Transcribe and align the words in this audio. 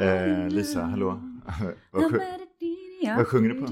Eh, 0.00 0.48
Lisa, 0.48 0.82
hallå? 0.82 1.20
vad, 1.90 2.02
sjö- 2.12 3.16
vad 3.16 3.26
sjunger 3.26 3.48
du 3.48 3.60
på? 3.60 3.66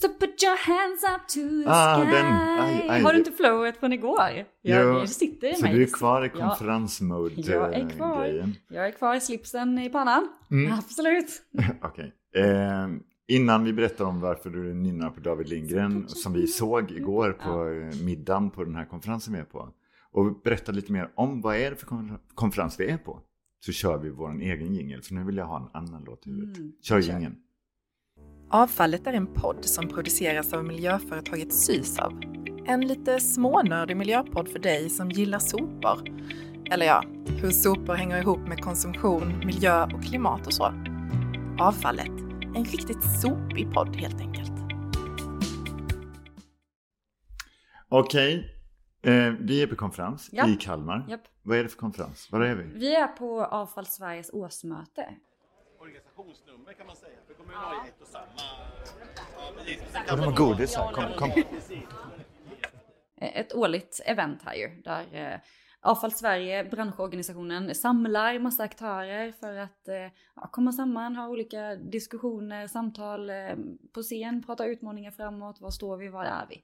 So 0.00 0.08
put 0.08 0.42
your 0.42 0.56
hands 0.66 1.02
up 1.04 1.28
to 1.28 1.62
the 1.64 1.64
Ah, 1.70 2.00
sky. 2.04 2.10
den. 2.12 2.26
Aj, 2.60 2.86
aj. 2.88 3.02
Har 3.02 3.12
du 3.12 3.18
inte 3.18 3.32
flowet 3.32 3.76
från 3.76 3.92
igår? 3.92 4.44
Jag, 4.62 5.00
Jo, 5.00 5.06
sitter 5.06 5.48
i 5.48 5.54
Så 5.54 5.62
mig. 5.64 5.74
du 5.74 5.82
är 5.82 5.86
kvar 5.86 6.24
i 6.24 6.30
Ja. 6.38 6.48
konferensmode 6.48 7.34
Jag 7.36 7.74
är 7.74 7.88
kvar. 7.90 8.24
grejen? 8.24 8.54
Jag 8.68 8.86
är 8.86 8.90
kvar 8.90 9.14
i 9.14 9.20
slipsen 9.20 9.78
i 9.78 9.88
pannan. 9.90 10.28
Mm. 10.50 10.72
Absolut. 10.78 11.42
Okej. 11.82 12.12
Eh, 12.36 12.88
innan 13.28 13.64
vi 13.64 13.72
berättar 13.72 14.04
om 14.04 14.20
varför 14.20 14.50
du 14.50 14.74
nynnar 14.74 15.10
på 15.10 15.20
David 15.20 15.48
Lindgren, 15.48 16.08
som 16.08 16.32
vi 16.32 16.46
såg 16.46 16.90
igår 16.90 17.32
på 17.32 17.64
middagen 18.04 18.50
på 18.50 18.64
den 18.64 18.74
här 18.74 18.84
konferensen 18.84 19.32
vi 19.34 19.40
är 19.40 19.44
på, 19.44 19.68
och 20.16 20.40
berätta 20.44 20.72
lite 20.72 20.92
mer 20.92 21.12
om 21.14 21.40
vad 21.40 21.56
är 21.56 21.70
det 21.70 21.76
för 21.76 21.86
kon- 21.86 22.18
konferens 22.34 22.80
vi 22.80 22.90
är 22.90 22.98
på, 22.98 23.20
så 23.64 23.72
kör 23.72 23.98
vi 23.98 24.10
vår 24.10 24.40
egen 24.42 24.74
jingel, 24.74 25.02
för 25.02 25.14
nu 25.14 25.24
vill 25.24 25.36
jag 25.36 25.46
ha 25.46 25.56
en 25.56 25.68
annan 25.82 26.04
låt 26.06 26.26
i 26.26 26.30
huvudet. 26.30 26.56
Mm, 26.58 26.72
Kör 26.82 26.98
jingeln. 26.98 27.36
Avfallet 28.50 29.06
är 29.06 29.12
en 29.12 29.26
podd 29.26 29.64
som 29.64 29.88
produceras 29.88 30.52
av 30.52 30.64
miljöföretaget 30.64 31.54
Sysav. 31.54 32.20
En 32.66 32.80
lite 32.86 33.20
smånördig 33.20 33.96
miljöpodd 33.96 34.48
för 34.48 34.58
dig 34.58 34.90
som 34.90 35.10
gillar 35.10 35.38
sopor. 35.38 36.08
Eller 36.70 36.86
ja, 36.86 37.04
hur 37.26 37.50
sopor 37.50 37.94
hänger 37.94 38.20
ihop 38.20 38.48
med 38.48 38.60
konsumtion, 38.60 39.38
miljö 39.38 39.84
och 39.84 40.02
klimat 40.02 40.46
och 40.46 40.52
så. 40.52 40.72
Avfallet. 41.58 42.10
En 42.56 42.64
riktigt 42.64 43.20
sopig 43.20 43.72
podd 43.74 43.96
helt 43.96 44.20
enkelt. 44.20 44.52
Okej, 47.88 48.55
vi 49.40 49.62
är 49.62 49.66
på 49.66 49.76
konferens 49.76 50.28
Ja. 50.32 50.48
i 50.48 50.56
Kalmar. 50.56 51.04
Japp. 51.08 51.20
Vad 51.42 51.58
är 51.58 51.62
det 51.62 51.68
för 51.68 51.78
konferens? 51.78 52.32
Var 52.32 52.40
är 52.40 52.54
vi? 52.54 52.62
Vi 52.78 52.94
är 52.96 53.06
på 53.06 53.44
Avfall 53.44 53.86
Sveriges 53.86 54.30
årsmöte. 54.32 55.14
organisationsnummer 55.80 56.72
kan 56.72 56.86
man 56.86 56.96
säga. 56.96 57.16
För 57.26 57.34
kommunen 57.34 57.58
har 57.60 57.72
ju 57.84 57.88
ett 57.90 58.00
och 58.02 58.06
samma. 58.08 58.26
Ja, 60.08 60.16
de 60.16 60.22
har 60.22 60.32
godis 60.36 60.76
här. 60.76 60.92
Kom, 60.92 61.04
kom. 61.18 61.30
Eh, 63.20 63.36
Ett 63.40 63.54
årligt 63.54 64.00
event 64.04 64.42
här 64.44 64.54
ju. 64.54 64.82
Där 64.82 65.32
eh, 65.32 65.38
Avfall 65.80 66.12
Sverige, 66.12 66.64
branschorganisationen, 66.64 67.74
samlar 67.74 68.38
massa 68.38 68.62
aktörer 68.62 69.32
för 69.32 69.56
att 69.56 69.88
eh, 69.88 69.94
ja, 70.36 70.48
komma 70.52 70.72
samman, 70.72 71.16
ha 71.16 71.28
olika 71.28 71.76
diskussioner, 71.76 72.66
samtal 72.66 73.30
eh, 73.30 73.36
på 73.94 74.02
scen, 74.02 74.42
prata 74.42 74.66
utmaningar 74.66 75.10
framåt. 75.10 75.60
Var 75.60 75.70
står 75.70 75.96
vi? 75.96 76.08
Var 76.08 76.24
är 76.24 76.46
vi? 76.50 76.62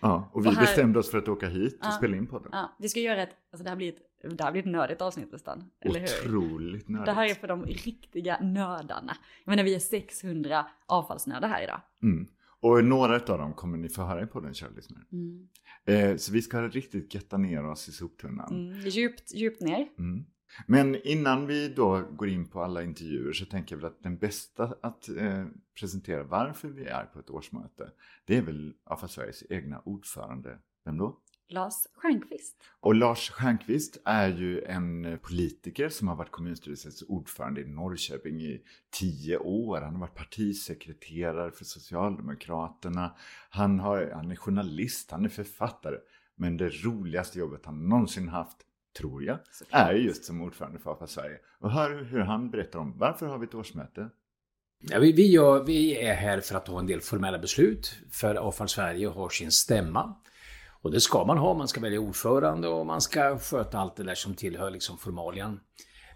Ja, 0.00 0.30
och 0.32 0.44
vi 0.44 0.48
Och 0.48 0.52
här- 0.52 0.60
bestämde 0.60 0.98
oss 0.98 1.10
för 1.10 1.18
att 1.18 1.28
åka 1.28 1.48
hit 1.48 1.74
och 1.74 1.80
Ja. 1.86 1.90
spela 1.90 2.16
in 2.16 2.26
podden. 2.26 2.48
Ja, 2.52 2.76
vi 2.78 2.88
ska 2.88 3.00
göra 3.00 3.22
ett, 3.22 3.30
alltså 3.52 3.64
det 3.64 3.70
här 3.70 3.76
blir 3.76 3.88
ett, 3.92 4.36
det 4.38 4.44
här 4.44 4.52
blir 4.52 4.62
ett 4.62 4.68
nördigt 4.72 5.02
avsnitt 5.02 5.32
nästan. 5.32 5.70
Eller 5.80 6.00
hur? 6.00 6.06
Otroligt 6.28 6.88
nördigt. 6.88 7.06
Det 7.06 7.12
här 7.12 7.30
är 7.30 7.34
för 7.34 7.48
de 7.48 7.64
riktiga 7.64 8.40
nördarna. 8.40 9.16
Jag 9.44 9.50
menar 9.52 9.64
vi 9.64 9.74
är 9.74 9.78
600 9.78 10.66
avfallsnördar 10.86 11.48
här 11.48 11.62
idag. 11.62 11.80
Mm. 12.02 12.26
Och 12.60 12.84
några 12.84 13.14
av 13.14 13.38
dem 13.38 13.52
kommer 13.52 13.78
ni 13.78 13.88
få 13.88 14.02
höra 14.02 14.22
i 14.22 14.26
podden, 14.26 14.54
kära 14.54 14.70
lyssnare. 14.76 15.02
Mm. 15.12 15.48
Eh, 15.84 16.16
så 16.16 16.32
vi 16.32 16.42
ska 16.42 16.62
riktigt 16.62 17.14
götta 17.14 17.36
ner 17.36 17.64
oss 17.66 17.88
i 17.88 17.92
soptunnan. 17.92 18.68
Mm. 18.70 18.80
Djupt, 18.88 19.34
djupt 19.34 19.60
ner. 19.60 19.88
Mm. 19.98 20.24
Men 20.66 20.96
innan 21.04 21.46
vi 21.46 21.68
då 21.68 22.02
går 22.12 22.28
in 22.28 22.48
på 22.48 22.62
alla 22.62 22.82
intervjuer 22.82 23.32
så 23.32 23.44
tänker 23.44 23.74
jag 23.74 23.80
väl 23.80 23.90
att 23.90 24.02
den 24.02 24.18
bästa 24.18 24.74
att 24.82 25.08
eh, 25.08 25.46
presentera 25.80 26.22
varför 26.22 26.68
vi 26.68 26.84
är 26.84 27.04
på 27.04 27.18
ett 27.18 27.30
årsmöte, 27.30 27.90
det 28.24 28.36
är 28.36 28.42
väl 28.42 28.74
Avfall 28.84 29.08
Sveriges 29.08 29.44
egna 29.50 29.82
ordförande. 29.84 30.58
Vem 30.84 30.98
då? 30.98 31.18
Lars 31.50 31.86
Stjernkvist. 31.94 32.62
Och 32.80 32.94
Lars 32.94 33.30
Stjernkvist 33.30 34.00
är 34.04 34.28
ju 34.28 34.62
en 34.62 35.18
politiker 35.22 35.88
som 35.88 36.08
har 36.08 36.16
varit 36.16 36.30
kommunstyrelsens 36.30 37.02
ordförande 37.08 37.60
i 37.60 37.64
Norrköping 37.64 38.40
i 38.40 38.62
tio 38.90 39.38
år. 39.38 39.80
Han 39.80 39.92
har 39.92 40.00
varit 40.00 40.14
partisekreterare 40.14 41.50
för 41.50 41.64
Socialdemokraterna. 41.64 43.16
Han, 43.50 43.80
har, 43.80 44.10
han 44.14 44.30
är 44.30 44.36
journalist, 44.36 45.10
han 45.10 45.24
är 45.24 45.28
författare. 45.28 45.96
Men 46.34 46.56
det 46.56 46.68
roligaste 46.68 47.38
jobbet 47.38 47.66
han 47.66 47.88
någonsin 47.88 48.28
haft, 48.28 48.56
tror 48.98 49.24
jag, 49.24 49.38
är 49.70 49.92
just 49.92 50.24
som 50.24 50.40
ordförande 50.40 50.78
för 50.78 50.90
AFA 50.90 51.06
Sverige. 51.06 51.38
Och 51.60 51.70
hör 51.70 52.04
hur 52.04 52.20
han 52.20 52.50
berättar 52.50 52.78
om 52.78 52.98
varför 52.98 53.26
har 53.26 53.38
vi 53.38 53.46
ett 53.46 53.54
årsmöte? 53.54 54.10
Ja, 54.80 54.98
vi, 54.98 55.12
vi, 55.12 55.26
gör, 55.26 55.64
vi 55.64 55.98
är 55.98 56.14
här 56.14 56.40
för 56.40 56.54
att 56.54 56.66
ta 56.66 56.78
en 56.78 56.86
del 56.86 57.00
formella 57.00 57.38
beslut. 57.38 57.98
För 58.10 58.34
Avfall 58.34 58.68
Sverige 58.68 59.08
har 59.08 59.28
sin 59.28 59.50
stämma. 59.50 60.16
Och 60.82 60.90
det 60.90 61.00
ska 61.00 61.24
man 61.24 61.38
ha. 61.38 61.54
Man 61.54 61.68
ska 61.68 61.80
välja 61.80 62.00
ordförande 62.00 62.68
och 62.68 62.86
man 62.86 63.00
ska 63.00 63.38
sköta 63.38 63.78
allt 63.78 63.96
det 63.96 64.04
där 64.04 64.14
som 64.14 64.34
tillhör 64.34 64.70
liksom 64.70 64.98
formalian. 64.98 65.60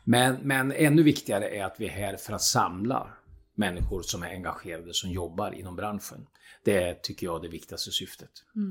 Men, 0.04 0.37
men 0.43 0.72
ännu 0.72 1.03
viktigare 1.03 1.49
är 1.49 1.64
att 1.64 1.75
vi 1.78 1.87
är 1.87 1.91
här 1.91 2.16
för 2.16 2.32
att 2.32 2.43
samla 2.43 3.09
människor 3.54 4.03
som 4.03 4.22
är 4.22 4.28
engagerade, 4.28 4.94
som 4.94 5.10
jobbar 5.10 5.53
inom 5.53 5.76
branschen. 5.76 6.26
Det 6.64 6.82
är, 6.82 6.94
tycker 6.94 7.26
jag, 7.26 7.43
det 7.43 7.49
viktigaste 7.49 7.91
syftet. 7.91 8.31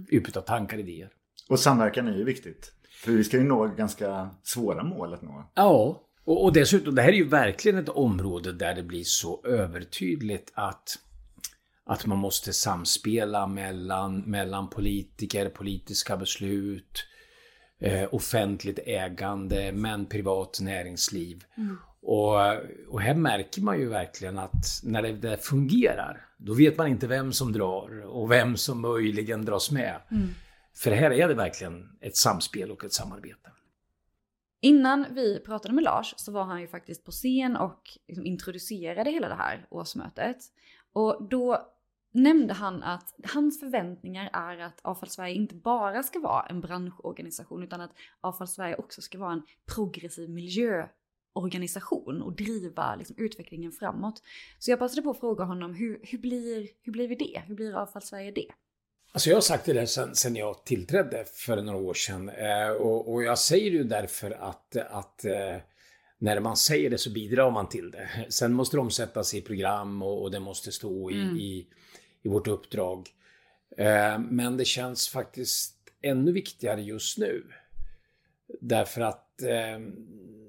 Utbyta 0.10 0.42
tankar, 0.42 0.78
idéer. 0.78 1.10
Och 1.50 1.60
samverkan 1.60 2.08
är 2.08 2.18
ju 2.18 2.24
viktigt. 2.24 2.74
För 3.02 3.12
vi 3.12 3.24
ska 3.24 3.38
ju 3.38 3.44
nå 3.44 3.68
ganska 3.68 4.30
svåra 4.44 4.84
mål 4.84 5.14
att 5.14 5.22
nå. 5.22 5.52
Ja, 5.54 6.02
och, 6.24 6.44
och 6.44 6.54
dessutom, 6.54 6.96
det 6.96 7.02
här 7.02 7.10
är 7.10 7.14
ju 7.14 7.28
verkligen 7.28 7.78
ett 7.78 7.90
område 7.90 8.52
där 8.54 8.76
det 8.76 8.84
blir 8.84 9.04
så 9.04 9.42
övertydligt 9.46 10.52
att, 10.54 10.98
att 11.86 12.06
man 12.06 12.18
måste 12.18 12.54
samspela 12.54 13.48
mellan, 13.48 14.20
mellan 14.20 14.70
politiker, 14.70 15.50
politiska 15.50 16.18
beslut, 16.18 17.06
eh, 17.80 18.10
offentligt 18.12 18.80
ägande, 18.86 19.72
men 19.72 20.06
privat 20.06 20.60
näringsliv. 20.62 21.44
Och, 22.02 22.36
och 22.90 23.02
här 23.02 23.16
märker 23.16 23.62
man 23.62 23.80
ju 23.80 23.90
verkligen 23.90 24.38
att 24.38 24.82
när 24.84 25.02
det, 25.02 25.12
det 25.12 25.38
fungerar, 25.38 26.26
då 26.38 26.54
vet 26.54 26.78
man 26.78 26.88
inte 26.88 27.08
vem 27.08 27.34
som 27.34 27.52
drar 27.54 28.06
och 28.06 28.32
vem 28.32 28.58
som 28.58 28.82
möjligen 28.82 29.46
dras 29.46 29.72
med. 29.72 30.02
För 30.84 30.92
här 30.92 31.12
är 31.12 31.28
det 31.28 31.34
verkligen 31.34 31.98
ett 32.02 32.18
samspel 32.18 32.72
och 32.72 32.84
ett 32.84 32.94
samarbete. 32.94 33.52
Innan 34.62 35.06
vi 35.12 35.40
pratade 35.40 35.74
med 35.74 35.84
Lars 35.84 36.14
så 36.18 36.32
var 36.32 36.44
han 36.44 36.62
ju 36.62 36.68
faktiskt 36.68 37.06
på 37.06 37.12
scen 37.12 37.56
och 37.56 37.82
liksom 38.08 38.26
introducerade 38.26 39.12
hela 39.12 39.28
det 39.28 39.36
här 39.36 39.68
årsmötet. 39.70 40.38
Och 40.94 41.28
då 41.30 41.68
nämnde 42.14 42.54
han 42.54 42.84
att 42.84 43.16
hans 43.34 43.60
förväntningar 43.60 44.30
är 44.34 44.58
att 44.58 44.80
Avfall 44.82 45.10
Sverige 45.10 45.36
inte 45.36 45.56
bara 45.56 46.04
ska 46.04 46.20
vara 46.20 46.46
en 46.46 46.62
branschorganisation 46.62 47.64
utan 47.64 47.82
att 47.82 47.92
Avfall 48.22 48.48
Sverige 48.48 48.76
också 48.76 49.02
ska 49.02 49.18
vara 49.18 49.34
en 49.34 49.44
progressiv 49.76 50.30
miljöorganisation 50.30 52.22
och 52.22 52.36
driva 52.36 52.96
liksom, 52.96 53.16
utvecklingen 53.20 53.72
framåt. 53.72 54.24
Så 54.60 54.72
jag 54.72 54.80
passade 54.80 55.02
på 55.02 55.10
att 55.10 55.20
fråga 55.20 55.44
honom 55.44 55.74
hur, 55.74 56.00
hur, 56.04 56.18
blir, 56.18 56.68
hur 56.82 56.92
blir 56.92 57.08
vi 57.08 57.16
det? 57.16 57.42
Hur 57.46 57.56
blir 57.56 57.74
Avfall 57.74 58.02
Sverige 58.02 58.32
det? 58.32 58.52
Alltså 59.14 59.30
jag 59.30 59.38
har 59.38 59.42
sagt 59.42 59.66
det 59.66 59.74
där 59.74 59.86
sen, 59.86 60.16
sen 60.16 60.36
jag 60.36 60.66
tillträdde 60.66 61.26
för 61.26 61.62
några 61.62 61.80
år 61.80 61.94
sedan. 61.94 62.30
Eh, 62.30 62.70
och, 62.70 63.14
och 63.14 63.24
jag 63.24 63.40
säger 63.40 63.72
det 63.72 63.78
ju 63.78 63.84
därför 63.84 64.32
att, 64.32 64.76
att 64.76 65.26
eh, 65.26 65.58
när 66.18 66.40
man 66.40 66.58
säger 66.58 66.90
det 66.90 66.98
så 66.98 67.10
bidrar 67.10 67.52
man 67.52 67.70
till 67.70 67.92
det. 67.92 68.10
Sen 68.30 68.54
måste 68.54 68.78
det 68.78 68.82
omsättas 68.82 69.34
i 69.34 69.42
program 69.42 70.02
och, 70.02 70.22
och 70.22 70.32
det 70.32 70.40
måste 70.40 70.72
stå 70.72 71.12
i, 71.12 71.16
i, 71.16 71.68
i 72.22 72.30
vårt 72.30 72.48
uppdrag. 72.48 73.10
Eh, 73.78 74.20
men 74.20 74.58
det 74.58 74.66
känns 74.66 75.10
faktiskt 75.10 75.76
ännu 76.02 76.32
viktigare 76.32 76.82
just 76.82 77.18
nu. 77.18 77.44
Därför 78.62 79.02
att 79.02 79.42
eh, 79.42 79.80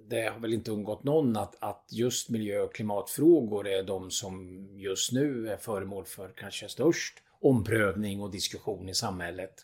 det 0.09 0.29
har 0.29 0.41
väl 0.41 0.55
inte 0.55 0.71
undgått 0.71 1.05
någon 1.05 1.37
att, 1.37 1.57
att 1.61 1.87
just 1.91 2.29
miljö 2.29 2.61
och 2.61 2.75
klimatfrågor 2.75 3.69
är 3.69 3.83
de 3.83 4.11
som 4.11 4.67
just 4.79 5.13
nu 5.13 5.49
är 5.49 5.57
föremål 5.57 6.05
för 6.05 6.33
kanske 6.37 6.69
störst 6.69 7.23
omprövning 7.43 8.21
och 8.21 8.31
diskussion 8.31 8.89
i 8.89 8.95
samhället. 8.95 9.55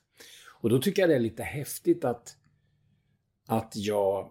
Och 0.60 0.70
då 0.70 0.78
tycker 0.78 1.02
jag 1.02 1.10
det 1.10 1.14
är 1.14 1.20
lite 1.20 1.42
häftigt 1.42 2.04
att, 2.04 2.36
att 3.46 3.72
jag 3.76 4.30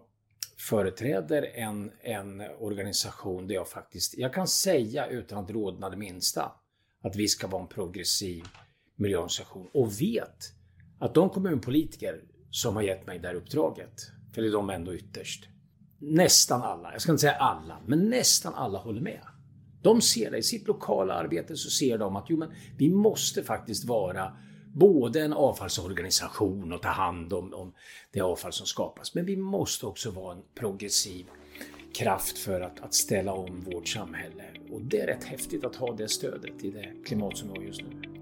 företräder 0.68 1.42
en, 1.42 1.92
en 2.00 2.40
organisation 2.40 3.46
där 3.46 3.54
jag 3.54 3.68
faktiskt, 3.68 4.18
jag 4.18 4.34
kan 4.34 4.48
säga 4.48 5.06
utan 5.06 5.44
att 5.44 5.50
rodna 5.50 5.90
det 5.90 5.96
minsta, 5.96 6.52
att 7.02 7.16
vi 7.16 7.28
ska 7.28 7.46
vara 7.46 7.62
en 7.62 7.68
progressiv 7.68 8.44
miljöorganisation 8.96 9.68
och 9.74 10.00
vet 10.00 10.52
att 10.98 11.14
de 11.14 11.30
kommunpolitiker 11.30 12.24
som 12.50 12.76
har 12.76 12.82
gett 12.82 13.06
mig 13.06 13.18
det 13.18 13.28
här 13.28 13.34
uppdraget, 13.34 13.94
för 14.34 14.42
det 14.42 14.48
är 14.48 14.52
de 14.52 14.70
ändå 14.70 14.94
ytterst, 14.94 15.48
nästan 15.98 16.62
alla, 16.62 16.92
jag 16.92 17.02
ska 17.02 17.12
inte 17.12 17.20
säga 17.20 17.32
alla, 17.32 17.82
men 17.86 18.10
nästan 18.10 18.54
alla 18.54 18.78
håller 18.78 19.00
med. 19.00 19.20
De 19.88 20.00
ser 20.00 20.30
det 20.30 20.38
i 20.38 20.42
sitt 20.42 20.68
lokala 20.68 21.14
arbete 21.14 21.56
så 21.56 21.70
ser 21.70 21.98
de 21.98 22.16
att 22.16 22.26
jo, 22.28 22.36
men 22.36 22.52
vi 22.76 22.88
måste 22.88 23.42
faktiskt 23.42 23.84
vara 23.84 24.32
både 24.74 25.20
en 25.20 25.32
avfallsorganisation 25.32 26.72
och 26.72 26.82
ta 26.82 26.88
hand 26.88 27.32
om, 27.32 27.54
om 27.54 27.72
det 28.12 28.20
avfall 28.20 28.52
som 28.52 28.66
skapas. 28.66 29.14
Men 29.14 29.24
vi 29.24 29.36
måste 29.36 29.86
också 29.86 30.10
vara 30.10 30.32
en 30.32 30.42
progressiv 30.54 31.26
kraft 31.94 32.38
för 32.38 32.60
att, 32.60 32.80
att 32.80 32.94
ställa 32.94 33.32
om 33.32 33.60
vårt 33.60 33.88
samhälle. 33.88 34.44
Och 34.70 34.80
det 34.80 35.00
är 35.00 35.06
rätt 35.06 35.24
häftigt 35.24 35.64
att 35.64 35.76
ha 35.76 35.92
det 35.92 36.08
stödet 36.08 36.64
i 36.64 36.70
det 36.70 36.92
klimat 37.04 37.36
som 37.36 37.52
vi 37.52 37.58
har 37.58 37.64
just 37.64 37.82
nu. 37.82 38.17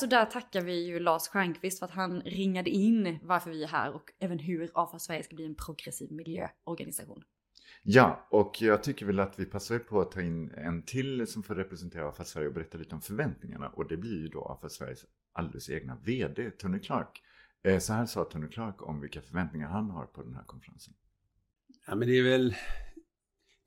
Så 0.00 0.06
där 0.06 0.24
tackar 0.24 0.60
vi 0.60 0.86
ju 0.86 1.00
Lars 1.00 1.28
Stjernkvist 1.28 1.78
för 1.78 1.86
att 1.86 1.92
han 1.92 2.20
ringade 2.20 2.70
in 2.70 3.18
varför 3.22 3.50
vi 3.50 3.62
är 3.62 3.68
här 3.68 3.92
och 3.94 4.12
även 4.18 4.38
hur 4.38 4.70
Avfall 4.74 5.00
Sverige 5.00 5.22
ska 5.22 5.36
bli 5.36 5.46
en 5.46 5.54
progressiv 5.54 6.12
miljöorganisation. 6.12 7.24
Ja, 7.82 8.26
och 8.30 8.62
jag 8.62 8.82
tycker 8.82 9.06
väl 9.06 9.20
att 9.20 9.38
vi 9.38 9.44
passar 9.44 9.78
på 9.78 10.00
att 10.00 10.12
ta 10.12 10.20
in 10.20 10.50
en 10.50 10.82
till 10.82 11.26
som 11.26 11.42
får 11.42 11.54
representera 11.54 12.08
Avfall 12.08 12.26
Sverige 12.26 12.48
och 12.48 12.54
berätta 12.54 12.78
lite 12.78 12.94
om 12.94 13.00
förväntningarna. 13.00 13.68
Och 13.68 13.88
det 13.88 13.96
blir 13.96 14.22
ju 14.22 14.28
då 14.28 14.42
Avfall 14.42 14.70
Sveriges 14.70 15.04
alldeles 15.32 15.70
egna 15.70 15.96
VD, 16.04 16.50
Tony 16.50 16.78
Clark. 16.78 17.22
Eh, 17.62 17.78
Så 17.78 17.92
här 17.92 18.06
sa 18.06 18.24
Tony 18.24 18.48
Clark 18.48 18.88
om 18.88 19.00
vilka 19.00 19.20
förväntningar 19.20 19.68
han 19.68 19.90
har 19.90 20.06
på 20.06 20.22
den 20.22 20.34
här 20.34 20.44
konferensen. 20.44 20.94
Ja, 21.86 21.94
men 21.94 22.08
det 22.08 22.18
är 22.18 22.22
väl... 22.22 22.54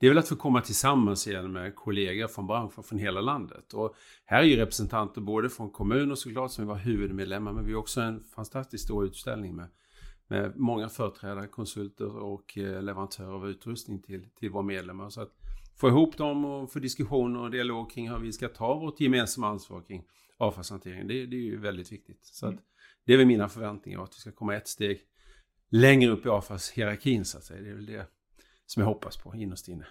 Det 0.04 0.08
är 0.08 0.10
väl 0.10 0.18
att 0.18 0.30
få 0.30 0.36
komma 0.36 0.62
tillsammans 0.62 1.28
igen 1.28 1.52
med 1.52 1.76
kollegor 1.76 2.28
från 2.28 2.48
branschen 2.48 2.84
från 2.84 3.00
hela 3.00 3.22
landet. 3.22 3.74
Och 3.74 3.96
här 4.26 4.40
är 4.40 4.44
ju 4.44 4.56
representanter 4.56 5.22
både 5.22 5.50
från 5.50 5.70
kommuner 5.70 6.16
såklart 6.16 6.52
som 6.52 6.68
var 6.68 6.76
huvudmedlemmar 6.76 7.54
men 7.54 7.66
vi 7.66 7.74
har 7.74 7.80
också 7.80 8.02
en 8.02 8.24
fantastiskt 8.24 8.84
stor 8.84 9.06
utställning 9.06 9.56
med, 9.56 9.68
med 10.28 10.58
många 10.58 10.90
företrädare, 10.90 11.48
konsulter 11.48 12.18
och 12.18 12.58
eh, 12.58 12.84
leverantörer 12.84 13.34
av 13.34 13.50
utrustning 13.50 14.02
till, 14.02 14.30
till 14.40 14.50
våra 14.50 14.64
medlemmar. 14.64 15.10
Så 15.10 15.22
att 15.22 15.32
få 15.80 15.88
ihop 15.88 16.18
dem 16.18 16.46
och 16.46 16.72
få 16.72 16.80
diskussioner 16.80 17.40
och 17.40 17.52
dialog 17.52 17.92
kring 17.92 18.10
hur 18.10 18.20
vi 18.20 18.32
ska 18.32 18.48
ta 18.48 18.80
vårt 18.80 19.00
gemensamma 19.00 19.48
ansvar 19.48 19.82
kring 19.82 20.04
avfallshanteringen. 20.38 21.08
Det, 21.08 21.26
det 21.26 21.36
är 21.36 21.42
ju 21.42 21.60
väldigt 21.60 21.92
viktigt. 21.92 22.26
Så 22.26 22.48
att 22.48 22.56
det 23.06 23.14
är 23.14 23.18
väl 23.18 23.28
mina 23.28 23.50
förväntningar 23.50 24.04
att 24.04 24.16
vi 24.16 24.20
ska 24.20 24.32
komma 24.32 24.56
ett 24.56 24.68
steg 24.68 25.00
längre 25.72 26.12
upp 26.12 26.26
i 26.26 26.30
avfallshierarkin 26.30 27.26
så 27.26 27.38
att 27.38 27.44
säga. 27.44 27.62
Det 27.62 27.70
är 27.70 27.76
väl 27.76 27.86
det 27.86 28.08
som 28.74 28.82
jag 28.82 28.88
hoppas 28.88 29.18
på 29.18 29.36
innerst 29.36 29.68
inne. 29.68 29.86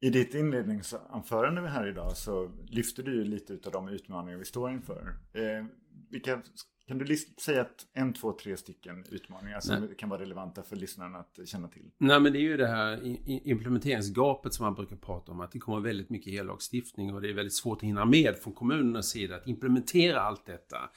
I 0.00 0.10
ditt 0.10 0.34
inledningsanförande 0.34 1.68
här 1.68 1.86
idag 1.86 2.16
så 2.16 2.50
lyfter 2.66 3.02
du 3.02 3.14
ju 3.14 3.24
lite 3.24 3.58
av 3.66 3.72
de 3.72 3.88
utmaningar 3.88 4.38
vi 4.38 4.44
står 4.44 4.70
inför. 4.70 5.16
Eh, 5.32 5.66
vilka, 6.10 6.42
kan 6.86 6.98
du 6.98 7.16
säga 7.16 7.60
att 7.60 7.86
en, 7.92 8.12
två, 8.12 8.32
tre 8.32 8.56
stycken 8.56 9.04
utmaningar 9.10 9.60
som 9.60 9.80
Nej. 9.80 9.96
kan 9.96 10.08
vara 10.08 10.20
relevanta 10.20 10.62
för 10.62 10.76
lyssnarna 10.76 11.18
att 11.18 11.48
känna 11.48 11.68
till? 11.68 11.90
Nej 11.98 12.20
men 12.20 12.32
det 12.32 12.38
är 12.38 12.42
ju 12.42 12.56
det 12.56 12.66
här 12.66 13.00
implementeringsgapet 13.48 14.54
som 14.54 14.64
man 14.64 14.74
brukar 14.74 14.96
prata 14.96 15.32
om. 15.32 15.40
Att 15.40 15.52
det 15.52 15.58
kommer 15.58 15.80
väldigt 15.80 16.10
mycket 16.10 16.32
e-lagstiftning 16.32 17.14
och 17.14 17.20
det 17.20 17.28
är 17.28 17.34
väldigt 17.34 17.54
svårt 17.54 17.78
att 17.78 17.82
hinna 17.82 18.04
med 18.04 18.36
från 18.36 18.52
kommunernas 18.52 19.08
sida 19.08 19.36
att 19.36 19.46
implementera 19.46 20.20
allt 20.20 20.46
detta. 20.46 20.90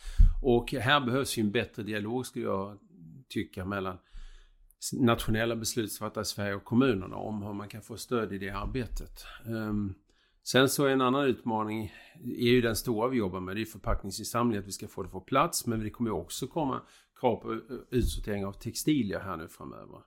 Och 0.44 0.72
här 0.72 1.06
behövs 1.06 1.38
ju 1.38 1.42
en 1.42 1.52
bättre 1.52 1.84
dialog 1.84 2.26
skulle 2.26 2.46
jag 2.46 2.78
tycka 3.30 3.66
mellan 3.66 3.98
nationella 4.92 5.56
beslutsfattare 5.56 6.22
i 6.22 6.26
Sverige 6.26 6.56
och 6.56 6.64
kommunerna 6.64 7.16
om 7.16 7.44
hur 7.44 7.54
man 7.54 7.70
kan 7.70 7.82
få 7.82 7.98
stöd 7.98 8.34
i 8.34 8.38
det 8.38 8.50
arbetet. 8.50 9.26
Ehm, 9.46 9.94
sen 10.44 10.70
så 10.70 10.86
är 10.86 10.90
en 10.90 11.02
annan 11.02 11.26
utmaning, 11.26 11.94
är 12.24 12.52
ju 12.52 12.62
den 12.62 12.76
stora 12.76 13.08
vi 13.08 13.18
jobbar 13.18 13.40
med, 13.40 13.56
det 13.56 13.62
är 13.62 13.66
förpackningsinsamling, 13.66 14.60
att 14.60 14.68
vi 14.68 14.72
ska 14.72 14.88
få 14.88 15.04
det 15.04 15.10
på 15.10 15.22
plats. 15.22 15.68
Men 15.68 15.80
det 15.80 15.90
kommer 15.90 16.10
ju 16.10 16.16
också 16.16 16.48
komma 16.48 16.82
krav 17.20 17.36
på 17.36 17.54
eh, 17.54 17.60
utsortering 17.90 18.46
av 18.46 18.54
textilier 18.54 19.20
här 19.20 19.38
nu 19.38 19.48
framöver. 19.48 20.00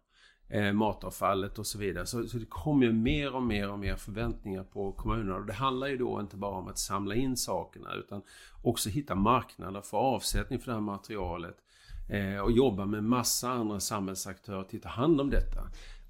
Eh, 0.49 0.73
matavfallet 0.73 1.59
och 1.59 1.67
så 1.67 1.79
vidare. 1.79 2.07
Så, 2.07 2.29
så 2.29 2.39
det 2.39 2.47
kommer 2.47 2.87
ju 2.87 2.93
mer 2.93 3.35
och 3.35 3.43
mer 3.43 3.71
och 3.71 3.79
mer 3.79 3.97
förväntningar 3.97 4.65
på 4.65 4.93
kommunerna. 4.93 5.37
Och 5.37 5.47
det 5.47 5.53
handlar 5.53 5.87
ju 5.87 5.97
då 5.97 6.21
inte 6.21 6.37
bara 6.37 6.59
om 6.59 6.69
att 6.69 6.79
samla 6.79 7.15
in 7.15 7.37
sakerna 7.37 7.95
utan 7.95 8.23
också 8.63 8.89
hitta 8.89 9.15
marknader 9.15 9.81
för 9.81 9.99
avsättning 9.99 10.59
för 10.59 10.67
det 10.67 10.73
här 10.73 10.81
materialet. 10.81 11.57
Eh, 12.11 12.41
och 12.41 12.53
jobba 12.53 12.87
med 12.87 13.05
massa 13.05 13.51
andra 13.51 13.81
samhällsaktörer 13.81 14.63
till 14.63 14.77
att 14.77 14.83
ta 14.83 14.89
hand 14.89 15.21
om 15.21 15.31
detta. 15.31 15.61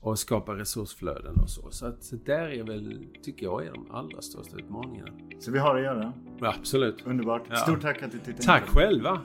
Och 0.01 0.19
skapa 0.19 0.55
resursflöden 0.55 1.41
och 1.41 1.51
så. 1.51 1.71
Så 1.71 1.87
att 1.87 2.05
så 2.05 2.17
där 2.17 2.49
är 2.49 2.63
väl, 2.63 3.07
tycker 3.23 3.47
jag, 3.47 3.67
är 3.67 3.73
de 3.73 3.91
allra 3.91 4.23
största 4.23 4.57
utmaningarna. 4.57 5.13
Så 5.41 5.53
vi 5.53 5.59
har 5.59 5.77
att 5.77 5.83
göra. 5.83 6.13
Ja, 6.41 6.55
absolut. 6.59 7.07
Underbart. 7.07 7.43
Ja. 7.51 7.57
Stort 7.57 7.81
tack 7.81 8.03
att 8.03 8.13
du 8.13 8.19
tittade 8.19 8.43
Tack 8.43 8.69
själva! 8.69 9.23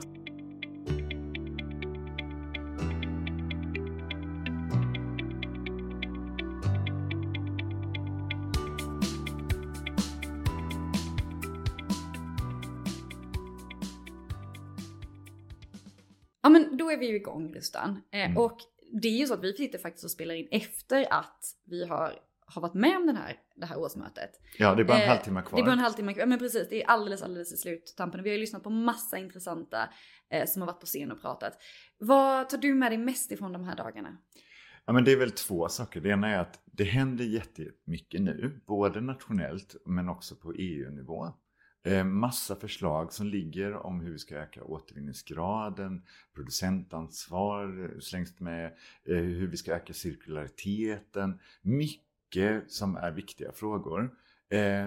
Är 16.92 16.98
vi 16.98 17.08
ju 17.08 17.16
igång 17.16 17.54
Rustan. 17.54 18.02
Eh, 18.10 18.24
Mm. 18.24 18.36
Och 18.36 18.58
det 19.02 19.08
är 19.08 19.18
ju 19.18 19.26
så 19.26 19.34
att 19.34 19.44
vi 19.44 19.52
sitter 19.52 19.78
faktiskt 19.78 20.04
och 20.04 20.10
spelar 20.10 20.34
in 20.34 20.48
efter 20.50 21.06
att 21.12 21.44
vi 21.64 21.86
har, 21.86 22.18
har 22.46 22.62
varit 22.62 22.74
med 22.74 22.96
om 22.96 23.06
den 23.06 23.16
här, 23.16 23.36
det 23.56 23.66
här 23.66 23.78
årsmötet. 23.78 24.30
Ja, 24.58 24.74
det 24.74 24.82
är 24.82 24.84
bara 24.84 24.96
en 24.96 25.02
Eh, 25.02 25.08
halvtimme 25.08 25.42
kvar. 25.42 25.58
Det 25.58 25.62
är 25.62 25.64
bara 25.64 25.72
en 25.72 25.78
halvtimme 25.78 26.14
kvar. 26.14 26.26
Men 26.26 26.38
precis, 26.38 26.68
det 26.68 26.82
är 26.82 26.86
alldeles, 26.86 27.22
alldeles 27.22 27.52
i 27.52 27.56
sluttampen. 27.56 28.22
Vi 28.22 28.28
har 28.30 28.34
ju 28.34 28.40
lyssnat 28.40 28.62
på 28.62 28.70
massa 28.70 29.18
intressanta 29.18 29.88
eh, 30.30 30.46
som 30.46 30.62
har 30.62 30.66
varit 30.66 30.80
på 30.80 30.86
scen 30.86 31.12
och 31.12 31.20
pratat. 31.22 31.52
Vad 31.98 32.48
tar 32.48 32.58
du 32.58 32.74
med 32.74 32.90
dig 32.90 32.98
mest 32.98 33.32
ifrån 33.32 33.52
de 33.52 33.64
här 33.64 33.76
dagarna? 33.76 34.16
Ja, 34.84 34.92
men 34.92 35.04
det 35.04 35.12
är 35.12 35.16
väl 35.16 35.30
två 35.30 35.68
saker. 35.68 36.00
Det 36.00 36.08
ena 36.08 36.28
är 36.28 36.38
att 36.38 36.60
det 36.64 36.84
händer 36.84 37.24
jättemycket 37.24 38.20
nu, 38.22 38.60
både 38.66 39.00
nationellt 39.00 39.76
men 39.86 40.08
också 40.08 40.36
på 40.36 40.52
EU-nivå. 40.52 41.32
Eh, 41.84 42.04
massa 42.04 42.56
förslag 42.56 43.12
som 43.12 43.26
ligger 43.26 43.72
om 43.72 44.00
hur 44.00 44.12
vi 44.12 44.18
ska 44.18 44.36
öka 44.36 44.64
återvinningsgraden, 44.64 46.02
producentansvar 46.34 47.84
eh, 47.84 48.00
slängs 48.00 48.40
med, 48.40 48.66
eh, 49.04 49.16
hur 49.16 49.46
vi 49.46 49.56
ska 49.56 49.74
öka 49.74 49.92
cirkulariteten. 49.92 51.38
Mycket 51.62 52.70
som 52.72 52.96
är 52.96 53.10
viktiga 53.10 53.52
frågor. 53.52 54.10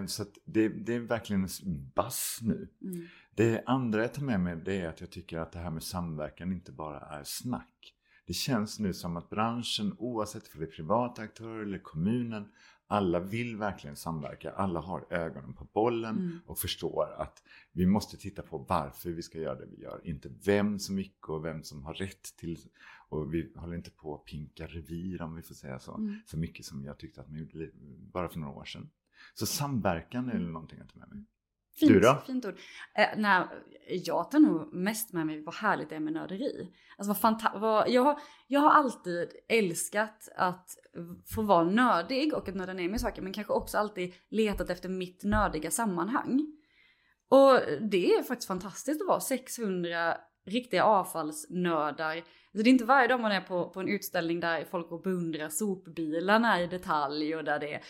Så 0.07 0.25
det, 0.45 0.67
det 0.67 0.93
är 0.93 0.99
verkligen 0.99 1.43
en 1.43 1.91
bass 1.95 2.39
nu. 2.41 2.67
Mm. 2.81 3.07
Det 3.35 3.63
andra 3.65 4.01
jag 4.01 4.13
tar 4.13 4.23
med 4.23 4.39
mig 4.39 4.55
det 4.65 4.81
är 4.81 4.87
att 4.87 5.01
jag 5.01 5.09
tycker 5.09 5.39
att 5.39 5.51
det 5.51 5.59
här 5.59 5.69
med 5.69 5.83
samverkan 5.83 6.51
inte 6.51 6.71
bara 6.71 6.99
är 6.99 7.23
snack. 7.23 7.93
Det 8.27 8.33
känns 8.33 8.79
nu 8.79 8.93
som 8.93 9.17
att 9.17 9.29
branschen, 9.29 9.95
oavsett 9.97 10.53
om 10.53 10.59
det 10.59 10.65
är 10.65 10.71
privata 10.71 11.21
aktörer 11.21 11.63
eller 11.63 11.77
kommunen, 11.77 12.51
alla 12.87 13.19
vill 13.19 13.57
verkligen 13.57 13.95
samverka. 13.95 14.51
Alla 14.51 14.79
har 14.79 15.05
ögonen 15.09 15.53
på 15.53 15.67
bollen 15.73 16.15
Mm. 16.17 16.39
och 16.45 16.59
förstår 16.59 17.07
att 17.17 17.43
vi 17.71 17.85
måste 17.85 18.17
titta 18.17 18.41
på 18.41 18.57
varför 18.57 19.09
vi 19.09 19.21
ska 19.21 19.39
göra 19.39 19.55
det 19.55 19.65
vi 19.65 19.81
gör. 19.81 20.01
Inte 20.03 20.29
vem 20.45 20.79
som 20.79 20.95
mycket 20.95 21.29
och 21.29 21.45
vem 21.45 21.63
som 21.63 21.83
har 21.83 21.93
rätt 21.93 22.35
till. 22.37 22.59
Och 23.09 23.33
vi 23.33 23.51
håller 23.55 23.75
inte 23.75 23.91
på 23.91 24.15
att 24.15 24.25
pinka 24.25 24.67
revir 24.67 25.21
om 25.21 25.35
vi 25.35 25.41
får 25.41 25.55
säga 25.55 25.79
så. 25.79 25.95
Mm. 25.95 26.15
Så 26.25 26.37
mycket 26.37 26.65
som 26.65 26.83
jag 26.83 26.97
tyckte 26.97 27.21
att 27.21 27.29
man 27.29 27.39
gjorde 27.39 27.69
bara 28.13 28.29
för 28.29 28.39
några 28.39 28.53
år 28.53 28.65
sedan. 28.65 28.89
Så 29.33 29.45
samverkan 29.45 30.29
är 30.29 30.39
någonting 30.39 30.79
att 30.79 30.89
ta 30.93 30.99
med 30.99 31.09
mig. 31.09 31.25
Fint, 31.79 31.93
Du 31.93 31.99
då? 31.99 32.23
Fint 32.25 32.45
ord. 32.45 32.55
Eh, 32.97 33.07
nej, 33.17 33.43
jag 33.87 34.31
tar 34.31 34.39
nog 34.39 34.73
mest 34.73 35.13
med 35.13 35.25
mig 35.25 35.41
vad 35.41 35.55
härligt 35.55 35.89
det 35.89 35.95
är 35.95 35.99
med 35.99 36.13
nörderi. 36.13 36.73
Alltså 36.97 37.13
vad 37.13 37.17
fanta- 37.33 37.59
vad, 37.59 37.89
jag, 37.89 38.01
har, 38.01 38.19
jag 38.47 38.59
har 38.59 38.69
alltid 38.69 39.29
älskat 39.49 40.29
att 40.35 40.69
få 41.35 41.41
vara 41.41 41.63
nördig 41.63 42.33
och 42.33 42.49
att 42.49 42.55
nörda 42.55 42.73
ner 42.73 42.87
mig 42.89 42.95
i 42.95 42.99
saker 42.99 43.21
men 43.21 43.33
kanske 43.33 43.53
också 43.53 43.77
alltid 43.77 44.13
letat 44.29 44.69
efter 44.69 44.89
mitt 44.89 45.23
nördiga 45.23 45.71
sammanhang. 45.71 46.47
Och 47.29 47.59
det 47.91 48.13
är 48.13 48.23
faktiskt 48.23 48.47
fantastiskt 48.47 49.01
att 49.01 49.07
vara 49.07 49.19
600 49.19 50.17
riktiga 50.45 50.83
avfallsnördar. 50.83 52.15
Så 52.51 52.61
det 52.61 52.69
är 52.69 52.71
inte 52.71 52.85
varje 52.85 53.07
dag 53.07 53.19
man 53.19 53.31
är 53.31 53.41
på, 53.41 53.69
på 53.69 53.79
en 53.79 53.87
utställning 53.87 54.39
där 54.39 54.65
folk 54.65 54.89
går 54.89 54.95
och 54.97 55.03
beundrar 55.03 55.49
sopbilarna 55.49 56.61
i 56.61 56.67
detalj 56.67 57.35
och 57.35 57.43
där 57.43 57.59
det 57.59 57.73
är 57.73 57.81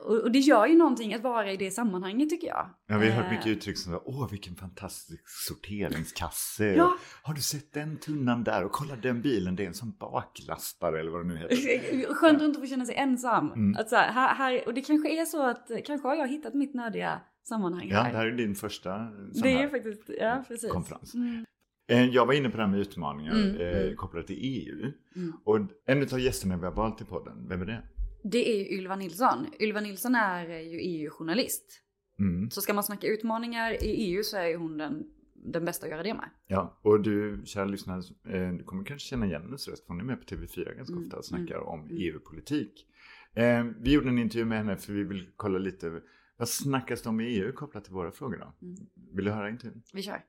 och, 0.00 0.22
och 0.22 0.30
det 0.32 0.38
gör 0.38 0.66
ju 0.66 0.76
någonting 0.76 1.14
att 1.14 1.22
vara 1.22 1.52
i 1.52 1.56
det 1.56 1.70
sammanhanget 1.70 2.30
tycker 2.30 2.46
jag. 2.46 2.70
Ja, 2.86 2.98
vi 2.98 3.10
har 3.10 3.14
hört 3.16 3.24
Eh, 3.24 3.30
mycket 3.30 3.46
uttryck 3.46 3.78
som 3.78 4.00
åh 4.04 4.30
vilken 4.30 4.54
fantastisk 4.56 5.22
sorteringskasse. 5.28 6.64
Ja. 6.64 6.96
Har 7.22 7.34
du 7.34 7.40
sett 7.40 7.72
den 7.72 7.96
tunnan 7.96 8.44
där? 8.44 8.64
Och 8.64 8.72
kolla 8.72 8.96
den 8.96 9.22
bilen, 9.22 9.56
det 9.56 9.62
är 9.62 9.66
en 9.66 9.74
sån 9.74 9.96
baklastare 10.00 11.00
eller 11.00 11.10
vad 11.10 11.20
det 11.20 11.28
nu 11.28 11.36
heter. 11.36 12.14
Skönt 12.14 12.36
att 12.42 12.48
inte 12.48 12.60
få 12.60 12.66
känna 12.66 12.84
sig 12.86 12.94
ensam. 12.94 13.52
Mm. 13.52 13.76
Att 13.80 13.88
så 13.88 13.96
här, 13.96 14.34
här, 14.34 14.62
och 14.66 14.74
det 14.74 14.80
kanske 14.80 15.20
är 15.20 15.24
så 15.24 15.42
att 15.42 15.70
kanske 15.86 16.08
har 16.08 16.16
jag 16.16 16.28
hittat 16.28 16.54
mitt 16.54 16.74
nördiga 16.74 17.20
sammanhang 17.48 17.88
Ja, 17.90 18.00
här. 18.00 18.12
det 18.12 18.18
här 18.18 18.26
är 18.26 18.32
din 18.32 18.54
första 18.54 18.98
det 19.42 19.52
är 19.52 19.68
faktiskt, 19.68 20.02
ja 20.20 20.44
precis. 20.48 20.72
konferens. 20.72 21.14
Mm. 21.14 21.44
Eh, 21.88 22.04
Jag 22.04 22.26
var 22.26 22.34
inne 22.34 22.50
på 22.50 22.56
det 22.56 22.62
här 22.62 22.70
med 22.70 22.80
utmaningar 22.80 23.32
Mm, 23.32 23.56
eh, 23.56 23.82
mm. 23.82 23.96
kopplat 23.96 24.26
till 24.26 24.38
EU. 24.40 24.92
Mm. 25.16 25.32
Och 25.44 25.58
en 25.86 26.02
av 26.02 26.20
gästerna 26.20 26.56
vi 26.56 26.64
har 26.64 26.72
valt 26.72 27.00
i 27.00 27.04
podden, 27.04 27.46
vem 27.48 27.62
är 27.62 27.66
det? 27.66 27.82
Det 28.30 28.50
är 28.52 28.58
ju 28.58 28.78
Ylva 28.78 28.96
Nilsson. 28.96 29.46
Ylva 29.60 29.80
Nilsson 29.80 30.14
är 30.14 30.48
ju 30.48 30.78
EU-journalist. 30.78 31.82
Mm. 32.18 32.50
Så 32.50 32.60
ska 32.60 32.74
man 32.74 32.84
snacka 32.84 33.06
utmaningar 33.06 33.84
i 33.84 33.88
EU 33.88 34.22
så 34.22 34.36
är 34.36 34.46
ju 34.46 34.56
hon 34.56 34.78
den, 34.78 35.06
den 35.34 35.64
bästa 35.64 35.86
att 35.86 35.90
göra 35.90 36.02
det 36.02 36.14
med. 36.14 36.30
Ja, 36.46 36.80
och 36.82 37.00
du 37.00 37.42
kära 37.44 37.64
lyssnare, 37.64 38.02
eh, 38.28 38.52
du 38.52 38.64
kommer 38.64 38.84
kanske 38.84 39.08
känna 39.08 39.26
igen 39.26 39.42
hennes 39.42 39.68
röst. 39.68 39.86
för 39.86 39.92
Hon 39.92 40.00
är 40.00 40.04
med 40.04 40.20
på 40.20 40.34
TV4 40.34 40.76
ganska 40.76 40.92
Mm, 40.92 41.04
ofta 41.04 41.16
och 41.16 41.24
snackar 41.24 41.58
om 41.58 41.80
mm. 41.80 41.96
EU-politik. 42.00 42.86
Eh, 43.34 43.64
vi 43.80 43.92
gjorde 43.92 44.08
en 44.08 44.18
intervju 44.18 44.44
med 44.44 44.58
henne 44.58 44.76
för 44.76 44.92
vi 44.92 45.04
vill 45.04 45.30
kolla 45.36 45.58
lite, 45.58 46.00
vad 46.36 46.48
snackas 46.48 47.06
om 47.06 47.20
i 47.20 47.24
EU 47.24 47.52
kopplat 47.52 47.84
till 47.84 47.94
våra 47.94 48.12
frågor 48.12 48.38
då? 48.38 48.66
Mm. 48.66 48.76
Vill 49.12 49.24
du 49.24 49.30
höra 49.30 49.50
intervjun? 49.50 49.82
Vi 49.92 50.02
kör. 50.02 50.24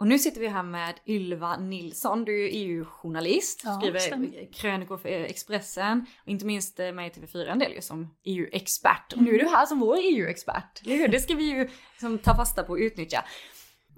Och 0.00 0.06
nu 0.06 0.18
sitter 0.18 0.40
vi 0.40 0.48
här 0.48 0.62
med 0.62 0.94
Ylva 1.06 1.56
Nilsson. 1.56 2.24
Du 2.24 2.32
är 2.44 2.48
ju 2.48 2.48
EU-journalist, 2.48 3.62
Ja, 3.64 3.78
skriver 3.80 3.98
stämmer. 3.98 4.52
krönikor 4.52 4.96
för 4.98 5.08
eh, 5.08 5.22
Expressen 5.22 6.06
och 6.22 6.28
inte 6.28 6.44
minst 6.46 6.80
eh, 6.80 6.92
med 6.92 7.06
i 7.06 7.10
TV4 7.20 7.46
en 7.46 7.58
del 7.58 7.72
ju 7.72 7.80
som 7.80 8.14
EU-expert. 8.24 9.12
Och 9.12 9.22
nu 9.22 9.34
är 9.34 9.38
du 9.38 9.48
här 9.48 9.66
som 9.66 9.80
vår 9.80 9.96
EU-expert? 10.02 10.80
Det 10.84 11.20
ska 11.20 11.34
vi 11.34 11.44
ju 11.44 11.68
liksom 11.92 12.18
ta 12.18 12.36
fasta 12.36 12.62
på 12.62 12.72
och 12.72 12.78
utnyttja. 12.78 13.24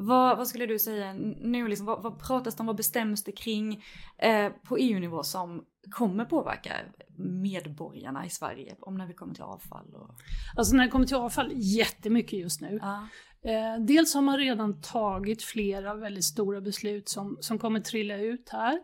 Vad, 0.02 0.36
vad 0.36 0.48
skulle 0.48 0.66
du 0.66 0.78
säga 0.78 1.12
nu, 1.12 1.68
liksom, 1.68 1.86
vad, 1.86 2.02
vad 2.02 2.18
pratas 2.18 2.54
det 2.54 2.60
om, 2.60 2.66
vad 2.66 2.76
bestäms 2.76 3.24
det 3.24 3.32
kring 3.32 3.84
eh, 4.18 4.52
på 4.62 4.76
EU-nivå 4.76 5.22
som 5.22 5.64
kommer 5.90 6.24
påverka 6.24 6.72
medborgarna 7.16 8.26
i 8.26 8.30
Sverige 8.30 8.76
om 8.80 8.94
när 8.94 9.06
vi 9.06 9.14
kommer 9.14 9.34
till 9.34 9.42
avfall? 9.42 9.94
Och... 9.94 10.10
Alltså 10.56 10.76
när 10.76 10.84
det 10.84 10.90
kommer 10.90 11.06
till 11.06 11.16
avfall, 11.16 11.52
jättemycket 11.54 12.38
just 12.38 12.60
nu. 12.60 12.78
Ja. 12.82 13.08
Eh, 13.50 13.80
dels 13.80 14.14
har 14.14 14.22
man 14.22 14.38
redan 14.38 14.80
tagit 14.80 15.42
flera 15.42 15.94
väldigt 15.94 16.24
stora 16.24 16.60
beslut 16.60 17.08
som, 17.08 17.38
som 17.40 17.58
kommer 17.58 17.80
trilla 17.80 18.16
ut 18.16 18.48
här. 18.48 18.80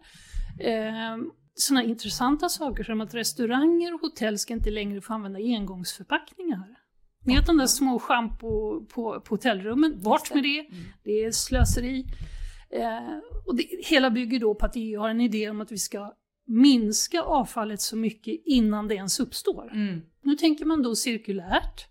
Eh, 0.60 1.16
sådana 1.54 1.84
intressanta 1.84 2.48
saker 2.48 2.84
som 2.84 3.00
att 3.00 3.14
restauranger 3.14 3.94
och 3.94 4.00
hotell 4.00 4.38
ska 4.38 4.54
inte 4.54 4.70
längre 4.70 5.00
få 5.00 5.12
använda 5.12 5.38
engångsförpackningar. 5.38 6.76
Ni 7.26 7.36
vet 7.36 7.46
de 7.46 7.58
där 7.58 7.66
små 7.66 7.98
schampo 7.98 8.80
på, 8.86 9.20
på 9.20 9.34
hotellrummen, 9.34 10.00
bort 10.02 10.34
med 10.34 10.42
det. 10.42 10.66
Det 11.04 11.24
är 11.24 11.30
slöseri. 11.30 12.06
Eh, 12.70 13.18
och 13.46 13.56
det, 13.56 13.66
hela 13.84 14.10
bygger 14.10 14.40
då 14.40 14.54
på 14.54 14.66
att 14.66 14.72
EU 14.76 15.00
har 15.00 15.08
en 15.08 15.20
idé 15.20 15.50
om 15.50 15.60
att 15.60 15.72
vi 15.72 15.78
ska 15.78 16.14
minska 16.46 17.22
avfallet 17.22 17.80
så 17.80 17.96
mycket 17.96 18.42
innan 18.44 18.88
det 18.88 18.94
ens 18.94 19.20
uppstår. 19.20 19.70
Mm. 19.72 20.00
Nu 20.22 20.36
tänker 20.36 20.64
man 20.64 20.82
då 20.82 20.94
cirkulärt. 20.94 21.86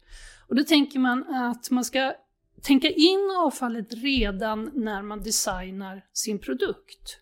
Och 0.47 0.55
då 0.55 0.63
tänker 0.63 0.99
man 0.99 1.23
att 1.33 1.71
man 1.71 1.85
ska 1.85 2.13
tänka 2.61 2.89
in 2.89 3.31
avfallet 3.37 3.93
redan 3.93 4.71
när 4.73 5.01
man 5.01 5.23
designar 5.23 6.05
sin 6.13 6.39
produkt. 6.39 7.19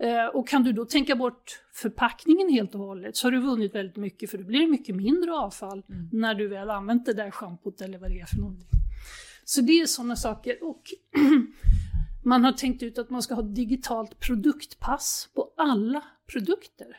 Eh, 0.00 0.26
och 0.26 0.48
kan 0.48 0.62
du 0.62 0.72
då 0.72 0.84
tänka 0.84 1.16
bort 1.16 1.60
förpackningen 1.72 2.48
helt 2.48 2.74
och 2.74 2.80
hållet 2.80 3.16
så 3.16 3.26
har 3.26 3.32
du 3.32 3.40
vunnit 3.40 3.74
väldigt 3.74 3.96
mycket 3.96 4.30
för 4.30 4.38
då 4.38 4.44
blir 4.44 4.60
det 4.60 4.66
mycket 4.66 4.96
mindre 4.96 5.32
avfall 5.32 5.82
Mm. 5.88 6.08
när 6.12 6.34
du 6.34 6.48
väl 6.48 6.70
använt 6.70 7.06
det 7.06 7.12
där 7.12 7.30
schampot 7.30 7.80
eller 7.80 7.98
vad 7.98 8.10
det 8.10 8.20
är 8.20 8.26
för 8.26 8.36
någonting. 8.36 8.68
Så 9.44 9.60
det 9.60 9.72
är 9.72 9.86
sådana 9.86 10.16
saker. 10.16 10.64
Och 10.64 10.82
man 12.24 12.44
har 12.44 12.52
tänkt 12.52 12.82
ut 12.82 12.98
att 12.98 13.10
man 13.10 13.22
ska 13.22 13.34
ha 13.34 13.42
digitalt 13.42 14.20
produktpass 14.20 15.28
på 15.34 15.52
alla 15.56 16.02
produkter. 16.32 16.96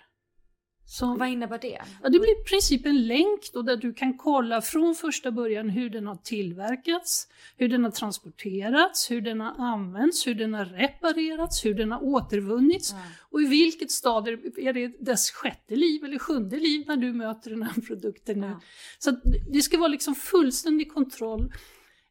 Så, 0.91 1.15
Vad 1.15 1.29
innebär 1.29 1.59
det? 1.59 1.81
Ja, 2.03 2.09
det 2.09 2.19
blir 2.19 2.41
i 2.41 2.43
princip 2.43 2.85
en 2.85 3.07
länk 3.07 3.49
då 3.53 3.61
där 3.61 3.77
du 3.77 3.93
kan 3.93 4.17
kolla 4.17 4.61
från 4.61 4.95
första 4.95 5.31
början 5.31 5.69
hur 5.69 5.89
den 5.89 6.07
har 6.07 6.15
tillverkats, 6.15 7.27
hur 7.57 7.69
den 7.69 7.83
har 7.83 7.91
transporterats, 7.91 9.11
hur 9.11 9.21
den 9.21 9.41
har 9.41 9.65
använts, 9.65 10.27
hur 10.27 10.35
den 10.35 10.53
har 10.53 10.65
reparerats, 10.65 11.65
hur 11.65 11.73
den 11.73 11.91
har 11.91 12.03
återvunnits 12.03 12.91
Ja. 12.91 12.97
och 13.29 13.41
i 13.41 13.45
vilket 13.45 13.91
stadie 13.91 14.37
är 14.57 14.73
det 14.73 14.87
dess 14.99 15.31
sjätte 15.31 15.75
liv 15.75 16.03
eller 16.03 16.19
sjunde 16.19 16.57
liv 16.59 16.83
när 16.87 16.97
du 16.97 17.13
möter 17.13 17.49
den 17.49 17.63
här 17.63 17.81
produkten 17.87 18.39
nu. 18.39 18.47
Ja. 18.47 18.61
Så 18.99 19.11
det 19.51 19.61
ska 19.61 19.77
vara 19.77 19.87
liksom 19.87 20.15
fullständig 20.15 20.93
kontroll, 20.93 21.53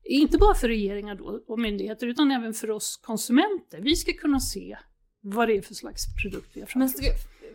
inte 0.05 0.39
bara 0.39 0.55
för 0.55 0.69
regeringar 0.69 1.15
då 1.15 1.41
och 1.47 1.59
myndigheter 1.59 2.07
utan 2.07 2.31
även 2.31 2.55
för 2.55 2.71
oss 2.71 3.01
konsumenter. 3.03 3.81
Vi 3.81 3.97
ska 3.97 4.13
kunna 4.13 4.41
se 4.41 4.79
vad 5.21 5.49
det 5.49 5.57
är 5.57 5.63
för 5.63 5.75
slags 5.75 6.03
produkt 6.23 6.51
vi 6.53 6.61
har 6.61 6.67
framför 6.67 6.99
oss. 6.99 7.07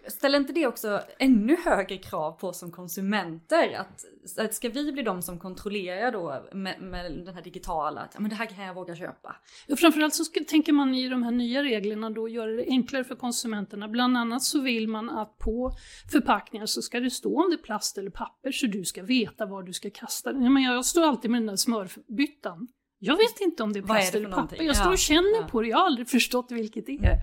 Ställer 0.08 0.40
inte 0.40 0.54
det 0.54 0.68
också 0.68 1.02
ännu 1.20 1.58
högre 1.66 1.98
krav 1.98 2.32
på 2.32 2.48
oss 2.48 2.60
som 2.60 2.72
konsumenter? 2.72 3.78
Att, 3.80 4.06
att 4.38 4.54
ska 4.54 4.70
vi 4.70 4.92
bli 4.92 5.04
de 5.04 5.22
som 5.22 5.40
kontrollerar 5.40 6.12
då 6.12 6.44
med, 6.54 6.82
med 6.82 7.12
den 7.26 7.36
här 7.36 7.42
digitala, 7.42 8.02
att 8.02 8.20
men 8.20 8.30
det 8.30 8.36
här 8.36 8.46
kan 8.46 8.64
jag 8.64 8.74
våga 8.74 8.96
köpa? 8.96 9.36
Ja, 9.68 9.76
framförallt 9.76 10.14
så 10.14 10.24
ska, 10.24 10.44
tänker 10.48 10.74
man 10.74 10.96
i 10.96 11.10
de 11.10 11.24
här 11.24 11.32
nya 11.32 11.64
reglerna 11.64 12.10
då 12.10 12.30
göra 12.30 12.52
det 12.52 12.66
enklare 12.68 13.04
för 13.04 13.16
konsumenterna. 13.16 13.88
Bland 13.88 14.18
annat 14.18 14.44
så 14.44 14.62
vill 14.62 14.88
man 14.88 15.10
att 15.10 15.38
på 15.38 15.72
förpackningar 16.12 16.66
så 16.66 16.82
ska 16.82 17.00
det 17.00 17.10
stå 17.10 17.44
om 17.44 17.50
det 17.50 17.56
är 17.56 17.64
plast 17.64 17.98
eller 17.98 18.12
papper 18.12 18.52
så 18.52 18.68
du 18.68 18.86
ska 18.86 19.04
veta 19.04 19.46
var 19.46 19.64
du 19.64 19.74
ska 19.74 19.90
kasta 19.90 20.34
den. 20.34 20.54
Men 20.54 20.64
jag 20.64 20.86
står 20.86 21.04
alltid 21.04 21.32
med 21.32 21.42
den 21.42 21.48
där 21.48 21.56
smörbyttan. 21.56 22.68
Jag 23.00 23.18
vet 23.18 23.42
inte 23.42 23.64
om 23.64 23.74
det 23.74 23.80
är 23.80 23.84
plast 23.84 24.16
eller 24.16 24.32
papper. 24.32 24.64
Jag 24.64 24.76
står 24.76 24.92
och 24.92 24.98
känner 24.98 25.42
ja. 25.42 25.48
på 25.52 25.62
det. 25.62 25.68
Jag 25.68 25.78
har 25.78 25.86
aldrig 25.86 26.10
förstått 26.10 26.52
vilket 26.52 26.86
det 26.86 26.92
är. 26.92 27.18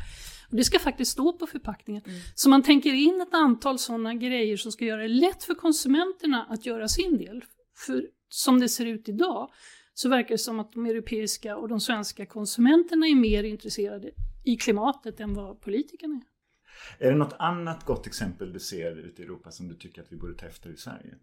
Det 0.51 0.65
ska 0.65 0.79
faktiskt 0.79 1.13
stå 1.13 1.33
på 1.33 1.47
förpackningen. 1.47 2.03
Mm. 2.07 2.21
Så 2.35 2.49
man 2.49 2.63
tänker 2.63 2.93
in 2.93 3.21
ett 3.21 3.35
antal 3.35 3.79
sådana 3.79 4.15
grejer 4.15 4.57
som 4.57 4.73
ska 4.73 4.85
göra 4.85 5.03
det 5.03 5.09
lätt 5.09 5.45
för 5.45 5.55
konsumenterna 5.55 6.47
att 6.49 6.67
göra 6.67 6.89
sin 6.89 7.19
del. 7.19 7.45
För 7.87 8.07
som 8.29 8.61
det 8.61 8.69
ser 8.69 8.87
ut 8.87 9.09
idag 9.09 9.51
så 9.95 10.09
verkar 10.09 10.29
det 10.29 10.39
som 10.39 10.61
att 10.61 10.73
de 10.73 10.87
europeiska 10.87 11.57
och 11.57 11.69
de 11.69 11.81
svenska 11.81 12.27
konsumenterna 12.27 13.07
är 13.07 13.15
mer 13.15 13.45
intresserade 13.45 14.11
i 14.45 14.57
klimatet 14.57 15.21
än 15.21 15.35
vad 15.35 15.61
politikerna 15.61 16.15
är. 16.15 17.07
Är 17.07 17.11
det 17.11 17.19
något 17.19 17.37
annat 17.39 17.85
gott 17.85 18.07
exempel 18.07 18.53
du 18.53 18.61
ser 18.61 18.97
ute 18.97 19.23
i 19.23 19.25
Europa 19.25 19.51
som 19.51 19.69
du 19.69 19.75
tycker 19.75 20.03
att 20.03 20.13
vi 20.13 20.17
borde 20.17 20.35
ta 20.35 20.47
efter 20.47 20.71
i 20.71 20.77
Sverige? 20.77 21.15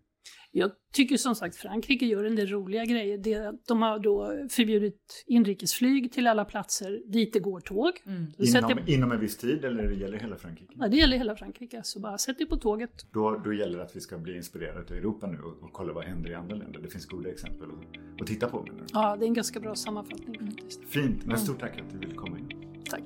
Jag 0.51 0.71
tycker 0.93 1.17
som 1.17 1.35
sagt 1.35 1.55
Frankrike 1.55 2.05
gör 2.05 2.23
en 2.23 2.35
del 2.35 2.47
roliga 2.47 2.85
grejer. 2.85 3.17
Det, 3.17 3.53
de 3.67 3.81
har 3.81 3.99
då 3.99 4.47
förbjudit 4.49 5.23
inrikesflyg 5.27 6.11
till 6.11 6.27
alla 6.27 6.45
platser 6.45 7.01
dit 7.05 7.33
det 7.33 7.39
går 7.39 7.59
tåg. 7.59 7.91
Sätt 7.97 8.63
Inom, 8.63 8.71
er- 8.71 8.83
inom 8.93 9.11
en 9.11 9.19
viss 9.19 9.37
tid 9.37 9.65
eller 9.65 9.91
gäller 9.91 10.11
det 10.17 10.23
hela 10.23 10.35
Frankrike? 10.37 10.73
Ja, 10.77 10.87
det 10.87 10.97
gäller 10.97 11.17
hela 11.17 11.35
Frankrike, 11.35 11.81
så 11.83 11.99
bara 11.99 12.17
sätt 12.17 12.41
er 12.41 12.45
på 12.45 12.57
tåget. 12.57 13.05
Då, 13.13 13.41
då 13.45 13.53
gäller 13.53 13.77
det 13.77 13.83
att 13.83 13.95
vi 13.95 13.99
ska 13.99 14.17
bli 14.17 14.35
inspirerade 14.35 14.79
av 14.79 14.91
Europa 14.91 15.27
nu 15.27 15.37
och, 15.41 15.63
och 15.63 15.73
kolla 15.73 15.93
vad 15.93 16.03
händer 16.05 16.29
i 16.29 16.33
andra 16.33 16.55
länder. 16.55 16.79
Det 16.79 16.89
finns 16.89 17.05
goda 17.05 17.29
exempel 17.29 17.67
att, 17.69 18.21
att 18.21 18.27
titta 18.27 18.47
på. 18.47 18.63
du? 18.63 18.71
Ja, 18.93 19.15
det 19.15 19.25
är 19.25 19.27
en 19.27 19.33
ganska 19.33 19.59
bra 19.59 19.75
sammanfattning 19.75 20.39
faktiskt. 20.51 20.83
Fint, 20.89 21.25
men 21.25 21.37
stort 21.37 21.59
tack 21.59 21.79
att 21.79 21.91
du 21.91 21.97
ville 21.97 22.15
komma 22.15 22.37
in. 22.39 22.49
Tack. 22.89 23.01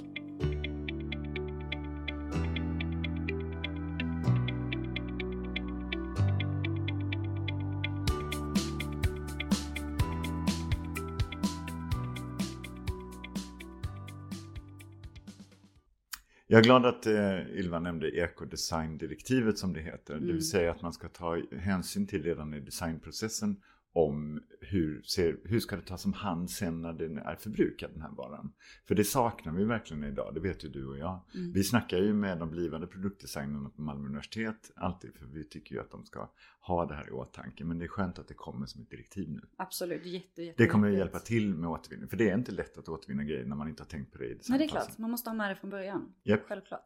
Jag 16.51 16.59
är 16.59 16.63
glad 16.63 16.85
att 16.85 17.05
eh, 17.05 17.39
Ylva 17.55 17.79
nämnde 17.79 18.09
ekodesigndirektivet 18.09 19.57
som 19.57 19.73
det 19.73 19.79
heter. 19.81 20.13
Det 20.13 20.19
Mm. 20.19 20.27
vill 20.33 20.49
säga 20.49 20.71
att 20.71 20.81
man 20.81 20.93
ska 20.93 21.07
ta 21.07 21.37
hänsyn 21.59 22.07
till 22.07 22.23
redan 22.23 22.53
i 22.53 22.59
designprocessen 22.59 23.55
om 23.93 24.43
hur, 24.61 25.01
ser, 25.01 25.37
hur 25.43 25.59
ska 25.59 25.75
det 25.75 25.81
tas 25.81 26.05
om 26.05 26.13
hand 26.13 26.49
sen 26.49 26.81
när 26.81 26.93
den 26.93 27.17
är 27.17 27.35
förbrukad 27.35 27.91
den 27.93 28.01
här 28.01 28.11
varan. 28.11 28.53
För 28.87 28.95
det 28.95 29.03
saknar 29.03 29.53
vi 29.53 29.63
verkligen 29.63 30.03
idag, 30.03 30.33
det 30.33 30.39
vet 30.39 30.63
ju 30.63 30.69
du 30.69 30.85
och 30.85 30.97
jag. 30.97 31.19
Mm. 31.35 31.53
Vi 31.53 31.63
snackar 31.63 31.97
ju 31.97 32.13
med 32.13 32.37
de 32.37 32.51
blivande 32.51 32.87
produktdesignerna 32.87 33.69
på 33.69 33.81
Malmö 33.81 34.07
universitet 34.07 34.71
alltid 34.75 35.13
för 35.13 35.25
vi 35.25 35.43
tycker 35.43 35.75
ju 35.75 35.81
att 35.81 35.91
de 35.91 36.05
ska 36.05 36.29
ha 36.61 36.85
det 36.85 36.95
här 36.95 37.07
i 37.07 37.11
åtanke. 37.11 37.63
Men 37.63 37.79
det 37.79 37.85
är 37.85 37.87
skönt 37.87 38.19
att 38.19 38.27
det 38.27 38.33
kommer 38.33 38.65
som 38.65 38.81
ett 38.81 38.89
direktiv 38.89 39.29
nu. 39.29 39.41
Absolut, 39.57 40.05
jätte, 40.05 40.43
jätte 40.43 40.63
Det 40.63 40.69
kommer 40.69 40.91
att 40.91 40.97
hjälpa 40.97 41.19
till 41.19 41.55
med 41.55 41.69
återvinning. 41.69 42.09
För 42.09 42.17
det 42.17 42.29
är 42.29 42.33
inte 42.33 42.51
lätt 42.51 42.77
att 42.77 42.89
återvinna 42.89 43.23
grejer 43.23 43.45
när 43.45 43.55
man 43.55 43.69
inte 43.69 43.83
har 43.83 43.87
tänkt 43.87 44.11
på 44.11 44.17
det 44.17 44.25
i 44.25 44.39
Nej 44.49 44.59
det 44.59 44.65
är 44.65 44.69
klart, 44.69 44.97
man 44.97 45.11
måste 45.11 45.29
ha 45.29 45.35
med 45.35 45.51
det 45.51 45.55
från 45.55 45.69
början. 45.69 46.13
Japp. 46.23 46.41
Självklart. 46.47 46.85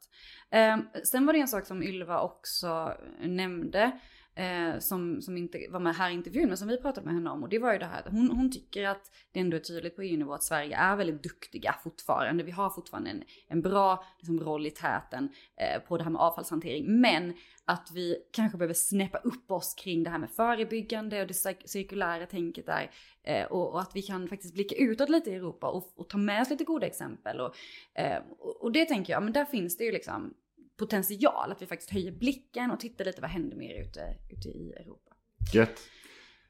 Eh, 0.50 0.78
sen 1.04 1.26
var 1.26 1.34
det 1.34 1.40
en 1.40 1.48
sak 1.48 1.66
som 1.66 1.84
Ylva 1.84 2.22
också 2.22 2.98
nämnde. 3.20 4.00
Eh, 4.38 4.80
som, 4.80 5.22
som 5.22 5.38
inte 5.38 5.66
var 5.70 5.80
med 5.80 5.96
här 5.96 6.10
i 6.10 6.14
intervjun 6.14 6.48
men 6.48 6.58
som 6.58 6.68
vi 6.68 6.78
pratade 6.78 7.06
med 7.06 7.16
henne 7.16 7.30
om. 7.30 7.44
Och 7.44 7.50
det 7.50 7.60
var 7.60 7.74
ju 7.74 7.80
det 7.80 7.86
här 7.86 8.00
att 8.00 8.12
hon, 8.12 8.30
hon 8.30 8.52
tycker 8.52 8.88
att 8.88 9.12
det 9.32 9.40
ändå 9.40 9.58
är 9.58 9.62
tydligt 9.62 9.96
på 9.96 10.02
EU-nivå 10.02 10.34
att 10.34 10.44
Sverige 10.44 10.78
är 10.78 10.96
väldigt 10.96 11.24
duktiga 11.24 11.76
fortfarande. 11.84 12.44
Vi 12.44 12.52
har 12.52 12.70
fortfarande 12.70 13.10
en, 13.10 13.24
en 13.48 13.62
bra 13.62 14.06
liksom, 14.18 14.40
roll 14.40 14.68
i 14.68 14.72
täten 14.72 15.30
eh, 15.58 15.82
på 15.82 15.98
det 15.98 16.04
här 16.04 16.12
med 16.12 16.22
avfallshantering. 16.22 17.02
Men 17.02 17.34
att 17.66 17.92
vi 17.94 18.18
kanske 18.32 18.58
behöver 18.58 18.74
snäppa 18.74 19.18
upp 19.18 19.52
oss 19.52 19.74
kring 19.74 20.04
det 20.04 20.10
här 20.10 20.18
med 20.18 20.30
förebyggande 20.30 21.22
och 21.22 21.28
det 21.28 21.34
cir- 21.34 21.66
cirkulära 21.68 22.26
tänket 22.26 22.66
där. 22.66 22.92
Eh, 23.24 23.46
och, 23.46 23.74
och 23.74 23.82
att 23.82 23.96
vi 23.96 24.02
kan 24.02 24.28
faktiskt 24.28 24.54
blicka 24.54 24.76
utåt 24.76 25.10
lite 25.10 25.30
i 25.30 25.36
Europa 25.36 25.68
och, 25.68 25.94
och 25.96 26.10
ta 26.10 26.18
med 26.18 26.42
oss 26.42 26.50
lite 26.50 26.64
goda 26.64 26.88
exempel. 26.88 27.40
Och, 27.40 27.56
eh, 27.94 28.22
och, 28.40 28.62
och 28.62 28.72
det 28.72 28.86
tänker 28.86 29.14
jag, 29.14 29.24
men 29.24 29.34
där 29.34 29.46
finns 29.46 29.78
det 29.78 29.84
ju 29.84 29.92
liksom 29.92 30.34
potential 30.78 31.52
att 31.52 31.62
vi 31.62 31.66
faktiskt 31.66 31.92
höjer 31.92 32.12
blicken 32.12 32.72
och 32.72 32.80
tittar 32.80 33.06
lite 33.06 33.22
vad 33.22 33.30
händer 33.30 33.58
mer 33.58 33.82
ute, 33.82 34.02
ute 34.30 34.48
i 34.50 34.74
Europa. 34.74 35.12
Gött. 35.54 35.80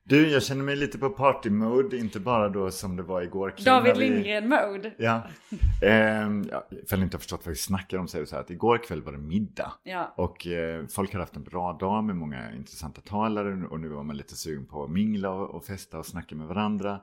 Du, 0.07 0.27
jag 0.31 0.43
känner 0.43 0.63
mig 0.63 0.75
lite 0.75 0.97
på 0.97 1.09
party 1.09 1.49
mode, 1.49 1.97
inte 1.97 2.19
bara 2.19 2.49
då 2.49 2.71
som 2.71 2.95
det 2.95 3.03
var 3.03 3.21
igår 3.21 3.49
kväll. 3.49 3.65
David 3.65 3.93
när 3.93 3.99
vi- 3.99 4.09
Lindgren-mode. 4.09 4.93
Ja. 4.97 5.21
Ehm, 5.81 6.47
ja. 6.51 6.67
Ifall 6.83 6.99
ni 6.99 7.03
inte 7.05 7.15
har 7.15 7.19
förstått 7.19 7.45
vad 7.45 7.49
vi 7.51 7.55
snackar 7.59 7.97
om 7.97 8.07
så 8.07 8.17
är 8.17 8.21
det 8.21 8.27
så 8.27 8.35
här 8.35 8.43
att 8.43 8.49
igår 8.49 8.77
kväll 8.77 9.01
var 9.01 9.11
det 9.11 9.17
middag. 9.17 9.73
Ja. 9.83 10.13
Och 10.17 10.47
eh, 10.47 10.85
folk 10.87 11.11
hade 11.13 11.21
haft 11.23 11.35
en 11.35 11.43
bra 11.43 11.77
dag 11.79 12.03
med 12.03 12.15
många 12.15 12.53
intressanta 12.55 13.01
talare 13.01 13.67
och 13.67 13.79
nu 13.79 13.89
var 13.89 14.03
man 14.03 14.17
lite 14.17 14.35
sugen 14.35 14.65
på 14.65 14.83
att 14.83 14.89
mingla 14.91 15.29
och, 15.29 15.55
och 15.55 15.65
festa 15.65 15.99
och 15.99 16.05
snacka 16.05 16.35
med 16.35 16.47
varandra. 16.47 17.01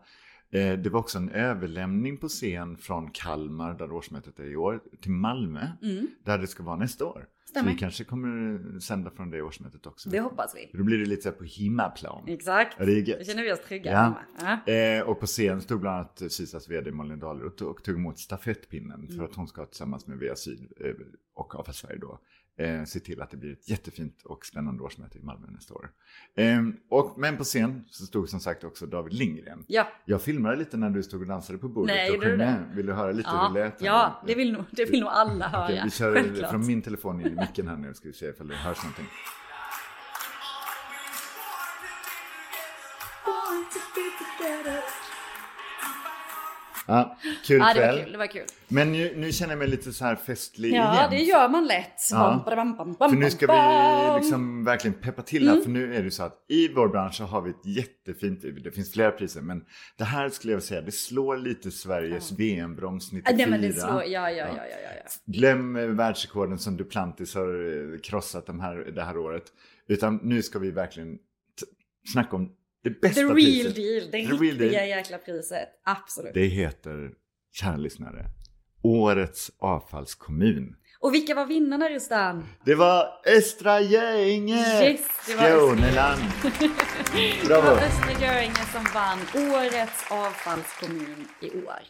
Eh, 0.53 0.79
det 0.79 0.91
var 0.91 1.01
också 1.01 1.19
en 1.19 1.29
överlämning 1.31 2.17
på 2.17 2.29
scen 2.29 2.77
från 2.77 3.11
Kalmar, 3.11 3.75
där 3.79 3.93
årsmötet 3.93 4.39
är 4.39 4.45
i 4.45 4.57
år, 4.57 4.81
till 5.01 5.11
Malmö, 5.11 5.67
Mm, 5.83 6.07
där 6.25 6.39
det 6.39 6.47
ska 6.47 6.63
vara 6.63 6.77
nästa 6.77 7.05
år. 7.07 7.27
Så 7.45 7.51
Stämmer. 7.51 7.73
vi 7.73 7.79
kanske 7.79 8.05
kommer 8.05 8.79
sända 8.81 9.11
från 9.11 9.31
det 9.31 9.43
årsmötet 9.43 9.87
också. 9.87 10.11
det 10.11 10.21
hoppas 10.21 10.55
vi. 10.57 10.79
Då 10.79 10.85
blir 10.85 10.99
det 10.99 11.05
lite 11.05 11.23
så 11.23 11.33
på 11.33 11.45
himmaplan. 11.45 12.25
Exakt. 12.29 12.77
Ja, 12.79 12.85
det 12.85 12.93
är 12.93 13.19
Då 13.19 13.25
känner 13.25 13.43
vi 13.43 13.53
oss 13.53 13.61
trygga. 13.69 13.91
Ja. 13.93 13.99
hemma. 13.99 14.61
Ja. 14.67 14.73
Eh, 14.73 15.03
och 15.03 15.21
på 15.21 15.27
scen 15.27 15.61
stod 15.61 15.81
bland 15.81 15.97
annat 15.97 16.33
Sisas 16.33 16.69
vd 16.71 16.93
Malin 16.93 17.19
Dahlerud 17.19 17.63
och, 17.63 17.83
tog 17.85 17.95
emot 17.97 18.19
stafettpinnen 18.19 19.01
Mm. 19.05 19.17
för 19.17 19.25
att 19.25 19.35
hon 19.35 19.49
ska 19.49 19.67
tillsammans 19.67 20.07
med 20.07 20.19
Via 20.19 20.37
Syd 20.37 20.73
eh, 20.81 20.91
och 21.35 21.55
Avfall 21.55 21.75
Sverige 21.75 21.99
då 21.99 22.19
eh, 22.63 22.85
se 22.85 23.01
till 23.01 23.23
att 23.23 23.31
det 23.31 23.37
blir 23.37 23.53
ett 23.53 23.69
jättefint 23.69 24.23
och 24.25 24.47
spännande 24.47 24.83
årsmöte 24.83 25.19
i 25.19 25.23
Malmö 25.23 25.47
nästa 25.51 25.75
år. 25.75 25.91
Eh, 26.37 26.63
och, 26.91 27.15
men 27.19 27.37
på 27.37 27.45
scen 27.45 27.85
så 27.91 28.07
stod 28.07 28.29
som 28.29 28.41
sagt 28.41 28.65
också 28.65 28.87
David 28.87 29.13
Lindgren. 29.13 29.65
Ja. 29.69 29.89
Jag 30.05 30.23
filmade 30.23 30.57
lite 30.57 30.77
när 30.77 30.91
du 30.91 31.03
stod 31.03 31.21
och 31.21 31.27
dansade 31.27 31.59
på 31.59 31.69
bordet 31.69 31.97
Nej, 31.97 32.11
och 32.17 32.23
sjöng 32.23 32.31
det? 32.31 32.37
med. 32.37 32.71
Vill 32.75 32.87
du 32.87 32.93
höra 32.93 33.13
lite 33.13 33.31
hur 33.31 33.37
Ja, 33.37 33.49
det 33.55 33.61
lät? 33.65 33.81
ja 33.83 34.23
det, 34.27 34.35
vill 34.35 34.53
nog, 34.53 34.65
det 34.71 34.85
vill 34.85 35.01
nog 35.01 35.09
alla 35.11 35.49
höra. 35.49 35.65
Okej, 35.65 35.81
vi 35.85 35.91
kör 35.91 36.15
Självklart. 36.15 36.51
från 36.51 36.67
min 36.67 36.83
telefon 36.83 37.21
in 37.21 37.27
i 37.27 37.31
micken 37.41 37.69
här 37.69 37.77
nu, 37.77 37.95
ska 37.95 38.09
vi 38.09 38.15
se 38.15 38.27
ifall 38.27 38.49
det 38.49 38.55
hörs 38.55 38.83
någonting. 38.83 39.07
Ja, 46.87 47.17
kul 47.45 47.59
Ja, 47.59 47.75
det 47.75 47.81
var 47.81 47.87
kväll. 47.87 48.03
kul. 48.05 48.13
Det 48.13 48.19
var 48.19 48.27
kul. 48.27 48.43
Men 48.69 48.93
nu, 48.93 49.13
nu 49.17 49.33
känner 49.33 49.53
jag 49.53 49.59
mig 49.59 49.69
lite 49.69 49.93
så 49.93 50.05
här 50.05 50.17
festlig 50.17 50.73
Ja, 50.75 50.95
igen. 50.95 51.11
det 51.11 51.17
gör 51.23 51.49
man 51.49 51.67
lätt. 51.67 52.01
Ja. 52.11 52.43
Bam, 52.47 52.57
bam, 52.57 52.77
bam, 52.77 52.93
bam, 52.93 53.11
För 53.11 53.17
nu 53.17 53.31
ska 53.31 53.47
vi 53.47 54.19
liksom 54.21 54.65
verkligen 54.65 54.95
peppa 54.95 55.23
till 55.23 55.47
här. 55.49 55.53
Mm. 55.53 55.65
För 55.65 55.71
nu 55.71 55.95
är 55.95 56.03
det 56.03 56.11
så 56.11 56.23
att 56.23 56.45
i 56.49 56.69
vår 56.69 56.89
bransch 56.89 57.15
så 57.15 57.25
har 57.25 57.43
vi 57.43 57.51
ett 57.51 57.67
jättefint, 57.67 58.43
det 58.65 58.73
finns 58.73 58.93
flera 58.93 59.11
priser, 59.11 59.41
men 59.41 59.65
det 59.99 60.05
här 60.05 60.29
skulle 60.29 60.53
jag 60.53 60.63
säga, 60.63 60.81
det 60.81 60.93
slår 60.93 61.37
lite 61.37 61.71
Sveriges 61.71 62.33
VM-broms 62.33 63.13
94. 63.13 63.31
Ja, 63.31 63.37
Nej, 63.37 63.51
men 63.51 63.63
det 63.63 63.73
slår, 63.73 64.03
ja, 64.05 64.05
ja, 64.07 64.31
ja, 64.31 64.47
ja, 64.47 64.65
ja, 64.71 64.91
ja. 65.05 65.11
Glöm 65.27 65.77
eh, 65.77 65.87
världsrekorden 65.87 66.59
som 66.59 66.77
Duplantis 66.77 67.35
har 67.35 67.93
eh, 67.95 68.01
krossat 68.01 68.47
de 68.47 68.61
här, 68.61 68.77
det 68.77 69.03
här 69.03 69.19
året. 69.19 69.45
Utan 69.89 70.21
nu 70.23 70.43
ska 70.43 70.59
vi 70.59 70.71
verkligen 70.71 71.19
snacka 72.13 72.37
om 72.37 72.53
det 72.85 73.01
bästa 73.01 73.21
The 73.21 73.27
real 73.27 73.35
priset. 73.35 73.75
deal, 73.77 74.11
det 74.11 74.11
The 74.11 74.45
real 74.45 74.59
deal. 74.59 74.73
jäkla 74.89 75.19
priset. 75.19 75.69
Absolut. 75.85 76.35
Det 76.35 76.47
heter, 76.47 77.11
kära 77.53 77.77
lyssnare, 77.77 78.27
Årets 78.83 79.51
avfallskommun. 79.59 80.77
Och 81.01 81.15
vilka 81.15 81.35
var 81.35 81.47
vinnarna 81.47 81.89
Rustan? 81.89 82.45
Det 82.65 82.75
var 82.75 83.07
Östra 83.39 83.81
Göinge! 83.81 84.57
Yes, 84.85 85.01
det 85.27 85.35
var 85.35 85.51
Skåneland! 85.69 86.21
Det 87.15 87.49
Bravo! 87.49 87.63
var 87.67 87.77
Östra 87.77 88.13
Göinge 88.27 88.55
som 88.73 88.85
vann 88.95 89.19
Årets 89.53 90.11
avfallskommun 90.11 91.29
i 91.41 91.51
år. 91.51 91.83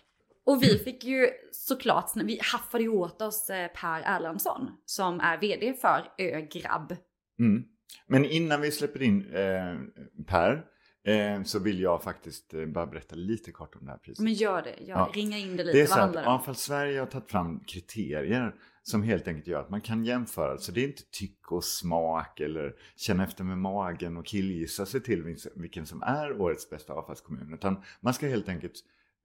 Och 0.46 0.62
vi 0.62 0.78
fick 0.78 1.04
ju 1.04 1.28
såklart, 1.52 2.10
vi 2.16 2.38
haffade 2.42 2.84
ju 2.84 2.88
åt 2.90 3.22
oss 3.22 3.50
eh, 3.50 3.68
Per 3.68 4.00
Erlandsson 4.16 4.70
som 4.86 5.20
är 5.20 5.38
vd 5.40 5.74
för 5.74 6.04
Ögrabb. 6.18 6.96
Mm. 7.40 7.62
Men 8.06 8.24
innan 8.24 8.60
vi 8.60 8.70
släpper 8.70 9.02
in 9.02 9.26
eh, 9.34 10.24
Per 10.26 10.64
eh, 11.04 11.42
så 11.42 11.58
vill 11.58 11.80
jag 11.80 12.02
faktiskt 12.02 12.54
eh, 12.54 12.66
bara 12.66 12.86
berätta 12.86 13.14
lite 13.16 13.52
kort 13.52 13.74
om 13.76 13.84
det 13.84 13.90
här 13.90 13.98
priset. 13.98 14.24
Men 14.24 14.32
gör 14.32 14.62
det, 14.62 14.84
gör 14.84 14.96
Ja. 14.96 15.10
ringa 15.14 15.38
in 15.38 15.56
det 15.56 15.64
lite, 15.64 15.78
Det 15.78 15.82
är 15.82 15.88
vad 15.88 15.96
så 15.98 16.00
att 16.00 16.12
det 16.12 16.18
om? 16.20 16.26
Avfall 16.26 16.54
Sverige 16.54 16.98
har 16.98 17.06
tagit 17.06 17.30
fram 17.30 17.60
kriterier 17.60 18.54
som 18.82 19.02
helt 19.02 19.28
enkelt 19.28 19.46
gör 19.46 19.60
att 19.60 19.70
man 19.70 19.80
kan 19.80 20.04
jämföra. 20.04 20.58
Så 20.58 20.72
det 20.72 20.80
är 20.80 20.88
inte 20.88 21.02
tycke 21.10 21.54
och 21.54 21.64
smak 21.64 22.40
eller 22.40 22.74
känna 22.96 23.24
efter 23.24 23.44
med 23.44 23.58
magen 23.58 24.16
och 24.16 24.26
killgissa 24.26 24.86
sig 24.86 25.00
till 25.02 25.22
vilken- 25.22 25.52
vilken 25.62 25.86
som 25.86 26.02
är 26.02 26.40
årets 26.40 26.70
bästa 26.70 26.92
avfallskommun. 26.92 27.54
Utan 27.54 27.82
man 28.00 28.14
ska 28.14 28.26
helt 28.26 28.48
enkelt 28.48 28.74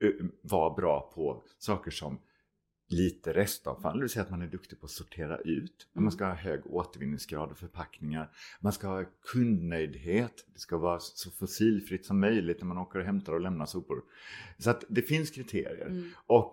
eh, 0.04 0.10
vara 0.42 0.74
bra 0.74 1.12
på 1.16 1.44
saker 1.58 1.92
som 1.92 2.20
lite 2.88 3.34
restavfall, 3.34 3.98
det 3.98 4.02
vill 4.02 4.10
säga 4.10 4.24
att 4.24 4.32
man 4.32 4.42
är 4.42 4.48
duktig 4.48 4.80
på 4.80 4.86
att 4.86 4.92
sortera 4.92 5.38
ut. 5.38 5.88
Man 5.94 6.12
ska 6.12 6.26
ha 6.26 6.34
hög 6.34 6.62
återvinningsgrad 6.66 7.52
av 7.52 7.56
förpackningar. 7.56 8.32
Man 8.60 8.74
ska 8.74 8.88
ha 8.88 9.06
kundnöjdhet. 9.32 10.46
Det 10.54 10.60
ska 10.60 10.78
vara 10.78 11.00
så 11.00 11.32
fossilfritt 11.32 12.06
som 12.06 12.20
möjligt 12.20 12.62
när 12.62 12.68
man 12.68 12.78
åker 12.78 13.00
och 13.00 13.06
hämtar 13.06 13.34
och 13.34 13.42
lämnar 13.42 13.66
sopor. 13.66 14.04
Så 14.58 14.70
att 14.70 14.84
det 14.90 15.02
finns 15.02 15.32
kriterier. 15.32 16.12
Och 16.28 16.52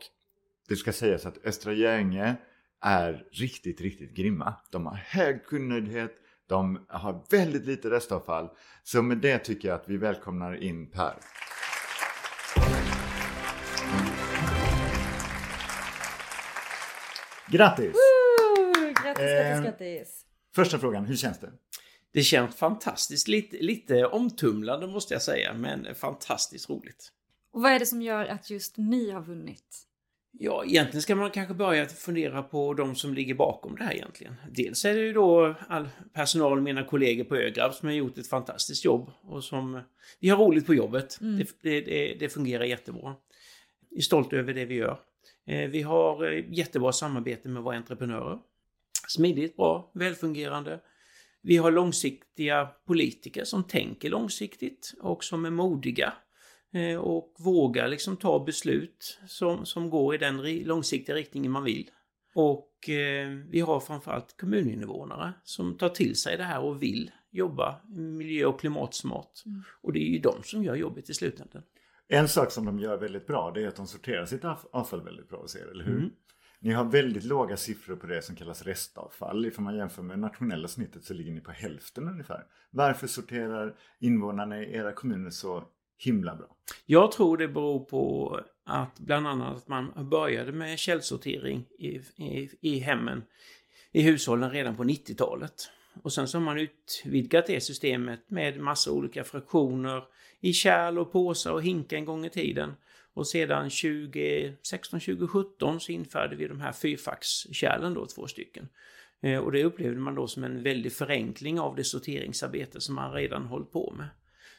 det 0.68 0.76
ska 0.76 0.92
sägas 0.92 1.26
att 1.26 1.46
Östra 1.46 1.72
Göinge 1.72 2.36
är 2.80 3.26
riktigt, 3.32 3.80
riktigt 3.80 4.14
grymma. 4.14 4.54
De 4.70 4.86
har 4.86 4.94
hög 4.94 5.44
kundnöjdhet. 5.46 6.12
De 6.46 6.86
har 6.88 7.24
väldigt 7.30 7.66
lite 7.66 7.90
restavfall. 7.90 8.48
Så 8.82 9.02
med 9.02 9.18
det 9.18 9.38
tycker 9.38 9.68
jag 9.68 9.74
att 9.74 9.88
vi 9.88 9.96
välkomnar 9.96 10.54
in 10.62 10.90
Per. 10.90 11.14
Grattis! 17.54 17.94
Woo! 17.94 18.74
Grattis, 18.74 19.02
grattis, 19.04 19.20
Ehm, 19.20 19.62
grattis. 19.62 20.24
Första 20.54 20.78
frågan, 20.78 21.04
hur 21.04 21.16
känns 21.16 21.40
det? 21.40 21.52
Det 22.12 22.22
känns 22.22 22.56
fantastiskt. 22.56 23.28
Lite, 23.28 23.56
lite 23.56 24.06
omtumlande 24.06 24.86
måste 24.86 25.14
jag 25.14 25.22
säga, 25.22 25.54
men 25.54 25.94
fantastiskt 25.94 26.70
roligt. 26.70 27.12
Och 27.52 27.62
vad 27.62 27.72
är 27.72 27.78
det 27.78 27.86
som 27.86 28.02
gör 28.02 28.26
att 28.26 28.50
just 28.50 28.76
ni 28.76 29.10
har 29.10 29.22
vunnit? 29.22 29.86
Ja, 30.32 30.64
egentligen 30.64 31.02
ska 31.02 31.14
man 31.14 31.30
kanske 31.30 31.54
börja 31.54 31.86
fundera 31.86 32.42
på 32.42 32.74
de 32.74 32.94
som 32.94 33.14
ligger 33.14 33.34
bakom 33.34 33.76
det 33.76 33.84
här 33.84 33.94
egentligen. 33.94 34.34
Dels 34.50 34.84
är 34.84 34.94
det 34.94 35.00
ju 35.00 35.12
då 35.12 35.54
all 35.68 35.88
personal, 36.12 36.60
mina 36.60 36.84
kollegor 36.84 37.24
på 37.24 37.36
Ögrab 37.36 37.74
som 37.74 37.88
har 37.88 37.94
gjort 37.94 38.18
ett 38.18 38.28
fantastiskt 38.28 38.84
jobb 38.84 39.10
och 39.22 39.44
som... 39.44 39.80
Vi 40.20 40.28
har 40.28 40.38
roligt 40.38 40.66
på 40.66 40.74
jobbet. 40.74 41.18
Det, 41.20 41.48
det, 41.62 41.80
det, 41.80 42.16
det 42.20 42.28
fungerar 42.28 42.64
jättebra. 42.64 43.14
Vi 43.90 43.96
är 43.96 44.02
stolta 44.02 44.36
över 44.36 44.54
det 44.54 44.64
vi 44.64 44.74
gör. 44.74 44.98
Eh, 45.46 45.70
Vi 45.70 45.82
har 45.82 46.32
eh, 46.32 46.44
jättebra 46.48 46.92
samarbete 46.92 47.48
med 47.48 47.62
våra 47.62 47.76
entreprenörer. 47.76 48.38
Smidigt, 49.08 49.56
bra, 49.56 49.90
välfungerande. 49.94 50.80
Vi 51.42 51.56
har 51.56 51.70
långsiktiga 51.70 52.66
politiker 52.86 53.44
som 53.44 53.64
tänker 53.64 54.10
långsiktigt 54.10 54.94
och 55.00 55.24
som 55.24 55.44
är 55.44 55.50
modiga 55.50 56.12
eh, 56.72 56.96
och 56.96 57.34
vågar 57.38 57.88
liksom 57.88 58.16
ta 58.16 58.44
beslut 58.44 59.18
som, 59.26 59.66
som 59.66 59.90
går 59.90 60.14
i 60.14 60.18
den 60.18 60.62
långsiktiga 60.62 61.16
riktningen 61.16 61.52
man 61.52 61.64
vill. 61.64 61.90
Och 62.34 62.88
eh, 62.88 63.28
vi 63.28 63.60
har 63.60 63.80
framförallt 63.80 64.36
kommuninvånare 64.36 65.32
som 65.44 65.76
tar 65.78 65.88
till 65.88 66.16
sig 66.16 66.36
det 66.36 66.44
här 66.44 66.60
och 66.60 66.82
vill 66.82 67.10
jobba 67.30 67.80
miljö 67.88 68.46
och 68.46 68.60
klimatsmart. 68.60 69.42
Och 69.82 69.92
det 69.92 69.98
är 69.98 70.08
ju 70.08 70.18
de 70.18 70.42
som 70.42 70.64
gör 70.64 70.74
jobbet 70.74 71.10
i 71.10 71.14
slutändan. 71.14 71.62
En 72.08 72.28
sak 72.28 72.50
som 72.50 72.64
de 72.64 72.78
gör 72.78 72.96
väldigt 72.96 73.26
bra 73.26 73.50
det 73.54 73.62
är 73.62 73.68
att 73.68 73.76
de 73.76 73.86
sorterar 73.86 74.26
sitt 74.26 74.44
av- 74.44 74.68
avfall 74.72 75.02
väldigt 75.04 75.28
bra 75.28 75.40
hos 75.40 75.56
er, 75.56 75.66
eller 75.70 75.84
hur? 75.84 76.10
Ni 76.60 76.72
har 76.72 76.84
väldigt 76.84 77.24
låga 77.24 77.56
siffror 77.56 77.96
på 77.96 78.06
det 78.06 78.22
som 78.22 78.36
kallas 78.36 78.62
restavfall. 78.62 79.46
Ifall 79.46 79.64
man 79.64 79.76
jämför 79.76 80.02
med 80.02 80.18
nationella 80.18 80.68
snittet 80.68 81.04
så 81.04 81.14
ligger 81.14 81.32
ni 81.32 81.40
på 81.40 81.50
hälften 81.50 82.08
ungefär. 82.08 82.42
Varför 82.70 83.06
sorterar 83.06 83.74
invånarna 84.00 84.62
i 84.62 84.74
era 84.74 84.92
kommuner 84.92 85.30
så 85.30 85.64
himla 85.98 86.36
bra? 86.36 86.56
Jag 86.86 87.12
tror 87.12 87.36
det 87.36 87.48
beror 87.48 87.84
på 87.84 88.40
att 88.64 88.98
bland 88.98 89.26
annat 89.28 89.56
att 89.56 89.68
man 89.68 90.08
började 90.10 90.52
med 90.52 90.78
källsortering 90.78 91.66
i, 91.78 91.88
i, 92.16 92.50
i 92.60 92.78
hemmen, 92.78 93.22
i 93.92 94.02
hushållen 94.02 94.50
redan 94.50 94.76
på 94.76 94.84
90-talet. 94.84 95.70
Och 96.02 96.12
sen 96.12 96.28
så 96.28 96.38
har 96.38 96.44
man 96.44 96.58
utvidgat 96.58 97.46
det 97.46 97.60
systemet 97.60 98.30
med 98.30 98.60
massa 98.60 98.90
olika 98.92 99.24
fraktioner 99.24 100.04
i 100.44 100.52
kärl 100.52 100.98
och 100.98 101.12
påsar 101.12 101.52
och 101.52 101.62
hinkar 101.62 101.96
en 101.96 102.04
gång 102.04 102.26
i 102.26 102.30
tiden. 102.30 102.74
Och 103.14 103.26
sedan 103.26 103.68
2016-2017 103.68 105.78
så 105.78 105.92
införde 105.92 106.36
vi 106.36 106.48
de 106.48 106.60
här 106.60 106.72
fyrfackskärlen 106.72 107.94
då, 107.94 108.06
två 108.06 108.26
stycken. 108.26 108.68
Eh, 109.22 109.38
och 109.38 109.52
det 109.52 109.64
upplevde 109.64 110.00
man 110.00 110.14
då 110.14 110.26
som 110.26 110.44
en 110.44 110.62
väldig 110.62 110.92
förenkling 110.92 111.60
av 111.60 111.76
det 111.76 111.84
sorteringsarbete 111.84 112.80
som 112.80 112.94
man 112.94 113.12
redan 113.12 113.42
hållit 113.42 113.72
på 113.72 113.94
med. 113.96 114.08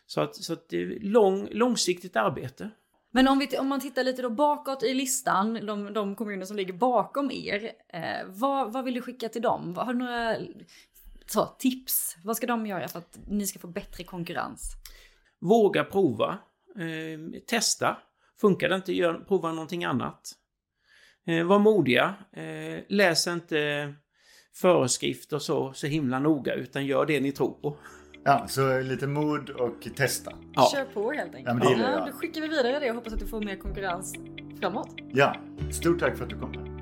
Så 0.06 0.22
att, 0.22 0.36
så 0.36 0.54
att 0.54 0.70
det 0.70 0.82
är 0.82 1.00
lång, 1.00 1.48
långsiktigt 1.52 2.16
arbete. 2.16 2.70
Men 3.12 3.28
om, 3.28 3.40
vi, 3.40 3.58
om 3.58 3.68
man 3.68 3.80
tittar 3.80 4.04
lite 4.04 4.22
då 4.22 4.30
bakåt 4.30 4.84
i 4.84 4.94
listan, 4.94 5.66
de, 5.66 5.94
de 5.94 6.16
kommuner 6.16 6.46
som 6.46 6.58
ligger 6.58 6.74
bakom 6.74 7.32
er, 7.32 7.72
eh, 7.94 8.26
vad, 8.28 8.74
vad 8.74 8.86
vill 8.86 8.94
du 8.94 9.02
skicka 9.02 9.30
till 9.30 9.42
dem? 9.42 9.76
Har 9.78 9.94
du 9.94 10.00
några 10.00 10.38
så, 11.26 11.46
tips? 11.46 12.18
Vad 12.24 12.38
ska 12.38 12.48
de 12.48 12.66
göra 12.66 12.88
för 12.88 13.00
att 13.00 13.20
ni 13.28 13.48
ska 13.48 13.60
få 13.60 13.68
bättre 13.68 14.04
konkurrens? 14.04 14.76
Våga 15.42 15.84
prova. 15.84 16.38
Eh, 16.80 17.42
testa. 17.48 17.98
Funkar 18.42 18.70
det 18.70 18.76
inte, 18.76 18.94
gör, 18.94 19.14
prova 19.14 19.52
någonting 19.52 19.84
annat. 19.84 20.32
Eh, 21.28 21.44
var 21.44 21.60
modiga. 21.60 22.16
Eh, 22.34 22.84
läs 22.88 23.28
inte 23.28 23.94
föreskrifter 24.56 25.40
så, 25.40 25.74
så 25.74 25.88
himla 25.88 26.20
noga, 26.20 26.54
utan 26.54 26.86
gör 26.86 27.06
det 27.06 27.20
ni 27.20 27.32
tror 27.32 27.54
på. 27.62 27.78
Ja, 28.24 28.46
så 28.48 28.82
lite 28.82 29.08
mod 29.08 29.50
och 29.50 29.88
testa. 29.96 30.32
Ja. 30.54 30.70
Kör 30.74 30.86
på 30.86 31.12
helt 31.12 31.36
enkelt. 31.36 31.64
Ja, 31.64 31.70
men 31.70 31.78
det 31.78 31.84
jag. 31.84 32.08
Då 32.08 32.12
skickar 32.12 32.42
vi 32.42 32.48
vidare 32.48 32.80
det 32.80 32.90
och 32.90 32.96
hoppas 32.96 33.14
att 33.14 33.20
du 33.20 33.28
får 33.28 33.42
mer 33.42 33.56
konkurrens 33.56 34.16
framåt. 34.60 34.96
Ja, 35.14 35.36
stort 35.72 36.00
tack 36.00 36.18
för 36.18 36.24
att 36.24 36.30
du 36.30 36.40
kom. 36.40 36.75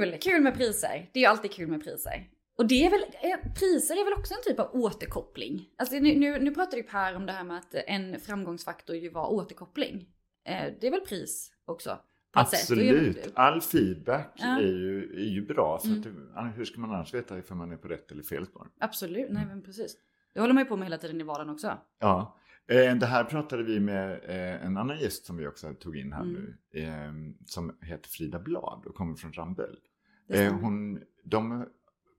Kul! 0.00 0.18
Kul 0.20 0.42
med 0.42 0.54
priser. 0.54 1.10
Det 1.12 1.18
är 1.18 1.20
ju 1.20 1.26
alltid 1.26 1.52
kul 1.52 1.68
med 1.68 1.84
priser. 1.84 2.28
Och 2.58 2.66
det 2.66 2.86
är 2.86 2.90
väl, 2.90 3.00
eh, 3.02 3.52
priser 3.54 3.94
är 4.00 4.04
väl 4.04 4.12
också 4.18 4.34
en 4.34 4.40
typ 4.44 4.60
av 4.60 4.70
återkoppling. 4.72 5.68
Alltså 5.78 5.94
nu, 5.96 6.14
nu, 6.18 6.38
nu 6.38 6.50
pratade 6.54 6.76
ju 6.76 6.82
Per 6.82 7.16
om 7.16 7.26
det 7.26 7.32
här 7.32 7.44
med 7.44 7.56
att 7.58 7.74
en 7.74 8.20
framgångsfaktor 8.20 8.96
ju 8.96 9.10
var 9.10 9.32
återkoppling. 9.32 10.08
Eh, 10.46 10.72
det 10.80 10.86
är 10.86 10.90
väl 10.90 11.00
pris 11.00 11.52
också 11.64 11.90
sätt. 11.90 12.00
Absolut. 12.32 13.32
All 13.34 13.60
feedback 13.60 14.32
Ja. 14.36 14.58
är, 14.58 14.62
ju, 14.62 15.12
är 15.16 15.28
ju 15.30 15.46
bra. 15.46 15.78
För 15.78 15.88
Mm. 15.88 16.28
att 16.34 16.58
hur 16.58 16.64
ska 16.64 16.80
man 16.80 16.90
annars 16.90 17.14
veta 17.14 17.38
ifall 17.38 17.56
man 17.56 17.72
är 17.72 17.76
på 17.76 17.88
rätt 17.88 18.12
eller 18.12 18.22
fel 18.22 18.46
spår? 18.46 18.68
Absolut, 18.80 19.18
Mm. 19.30 19.34
nej 19.34 19.46
men 19.46 19.62
precis. 19.62 19.96
Det 20.34 20.40
håller 20.40 20.54
man 20.54 20.62
ju 20.62 20.68
på 20.68 20.76
med 20.76 20.86
hela 20.86 20.98
tiden 20.98 21.20
i 21.20 21.24
vardagen 21.24 21.50
också. 21.50 21.78
Ja, 22.00 22.36
det 22.68 23.06
här 23.06 23.24
pratade 23.24 23.62
vi 23.62 23.80
med 23.80 24.12
eh, 24.24 24.66
en 24.66 24.76
annan 24.76 24.98
gäst 24.98 25.24
som 25.26 25.36
vi 25.36 25.46
också 25.46 25.74
tog 25.74 25.96
in 25.96 26.12
här 26.12 26.22
Mm. 26.22 26.32
nu. 26.34 26.56
Eh, 26.80 27.12
som 27.46 27.78
heter 27.82 28.08
Frida 28.08 28.38
Blad 28.38 28.82
och 28.86 28.94
kommer 28.94 29.14
från 29.14 29.32
Ramböll. 29.32 29.76
Eh, 30.28 30.54
hon, 30.54 31.00
de 31.24 31.66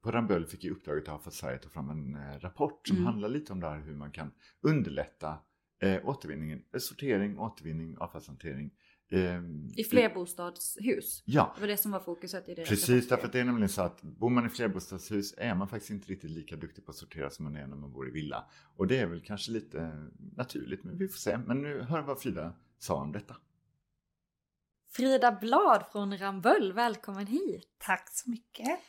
på 0.04 0.12
Ramböll 0.12 0.46
fick 0.46 0.64
i 0.66 0.70
uppdraget 0.70 1.10
av 1.10 1.20
Sverige 1.30 1.56
att 1.56 1.62
ta 1.62 1.70
fram 1.70 1.90
en 1.90 2.16
eh, 2.16 2.40
rapport 2.40 2.88
som 2.88 2.98
Mm. 2.98 3.06
handlar 3.08 3.30
lite 3.30 3.54
om 3.54 3.60
det 3.60 3.68
här 3.70 3.80
hur 3.80 3.96
man 3.96 4.12
kan 4.12 4.32
underlätta 4.62 5.38
eh, 5.82 6.10
återvinningen, 6.10 6.62
eh, 6.74 6.80
sortering, 6.80 7.40
återvinning, 7.40 7.98
avfallshantering. 7.98 8.72
Eh, 9.10 9.42
I 9.76 9.84
flerbostadshus. 9.84 11.24
Ja, 11.26 11.52
Det 11.56 11.62
var 11.62 11.68
det 11.68 11.78
som 11.78 11.92
var 11.92 12.00
fokuset 12.00 12.50
i 12.50 12.56
deras 12.56 12.70
Precis, 12.70 13.08
därför 13.08 13.26
att 13.26 13.34
det 13.34 13.40
är 13.40 13.46
nämligen 13.46 13.70
så 13.70 13.82
att 13.82 14.02
bor 14.02 14.30
man 14.30 14.46
i 14.46 14.50
flerbostadshus 14.50 15.34
är 15.38 15.56
man 15.56 15.68
faktiskt 15.68 15.92
inte 15.92 16.12
riktigt 16.12 16.32
lika 16.32 16.56
duktig 16.56 16.86
på 16.86 16.92
att 16.92 16.98
sortera 16.98 17.30
som 17.30 17.46
man 17.46 17.56
är 17.56 17.68
när 17.68 17.76
man 17.76 17.92
bor 17.92 18.08
i 18.08 18.12
villa. 18.12 18.46
Och 18.76 18.88
det 18.88 19.00
är 19.00 19.06
väl 19.06 19.22
kanske 19.22 19.52
lite 19.52 20.10
naturligt, 20.36 20.84
men 20.84 20.98
vi 20.98 21.08
får 21.08 21.18
se. 21.18 21.38
Men 21.38 21.62
nu 21.62 21.82
hör 21.82 22.02
vad 22.02 22.22
Frida 22.22 22.54
sa 22.80 22.96
om 22.96 23.12
detta. 23.12 23.36
Frida 24.92 25.32
Blad 25.32 25.86
från 25.92 26.18
Ramböll, 26.18 26.74
välkommen 26.74 27.28
hit! 27.28 27.76
Tack 27.78 28.10
så 28.10 28.30
mycket. 28.30 28.80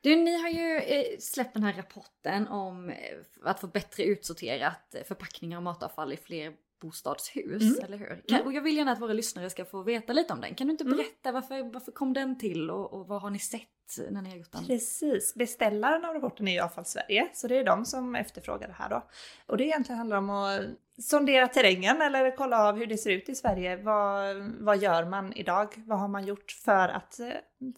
Du, 0.00 0.16
ni 0.16 0.42
har 0.42 0.48
ju 0.48 0.76
eh, 0.76 1.18
släppt 1.18 1.54
den 1.54 1.62
här 1.62 1.72
rapporten 1.72 2.48
om 2.48 2.90
eh, 2.90 2.96
att 3.42 3.60
få 3.60 3.66
bättre 3.66 4.02
utsorterat 4.02 4.94
förpackningar 5.08 5.56
och 5.56 5.62
matavfall 5.62 6.12
i 6.12 6.16
fler 6.16 6.52
bostadshus, 6.80 7.62
Mm. 7.62 7.84
eller 7.84 7.98
hur? 7.98 8.22
Kan, 8.28 8.42
och 8.46 8.52
jag 8.52 8.62
vill 8.62 8.76
gärna 8.76 8.92
att 8.92 9.00
våra 9.00 9.12
lyssnare 9.12 9.50
ska 9.50 9.64
få 9.64 9.82
veta 9.82 10.12
lite 10.12 10.32
om 10.32 10.40
den. 10.40 10.54
Kan 10.54 10.66
du 10.66 10.70
inte 10.70 10.84
Mm. 10.84 10.96
berätta 10.96 11.32
varför, 11.32 11.72
varför 11.72 11.92
kom 11.92 12.12
den 12.12 12.38
till 12.38 12.70
och, 12.70 12.92
och 12.92 13.06
vad 13.08 13.22
har 13.22 13.30
ni 13.30 13.38
sett 13.38 13.62
när 14.10 14.22
ni 14.22 14.30
har 14.30 14.36
gjort 14.36 14.52
den? 14.52 14.64
Precis, 14.66 15.34
beställaren 15.34 16.04
av 16.04 16.14
rapporten 16.14 16.48
är 16.48 16.52
ju 16.52 16.60
Avfall 16.60 16.84
Sverige, 16.84 17.28
så 17.34 17.48
det 17.48 17.56
är 17.56 17.64
de 17.64 17.84
som 17.84 18.14
efterfrågar 18.16 18.68
det 18.68 18.74
här 18.78 18.90
då. 18.90 19.06
Och 19.46 19.56
det 19.56 19.64
egentligen 19.64 19.98
handlar 19.98 20.16
om 20.16 20.30
att 20.30 20.60
sondera 21.00 21.48
terrängen 21.48 22.02
eller 22.02 22.36
kolla 22.36 22.68
av 22.68 22.76
hur 22.76 22.86
det 22.86 22.96
ser 22.98 23.10
ut 23.10 23.28
i 23.28 23.34
Sverige. 23.34 23.76
Vad, 23.76 24.36
vad 24.60 24.78
gör 24.82 25.04
man 25.04 25.32
idag? 25.32 25.68
Vad 25.76 25.98
har 25.98 26.08
man 26.08 26.26
gjort 26.26 26.50
för 26.64 26.88
att 26.88 27.20
eh, 27.20 27.28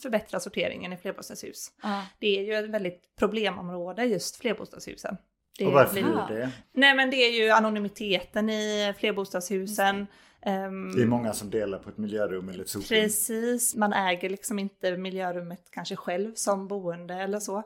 förbättra 0.03 0.41
sorteringen 0.41 0.93
i 0.93 0.97
flerbostadshus? 0.97 1.73
Ja. 1.83 2.05
Det 2.19 2.39
är 2.39 2.43
ju 2.45 2.55
ett 2.65 2.71
väldigt 2.71 3.17
problemområde 3.17 4.05
just 4.05 4.37
flerbostadshusen. 4.37 5.17
Det 5.59 5.67
Och 5.67 5.73
varför 5.73 5.93
blir- 5.93 6.19
är 6.19 6.29
det? 6.29 6.51
Nej 6.73 6.95
men 6.95 7.11
det 7.11 7.17
är 7.17 7.43
ju 7.45 7.51
anonymiteten 7.51 8.51
i 8.51 8.95
flerbostadshusen. 8.99 10.07
Ehm, 10.43 10.93
Det 10.97 11.03
är 11.03 11.07
många 11.07 11.33
som 11.33 11.51
delar 11.51 11.79
på 11.79 11.91
ett 11.91 11.99
miljörum 11.99 12.49
eller 12.49 12.63
ett 12.65 12.69
soprum. 12.69 12.89
Precis, 12.89 13.75
man 13.77 13.93
äger 13.93 14.31
liksom 14.31 14.59
inte 14.59 14.97
miljörummet 14.97 15.69
kanske 15.71 15.97
själv 15.97 16.35
som 16.35 16.69
boende 16.69 17.15
eller 17.15 17.41
så. 17.41 17.63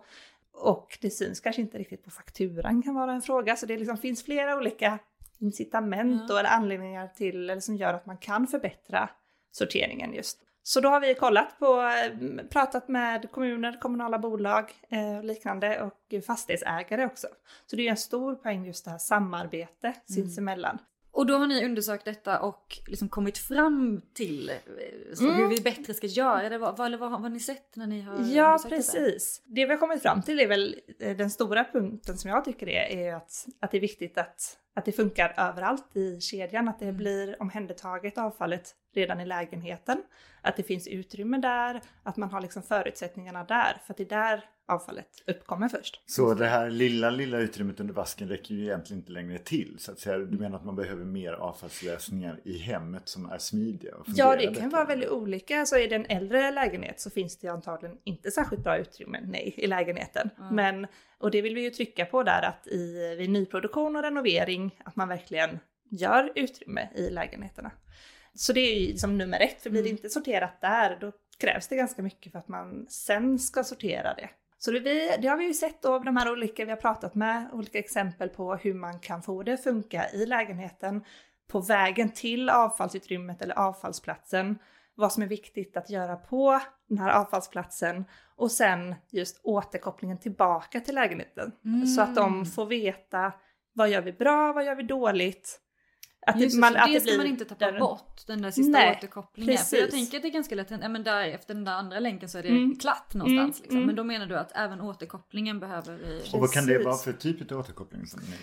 Och 0.55 0.98
det 1.00 1.11
syns 1.11 1.40
kanske 1.40 1.62
inte 1.62 1.78
riktigt 1.78 2.05
på 2.05 2.11
fakturan 2.11 2.83
kan 2.83 2.94
vara 2.94 3.12
en 3.12 3.22
fråga. 3.22 3.57
Så 3.57 3.66
det 3.66 3.76
liksom 3.76 3.96
finns 3.98 4.24
flera 4.24 4.57
olika 4.57 4.98
incitament 5.38 6.22
Ja. 6.28 6.35
och 6.35 6.40
eller 6.40 6.50
anledningar 6.50 7.09
till, 7.16 7.50
eller 7.50 7.61
som 7.61 7.76
gör 7.76 7.94
att 7.94 8.07
man 8.07 8.16
kan 8.16 8.46
förbättra 8.46 9.09
sorteringen 9.52 10.14
just. 10.14 10.38
Så 10.62 10.81
då 10.81 10.88
har 10.88 11.01
vi 11.01 11.14
kollat 11.14 11.59
på, 11.59 11.81
eh, 11.83 12.44
pratat 12.51 12.88
med 12.88 13.31
kommuner, 13.31 13.81
kommunala 13.81 14.18
bolag 14.18 14.72
eh, 14.88 15.18
och 15.18 15.25
liknande 15.25 15.83
och 15.83 16.25
fastighetsägare 16.27 17.07
också. 17.07 17.27
Så 17.66 17.77
det 17.77 17.87
är 17.87 17.90
en 17.90 17.96
stor 17.96 18.35
poäng 18.35 18.64
just 18.66 18.85
det 18.85 18.90
här 18.90 18.98
samarbete 18.98 19.94
sinsemellan. 20.07 20.79
Och 21.14 21.27
då 21.27 21.35
har 21.38 21.46
ni 21.46 21.64
undersökt 21.64 22.05
detta 22.05 22.40
och 22.40 22.79
liksom 22.87 23.09
kommit 23.09 23.38
fram 23.38 24.03
till 24.14 24.48
eh, 24.48 24.57
Mm. 25.20 25.35
hur 25.35 25.48
vi 25.48 25.61
bättre 25.61 25.94
ska 25.94 26.07
göra 26.07 26.48
det. 26.48 26.59
Vad, 26.59 26.77
vad, 26.77 26.90
vad 26.98 27.11
vad 27.11 27.20
har 27.20 27.29
ni 27.29 27.40
sett 27.40 27.77
när 27.77 27.87
ni 27.87 28.01
har 28.01 28.25
Ja, 28.35 28.59
precis. 28.68 29.42
Det 29.44 29.64
vi 29.64 29.70
har 29.70 29.77
kommit 29.79 30.03
fram 30.03 30.22
till 30.22 30.40
är 30.40 30.46
väl 30.46 30.77
den 30.98 31.31
stora 31.31 31.64
punkten 31.64 32.18
som 32.18 32.31
jag 32.31 32.44
tycker 32.44 32.68
är, 32.68 32.96
är 32.98 33.14
att, 33.14 33.46
att 33.61 33.70
det 33.70 33.77
är 33.77 33.81
viktigt 33.81 34.18
att, 34.18 34.59
att 34.75 34.85
det 34.85 34.92
funkar 34.92 35.35
överallt 35.37 35.96
i 35.96 36.20
kedjan, 36.20 36.68
att 36.68 36.79
det 36.79 36.85
Mm. 36.85 36.96
blir 36.96 37.42
omhändertaget 37.42 38.18
avfallet 38.18 38.75
redan 38.94 39.20
i 39.20 39.26
lägenheten, 39.26 40.02
att 40.42 40.57
det 40.57 40.62
finns 40.62 40.88
utrymme 40.88 41.38
där, 41.38 41.81
att 42.02 42.16
man 42.16 42.31
har 42.31 42.40
liksom 42.40 42.62
förutsättningarna 42.62 43.44
där, 43.44 43.76
för 43.87 43.92
att 43.92 43.96
det 43.96 44.02
är 44.02 44.09
där 44.09 44.44
avfallet 44.72 45.09
uppkommer 45.26 45.68
först. 45.68 46.02
Så 46.07 46.35
det 46.35 46.46
här 46.46 46.70
lilla, 46.70 47.11
lilla 47.11 47.38
utrymmet 47.38 47.81
under 47.81 47.94
vasken 47.94 48.28
räcker 48.28 48.55
ju 48.55 48.62
egentligen 48.62 49.00
inte 49.00 49.12
längre 49.12 49.38
till. 49.38 49.76
Så 49.78 49.92
att 49.92 49.98
säga. 49.98 50.18
Du 50.18 50.38
menar 50.38 50.57
att 50.57 50.64
man 50.64 50.76
behöver 50.76 51.05
mer 51.05 51.33
avfallslösningar 51.33 52.40
i 52.44 52.59
hemmet 52.59 53.09
som 53.09 53.31
är 53.31 53.38
smidiga? 53.38 53.96
Och 53.96 54.07
Ja, 54.07 54.37
det 54.37 54.55
kan 54.55 54.70
vara 54.70 54.85
väldigt 54.85 55.09
olika. 55.09 55.61
Alltså 55.61 55.78
i 55.78 55.87
den 55.87 56.07
äldre 56.07 56.50
lägenhet 56.50 57.00
så 57.00 57.11
finns 57.11 57.38
det 57.38 57.48
antagligen 57.48 57.98
inte 58.05 58.31
särskilt 58.31 58.62
bra 58.62 58.78
utrymme, 58.78 59.20
nej, 59.26 59.55
i 59.57 59.66
lägenheten. 59.66 60.31
Mm. 60.38 60.55
Men, 60.55 60.87
och 61.18 61.31
det 61.31 61.42
vill 61.42 61.55
vi 61.55 61.62
ju 61.62 61.70
trycka 61.70 62.05
på 62.05 62.22
där 62.22 62.42
att 62.42 62.66
i, 62.66 63.14
vid 63.18 63.31
nyproduktion 63.31 63.96
och 63.96 64.02
renovering, 64.02 64.78
att 64.85 64.96
man 64.96 65.09
verkligen 65.09 65.59
gör 65.90 66.33
utrymme 66.35 66.88
i 66.94 67.11
lägenheterna. 67.11 67.70
Så 68.35 68.53
det 68.53 68.61
är 68.61 68.81
ju 68.81 68.97
som 68.97 69.18
nummer 69.18 69.40
ett, 69.40 69.62
för 69.62 69.71
blir 69.71 69.83
det 69.83 69.88
Mm. 69.88 69.97
inte 69.97 70.09
sorterat 70.09 70.61
där, 70.61 70.99
då 71.01 71.12
krävs 71.38 71.68
det 71.68 71.77
ganska 71.77 72.03
mycket 72.03 72.33
för 72.33 72.38
att 72.38 72.49
man 72.49 72.87
sen 72.88 73.38
ska 73.38 73.64
sortera 73.64 74.14
det. 74.14 74.31
Så 74.59 74.71
det, 74.71 74.81
vi, 74.81 75.16
det 75.23 75.29
har 75.29 75.37
vi 75.37 75.45
ju 75.45 75.55
sett 75.55 75.83
då, 75.83 75.99
de 75.99 76.16
här 76.16 76.33
olika 76.33 76.64
vi 76.64 76.71
har 76.71 76.77
pratat 76.77 77.14
med, 77.14 77.49
olika 77.53 77.79
exempel 77.79 78.29
på 78.29 78.55
hur 78.55 78.75
man 78.75 78.99
kan 78.99 79.23
få 79.23 79.42
det 79.42 79.53
att 79.53 79.62
funka 79.62 80.11
i 80.11 80.27
lägenheten, 80.27 81.05
på 81.49 81.61
vägen 81.61 82.11
till 82.11 82.51
avfallsutrymmet 82.51 83.42
eller 83.42 83.59
avfallsplatsen, 83.59 84.59
vad 84.95 85.12
som 85.12 85.23
är 85.23 85.27
viktigt 85.27 85.77
att 85.77 85.90
göra 85.90 86.16
på 86.16 86.61
den 86.88 86.99
här 86.99 87.11
avfallsplatsen 87.11 88.05
och 88.37 88.51
sen 88.51 88.95
just 89.11 89.40
återkopplingen 89.42 90.18
tillbaka 90.18 90.81
till 90.81 90.95
lägenheten. 90.95 91.53
Mm. 91.64 91.87
Så 91.87 92.03
att 92.03 92.14
de 92.14 92.47
får 92.47 92.66
veta 92.66 93.33
vad 93.73 93.90
gör 93.90 94.03
vi 94.03 94.12
bra, 94.12 94.53
vad 94.53 94.64
gör 94.64 94.75
vi 94.75 94.83
dåligt. 94.83 95.61
Att 96.27 96.41
Just 96.41 96.57
det, 96.63 96.67
så 96.69 96.75
det 96.75 97.01
ska 97.01 97.05
blir 97.05 97.17
man 97.19 97.27
inte 97.27 97.45
tappa 97.45 97.71
där- 97.71 97.81
bort, 97.81 98.27
den 98.27 98.43
där 98.43 98.51
sista 98.51 98.71
Nej, 98.79 98.97
återkopplingen. 98.99 99.59
För 99.59 99.77
jag 99.77 99.85
precis. 99.85 100.01
tänker 100.01 100.17
att 100.17 100.23
det 100.23 100.29
är 100.29 100.33
ganska 100.33 100.55
lätt, 100.55 100.71
ja 100.71 100.89
men 100.89 101.03
där 101.03 101.29
efter 101.29 101.55
den 101.55 101.65
där 101.65 101.73
andra 101.73 102.01
länken 102.01 102.29
så 102.29 102.39
är 102.39 102.43
det 102.43 102.49
Mm. 102.49 102.79
klart 102.79 103.15
någonstans 103.15 103.39
Mm, 103.41 103.63
liksom. 103.63 103.77
mm. 103.77 103.87
Men 103.87 103.97
då 103.97 104.05
menar 104.05 104.27
du 104.27 104.37
att 104.39 104.53
även 104.57 104.81
återkopplingen 104.81 105.61
behöver 105.61 105.97
vi... 105.97 106.23
Och 106.33 106.41
vad 106.41 106.53
kan 106.53 106.67
det 106.67 106.73
Precis. 106.73 106.87
vara 106.87 106.97
för 106.97 107.13
typ 107.13 107.53
av 107.53 107.59
återkoppling? 107.59 108.07
Som 108.07 108.21
ni... 108.21 108.37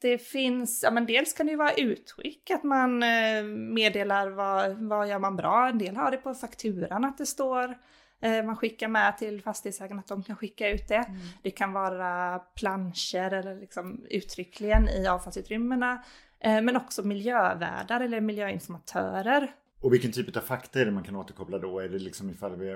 Det 0.00 0.18
finns, 0.18 0.82
ja 0.82 0.90
men 0.90 1.06
dels 1.06 1.32
kan 1.32 1.46
det 1.46 1.50
ju 1.50 1.56
vara 1.56 1.72
utskick, 1.72 2.50
att 2.50 2.64
man 2.64 3.02
eh, 3.02 3.42
meddelar 3.74 4.28
vad, 4.28 4.76
vad 4.88 5.08
gör 5.08 5.18
man 5.18 5.36
bra. 5.36 5.68
En 5.68 5.78
del 5.78 5.96
har 5.96 6.10
det 6.10 6.16
på 6.16 6.34
fakturan 6.34 7.04
att 7.04 7.18
det 7.18 7.26
står, 7.26 7.78
eh, 8.22 8.44
man 8.44 8.56
skickar 8.56 8.88
med 8.88 9.18
till 9.18 9.42
fastighetsägarna 9.42 10.00
att 10.00 10.06
de 10.08 10.22
kan 10.22 10.36
skicka 10.36 10.68
ut 10.70 10.88
det. 10.88 10.94
Mm. 10.94 11.20
Det 11.42 11.50
kan 11.50 11.72
vara 11.72 12.38
planscher 12.38 13.32
eller 13.32 13.60
liksom 13.60 14.04
uttryckligen 14.10 14.88
i 14.88 15.06
avfallsutrymmena. 15.06 16.02
Eh, 16.40 16.62
men 16.62 16.76
också 16.76 17.02
miljövärdar 17.02 18.00
eller 18.00 18.20
miljöinformatörer. 18.20 19.54
Och 19.80 19.92
vilken 19.92 20.12
typ 20.12 20.36
av 20.36 20.40
fakta 20.40 20.80
är 20.80 20.84
det 20.84 20.90
man 20.90 21.04
kan 21.04 21.16
återkoppla 21.16 21.58
då? 21.58 21.80
Är 21.80 21.88
det 21.88 21.98
liksom 21.98 22.30
ifall 22.30 22.56
vi 22.56 22.70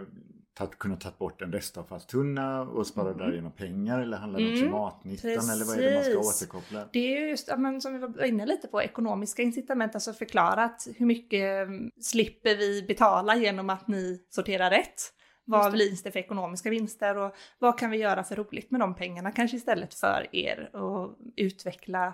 har 0.59 0.67
kunnat 0.67 1.01
ta 1.01 1.11
bort 1.19 1.43
en 1.43 1.53
restavfallstunna 1.53 2.61
och 2.63 2.87
spara 2.87 3.13
därigenom 3.13 3.53
pengar? 3.53 4.01
Eller 4.01 4.17
handlar 4.17 4.41
det 4.41 4.47
om 4.47 4.53
Mm, 4.53 4.63
klimatnyttan? 4.63 5.51
Eller 5.51 5.65
vad 5.65 5.79
är 5.79 5.83
det 5.83 5.95
man 5.95 6.05
ska 6.05 6.15
precis. 6.15 6.43
återkoppla? 6.43 6.89
Det 6.93 6.99
är 6.99 7.21
ju 7.21 7.29
just, 7.29 7.51
men 7.59 7.81
som 7.81 7.93
vi 7.93 7.99
var 7.99 8.25
inne 8.25 8.47
lite 8.47 8.69
på, 8.69 8.83
ekonomiska 8.83 9.43
incitament, 9.43 9.95
alltså 9.95 10.13
förklarat 10.13 10.87
hur 10.97 11.07
mycket 11.07 11.67
mm, 11.67 11.91
slipper 12.01 12.57
vi 12.57 12.83
betala 12.83 13.37
genom 13.37 13.71
att 13.71 13.89
ni 13.89 14.25
sorterar 14.29 14.71
rätt? 14.71 15.03
Vad 15.45 15.73
blir 15.73 16.05
det 16.05 16.11
för 16.11 16.19
ekonomiska 16.21 16.71
vinster 16.71 17.17
och 17.17 17.35
vad 17.59 17.79
kan 17.79 17.91
vi 17.91 17.97
göra 17.97 18.25
för 18.25 18.37
roligt 18.37 18.71
med 18.71 18.81
de 18.81 18.95
pengarna 18.95 19.33
kanske 19.33 19.57
istället 19.57 19.95
för 19.95 20.27
er 20.33 20.77
och 20.77 21.17
utveckla 21.37 22.07
eh, 22.07 22.13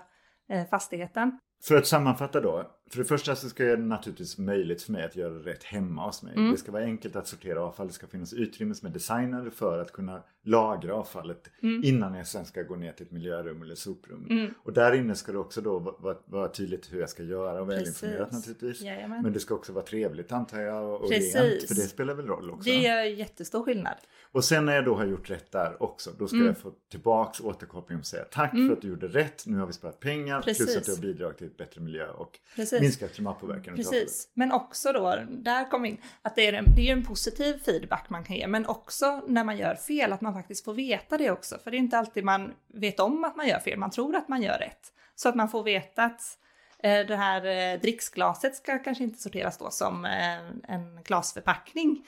Eh, 0.49 0.65
fastigheten? 0.69 1.39
För 1.63 1.75
att 1.75 1.87
sammanfatta 1.87 2.41
då. 2.41 2.76
För 2.89 2.97
det 2.99 3.05
första 3.05 3.35
så 3.35 3.49
ska 3.49 3.63
det 3.63 3.77
naturligtvis 3.77 4.37
möjligt 4.37 4.81
för 4.81 4.91
mig 4.91 5.03
att 5.05 5.15
göra 5.15 5.33
rätt 5.33 5.63
hemma 5.63 6.05
hos 6.05 6.23
mig. 6.23 6.33
Mm. 6.35 6.51
Det 6.51 6.57
ska 6.57 6.71
vara 6.71 6.83
enkelt 6.83 7.15
att 7.15 7.27
sortera 7.27 7.61
avfall. 7.61 7.87
Det 7.87 7.93
ska 7.93 8.07
finnas 8.07 8.33
utrymme 8.33 8.75
som 8.75 8.87
är 8.87 8.91
designade 8.93 9.51
för 9.51 9.79
att 9.81 9.91
kunna 9.91 10.23
lagra 10.43 10.93
avfallet 10.95 11.49
Mm. 11.63 11.81
innan 11.83 12.13
jag 12.15 12.27
sen 12.27 12.45
ska 12.45 12.63
gå 12.63 12.75
ner 12.75 12.91
till 12.91 13.05
ett 13.05 13.11
miljörum 13.11 13.61
eller 13.61 13.75
soprum. 13.75 14.27
Mm. 14.29 14.53
Och 14.63 14.73
där 14.73 14.91
inne 14.93 15.15
ska 15.15 15.31
det 15.31 15.37
också 15.37 15.61
då 15.61 15.79
vara, 15.79 16.17
vara, 16.25 16.47
tydligt 16.47 16.93
hur 16.93 16.99
jag 16.99 17.09
ska 17.09 17.23
göra 17.23 17.61
och 17.61 17.69
välinformerat 17.69 18.31
naturligtvis. 18.31 18.81
Jajamän. 18.81 19.23
Men 19.23 19.33
det 19.33 19.39
ska 19.39 19.55
också 19.55 19.73
vara 19.73 19.85
trevligt 19.85 20.31
antar 20.31 20.59
jag 20.61 21.01
och 21.01 21.09
Precis. 21.09 21.35
rent. 21.35 21.63
För 21.67 21.75
det 21.75 21.81
spelar 21.81 22.13
väl 22.13 22.25
roll 22.25 22.51
också. 22.51 22.69
Det 22.69 22.75
gör 22.75 23.03
jättestor 23.03 23.63
skillnad. 23.63 23.97
Och 24.31 24.43
sen 24.43 24.65
när 24.65 24.75
jag 24.75 24.85
då 24.85 24.95
har 24.95 25.05
gjort 25.05 25.29
rätt 25.29 25.51
där 25.51 25.83
också, 25.83 26.11
då 26.19 26.27
ska 26.27 26.35
Mm. 26.35 26.47
jag 26.47 26.57
få 26.57 26.71
tillbaks 26.91 27.39
återkoppling 27.39 27.99
och 27.99 28.05
säga 28.05 28.23
tack 28.23 28.53
Mm. 28.53 28.67
för 28.67 28.75
att 28.75 28.81
du 28.81 28.87
gjorde 28.87 29.07
rätt, 29.07 29.43
nu 29.45 29.57
har 29.57 29.67
vi 29.67 29.73
sparat 29.73 29.99
pengar, 29.99 30.41
plus 30.41 30.57
Precis. 30.57 30.77
att 30.77 30.85
du 30.85 30.91
har 30.91 30.99
bidragit 31.01 31.37
till 31.37 31.47
ett 31.47 31.57
bättre 31.57 31.81
miljö 31.81 32.07
och 32.09 32.39
Precis. 32.55 32.76
Minskat 32.81 33.13
klimatpåverkan. 33.13 33.79
utav 33.79 33.91
Precis, 33.91 34.29
men 34.33 34.51
också 34.51 34.93
då, 34.93 35.15
där 35.29 35.69
kommer 35.69 35.89
in, 35.89 35.97
att 36.21 36.35
det 36.35 36.47
är, 36.47 36.53
en, 36.53 36.75
det 36.75 36.89
är 36.89 36.93
en 36.93 37.05
positiv 37.05 37.59
feedback 37.65 38.09
man 38.09 38.23
kan 38.23 38.35
ge, 38.35 38.47
men 38.47 38.65
också 38.65 39.21
när 39.27 39.43
man 39.43 39.57
gör 39.57 39.75
fel, 39.75 40.13
att 40.13 40.21
man 40.21 40.33
faktiskt 40.33 40.65
får 40.65 40.73
veta 40.73 41.17
det 41.17 41.31
också. 41.31 41.57
För 41.63 41.71
det 41.71 41.77
är 41.77 41.79
inte 41.79 41.97
alltid 41.97 42.23
man 42.23 42.53
vet 42.73 42.99
om 42.99 43.23
att 43.23 43.35
man 43.35 43.47
gör 43.47 43.59
fel, 43.59 43.79
man 43.79 43.91
tror 43.91 44.15
att 44.15 44.27
man 44.27 44.41
gör 44.41 44.57
rätt. 44.57 44.93
Så 45.15 45.29
att 45.29 45.35
man 45.35 45.49
får 45.49 45.63
veta 45.63 46.03
att 46.03 46.37
Eh, 46.83 47.05
Det 47.05 47.15
här 47.15 47.45
eh, 47.45 47.79
dricksglaset 47.79 48.55
ska 48.55 48.79
kanske 48.79 49.03
inte 49.03 49.21
sorteras 49.21 49.57
då 49.57 49.69
som 49.69 50.05
eh, 50.05 50.73
en 50.75 51.03
glasförpackning. 51.03 52.07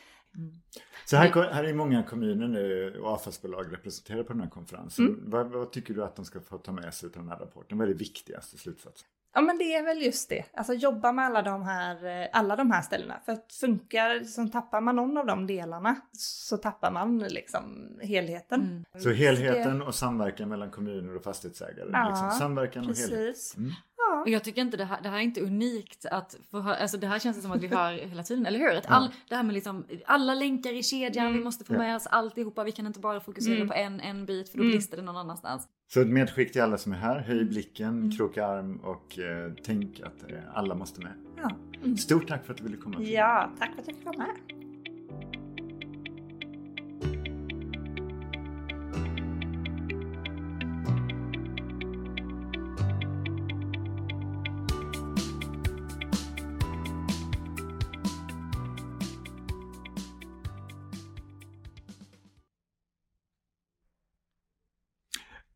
Så 1.05 1.17
här, 1.17 1.51
här 1.51 1.63
är 1.63 1.73
många 1.73 2.03
kommuner 2.03 2.47
nu 2.47 2.95
och 2.99 3.07
avfallsbolag 3.07 3.73
representerade 3.73 4.23
på 4.23 4.33
den 4.33 4.41
här 4.41 4.49
konferensen. 4.49 5.07
Mm. 5.07 5.29
Vad, 5.29 5.47
vad 5.47 5.71
tycker 5.71 5.93
du 5.93 6.03
att 6.03 6.15
de 6.15 6.25
ska 6.25 6.39
få 6.39 6.57
ta 6.57 6.71
med 6.71 6.93
sig 6.93 7.07
av 7.07 7.13
den 7.13 7.29
här 7.29 7.39
rapporten? 7.39 7.77
Vad 7.77 7.87
är 7.87 7.93
det 7.93 7.99
viktigaste 7.99 8.57
slutsatsen? 8.57 9.07
Ja 9.33 9.41
men 9.41 9.57
det 9.57 9.75
är 9.75 9.83
väl 9.83 10.01
just 10.01 10.29
det, 10.29 10.45
alltså 10.53 10.73
jobba 10.73 11.11
med 11.11 11.25
alla 11.25 11.41
de 11.41 11.63
här, 11.63 12.05
eh, 12.05 12.27
alla 12.33 12.55
de 12.55 12.71
här 12.71 12.81
ställena. 12.81 13.19
För 13.25 13.31
att 13.31 13.53
funkar, 13.53 14.15
liksom, 14.15 14.51
tappar 14.51 14.81
man 14.81 14.95
någon 14.95 15.17
av 15.17 15.25
de 15.25 15.47
delarna 15.47 15.95
så 16.17 16.57
tappar 16.57 16.91
man 16.91 17.19
liksom 17.19 17.91
helheten. 18.01 18.61
Mm. 18.61 19.03
Så 19.03 19.09
helheten 19.09 19.81
och 19.81 19.95
samverkan 19.95 20.49
mellan 20.49 20.71
kommuner 20.71 21.15
och 21.15 21.23
fastighetsägare. 21.23 21.89
Ja, 21.93 22.09
liksom 22.09 22.31
samverkan 22.31 22.89
och 22.89 22.97
helhet. 22.97 23.37
Mm. 24.09 24.17
Ja. 24.17 24.21
Och 24.23 24.29
jag 24.29 24.43
tycker 24.43 24.61
inte 24.61 24.77
det 24.77 24.85
här, 24.85 25.01
det 25.03 25.09
här 25.09 25.17
är 25.17 25.21
inte 25.21 25.41
unikt 25.41 26.05
att 26.05 26.37
få 26.51 26.59
höra, 26.59 26.75
alltså 26.75 26.97
det 26.97 27.07
här 27.07 27.19
känns 27.19 27.41
som 27.41 27.51
att 27.51 27.63
vi 27.63 27.67
hör 27.75 27.93
hela 27.93 28.23
tiden, 28.23 28.45
eller 28.45 28.59
hur? 28.59 28.75
Att 28.77 28.85
all, 28.91 29.09
det 29.29 29.35
här 29.35 29.43
med 29.43 29.53
liksom, 29.53 29.85
alla 30.05 30.33
länkar 30.33 30.73
i 30.73 30.83
kedjan, 30.83 31.25
Mm. 31.25 31.37
vi 31.37 31.43
måste 31.43 31.65
få 31.65 31.73
Ja. 31.73 31.77
med 31.77 31.95
oss 31.95 32.07
alltihopa, 32.07 32.63
vi 32.63 32.71
kan 32.71 32.87
inte 32.87 32.99
bara 32.99 33.19
fokusera 33.19 33.55
Mm. 33.55 33.67
på 33.67 33.73
en, 33.73 33.99
en 33.99 34.25
bit 34.25 34.49
för 34.49 34.57
då 34.57 34.63
Mm. 34.63 34.75
brister 34.75 34.97
det 34.97 35.03
någon 35.03 35.17
annanstans. 35.17 35.67
Så 35.93 36.01
ett 36.01 36.07
medskick 36.07 36.51
till 36.51 36.61
alla 36.61 36.77
som 36.77 36.91
är 36.91 36.97
här. 36.97 37.19
Höj 37.19 37.43
blicken, 37.45 37.87
Mm. 37.87 38.11
kroka 38.11 38.45
arm 38.45 38.75
och 38.83 39.19
eh, 39.19 39.51
tänk 39.63 39.99
att 39.99 40.31
eh, 40.31 40.37
alla 40.53 40.75
måste 40.75 41.01
med. 41.01 41.13
Ja. 41.41 41.49
Stort 41.97 42.27
tack 42.27 42.45
för 42.45 42.51
att 42.53 42.57
du 42.57 42.63
ville 42.63 42.77
komma. 42.77 43.01
ja, 43.01 43.51
tack 43.59 43.73
för 43.75 43.81
att 43.81 43.87
jag 43.87 43.95
fick 43.95 44.05
vara 44.05 44.17
med. 44.17 44.29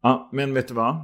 Ja, 0.04 0.30
men 0.34 0.54
vet 0.54 0.68
du 0.68 0.74
vad? 0.74 0.96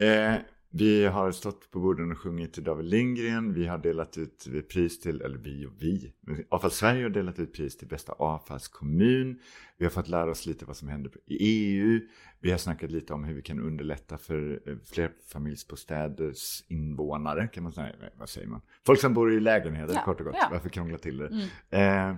Eh, 0.00 0.34
vi 0.70 1.06
har 1.06 1.32
stått 1.32 1.70
på 1.70 1.80
borden 1.80 2.10
och 2.12 2.18
sjungit 2.18 2.52
till 2.52 2.64
David 2.64 2.86
Lindgren. 2.86 3.54
Vi 3.54 3.66
har 3.66 3.78
delat 3.78 4.18
ut 4.18 4.46
pris 4.68 5.00
till, 5.00 5.20
eller 5.20 5.38
vi 5.38 5.66
och 5.66 5.72
vi, 5.78 6.12
Avfall 6.50 6.70
Sverige 6.70 7.02
har 7.02 7.10
delat 7.10 7.38
ut 7.38 7.52
pris 7.52 7.76
till 7.76 7.88
bästa 7.88 8.12
avfallskommun. 8.12 9.38
Vi 9.78 9.84
har 9.84 9.90
fått 9.90 10.08
lära 10.08 10.30
oss 10.30 10.46
lite 10.46 10.64
vad 10.64 10.76
som 10.76 10.88
händer 10.88 11.12
i 11.26 11.36
EU. 11.40 12.00
Vi 12.40 12.50
har 12.50 12.58
snackat 12.58 12.90
lite 12.90 13.12
om 13.12 13.24
hur 13.24 13.34
vi 13.34 13.42
kan 13.42 13.60
underlätta 13.60 14.18
för 14.18 14.60
eh, 14.66 14.76
flerfamiljsbostäders 14.84 16.62
invånare, 16.68 17.46
kan 17.48 17.62
man 17.62 17.72
säga. 17.72 17.94
Vad 18.18 18.28
säger 18.28 18.46
man? 18.48 18.60
Folk 18.86 19.00
som 19.00 19.14
bor 19.14 19.32
i 19.32 19.40
lägenheter, 19.40 19.94
Ja, 19.94 20.02
kort 20.04 20.20
och 20.20 20.26
gott. 20.26 20.36
ja. 20.38 20.48
Varför 20.50 20.68
krångla 20.68 20.98
till 20.98 21.16
det? 21.16 21.26
Mm. 21.70 22.16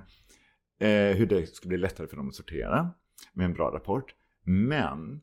Eh, 0.81 0.89
eh, 0.91 1.17
hur 1.17 1.27
det 1.27 1.47
ska 1.55 1.69
bli 1.69 1.77
lättare 1.79 2.07
för 2.07 2.17
dem 2.17 2.29
att 2.29 2.35
sortera 2.35 2.91
med 3.33 3.45
en 3.45 3.55
bra 3.55 3.71
rapport. 3.75 4.15
Men 4.45 5.21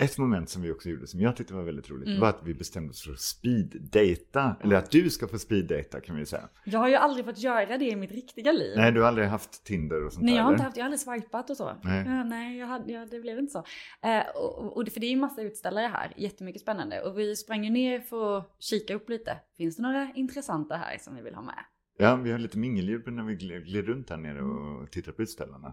ett 0.00 0.18
moment 0.18 0.48
som 0.48 0.62
vi 0.62 0.70
också 0.72 0.88
gjorde 0.88 1.06
som 1.06 1.20
jag 1.20 1.36
tyckte 1.36 1.54
var 1.54 1.62
väldigt 1.62 1.90
roligt 1.90 2.08
Mm. 2.08 2.20
var 2.20 2.28
att 2.28 2.40
vi 2.44 2.54
bestämde 2.54 2.90
oss 2.90 3.02
för 3.04 3.12
att 3.12 3.20
speeddata. 3.20 4.56
Eller 4.60 4.76
att 4.76 4.90
du 4.90 5.10
ska 5.10 5.28
få 5.28 5.38
speeddata 5.38 6.00
kan 6.00 6.16
vi 6.16 6.26
säga. 6.26 6.48
Jag 6.64 6.78
har 6.78 6.88
ju 6.88 6.94
aldrig 6.94 7.24
fått 7.24 7.38
göra 7.38 7.78
det 7.78 7.84
i 7.84 7.96
mitt 7.96 8.12
riktiga 8.12 8.52
liv. 8.52 8.74
Nej, 8.76 8.92
du 8.92 9.00
har 9.00 9.08
aldrig 9.08 9.26
haft 9.28 9.64
Tinder 9.64 10.04
och 10.04 10.12
sånt 10.12 10.24
Nej, 10.24 10.32
där? 10.34 10.38
jag 10.38 10.44
har 10.44 10.52
inte 10.52 10.64
haft, 10.64 10.76
jag 10.76 10.84
har 10.84 10.92
aldrig 10.92 11.00
swipat 11.22 11.50
och 11.50 11.56
så. 11.56 11.72
Nej. 11.82 12.04
Ja, 12.06 12.24
nej, 12.24 12.58
jag 12.58 12.66
hade, 12.66 12.92
ja, 12.92 13.06
det 13.10 13.20
blev 13.20 13.38
inte 13.38 13.52
så. 13.52 13.64
Eh, 14.08 14.22
och, 14.36 14.76
och 14.76 14.88
för 14.88 15.00
det 15.00 15.06
är 15.06 15.10
ju 15.10 15.16
massa 15.16 15.42
utställare 15.42 15.86
här, 15.86 16.12
jättemycket 16.16 16.62
spännande. 16.62 17.02
Och 17.02 17.18
vi 17.18 17.36
sprang 17.36 17.64
ju 17.64 17.70
ner 17.70 18.00
för 18.00 18.38
att 18.38 18.56
kika 18.58 18.94
upp 18.94 19.08
lite. 19.08 19.36
Finns 19.56 19.76
det 19.76 19.82
några 19.82 20.12
intressanta 20.14 20.76
här 20.76 20.98
som 20.98 21.14
vi 21.16 21.22
vill 21.22 21.34
ha 21.34 21.42
med? 21.42 21.64
Ja, 21.98 22.16
vi 22.16 22.32
har 22.32 22.38
lite 22.38 22.58
mingeljud 22.58 23.12
när 23.12 23.22
vi 23.24 23.34
gled, 23.34 23.64
gled 23.64 23.86
runt 23.86 24.10
här 24.10 24.16
nere 24.16 24.42
och 24.42 24.90
tittade 24.90 25.16
på 25.16 25.22
utställarna. 25.22 25.72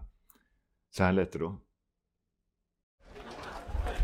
Så 0.90 1.04
här 1.04 1.12
lät 1.12 1.32
det 1.32 1.38
då. 1.38 1.60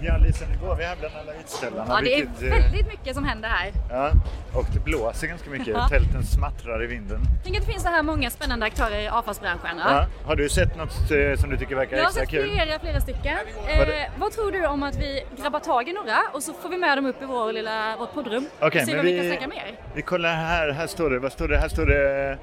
Ja, 0.04 0.16
Lisa, 0.16 0.44
nu 0.52 0.66
går 0.66 0.76
vi 0.76 0.84
här 0.84 0.96
bland 1.00 1.14
alla 1.16 1.32
utställarna. 1.40 1.84
Ja, 1.88 2.00
det 2.04 2.14
är 2.14 2.16
vilket, 2.16 2.42
eh, 2.42 2.48
väldigt 2.48 2.86
mycket 2.86 3.14
som 3.14 3.24
händer 3.24 3.48
här. 3.48 3.72
Ja, 3.90 4.12
och 4.54 4.66
det 4.74 4.80
blåser 4.80 5.26
ganska 5.26 5.50
mycket. 5.50 5.68
Ja. 5.68 5.88
Tälten 5.88 6.22
smattrar 6.24 6.84
i 6.84 6.86
vinden. 6.86 7.20
Tänk 7.44 7.56
att 7.56 7.66
det 7.66 7.72
finns 7.72 7.82
så 7.82 7.88
här 7.88 8.02
många 8.02 8.30
spännande 8.30 8.66
aktörer 8.66 8.98
i 9.00 9.08
avfallsbranschen. 9.08 9.78
Ja. 9.78 9.84
Ja. 9.90 10.06
Har 10.26 10.36
du 10.36 10.48
sett 10.48 10.76
något 10.76 11.10
eh, 11.10 11.40
som 11.40 11.50
du 11.50 11.56
tycker 11.56 11.76
verkar 11.76 11.96
Jag 11.96 12.02
har 12.04 12.08
extra 12.08 12.20
sett 12.22 12.30
kul? 12.30 12.50
flera, 12.50 12.78
flera 12.78 13.00
stycken. 13.00 13.36
Eh, 13.68 13.88
vad 14.18 14.32
tror 14.32 14.52
du 14.52 14.66
om 14.66 14.82
att 14.82 14.96
vi 14.96 15.24
grabbar 15.42 15.60
tag 15.60 15.88
i 15.88 15.92
några 15.92 16.18
och 16.32 16.42
så 16.42 16.52
får 16.52 16.68
vi 16.68 16.78
med 16.78 16.98
dem 16.98 17.06
upp 17.06 17.22
i 17.22 17.24
vår 17.24 17.52
lilla, 17.52 17.96
vårt 17.96 18.14
poddrum 18.14 18.46
Okej, 18.60 18.80
och 18.82 18.86
se 18.88 18.94
men 18.94 18.96
vad 18.96 19.04
vi 19.06 19.12
vi- 19.12 19.18
kan 19.30 19.38
snacka 19.38 19.48
mer. 19.48 19.78
Vi 19.94 20.02
kollar 20.02 20.34
här, 20.34 20.70
här 20.70 20.86
står 20.86 21.10
det, 21.10 21.18
vad 21.18 21.32
står 21.32 21.48
det? 21.48 21.58
Här 21.58 21.68
står 21.68 21.86
det 21.86 22.38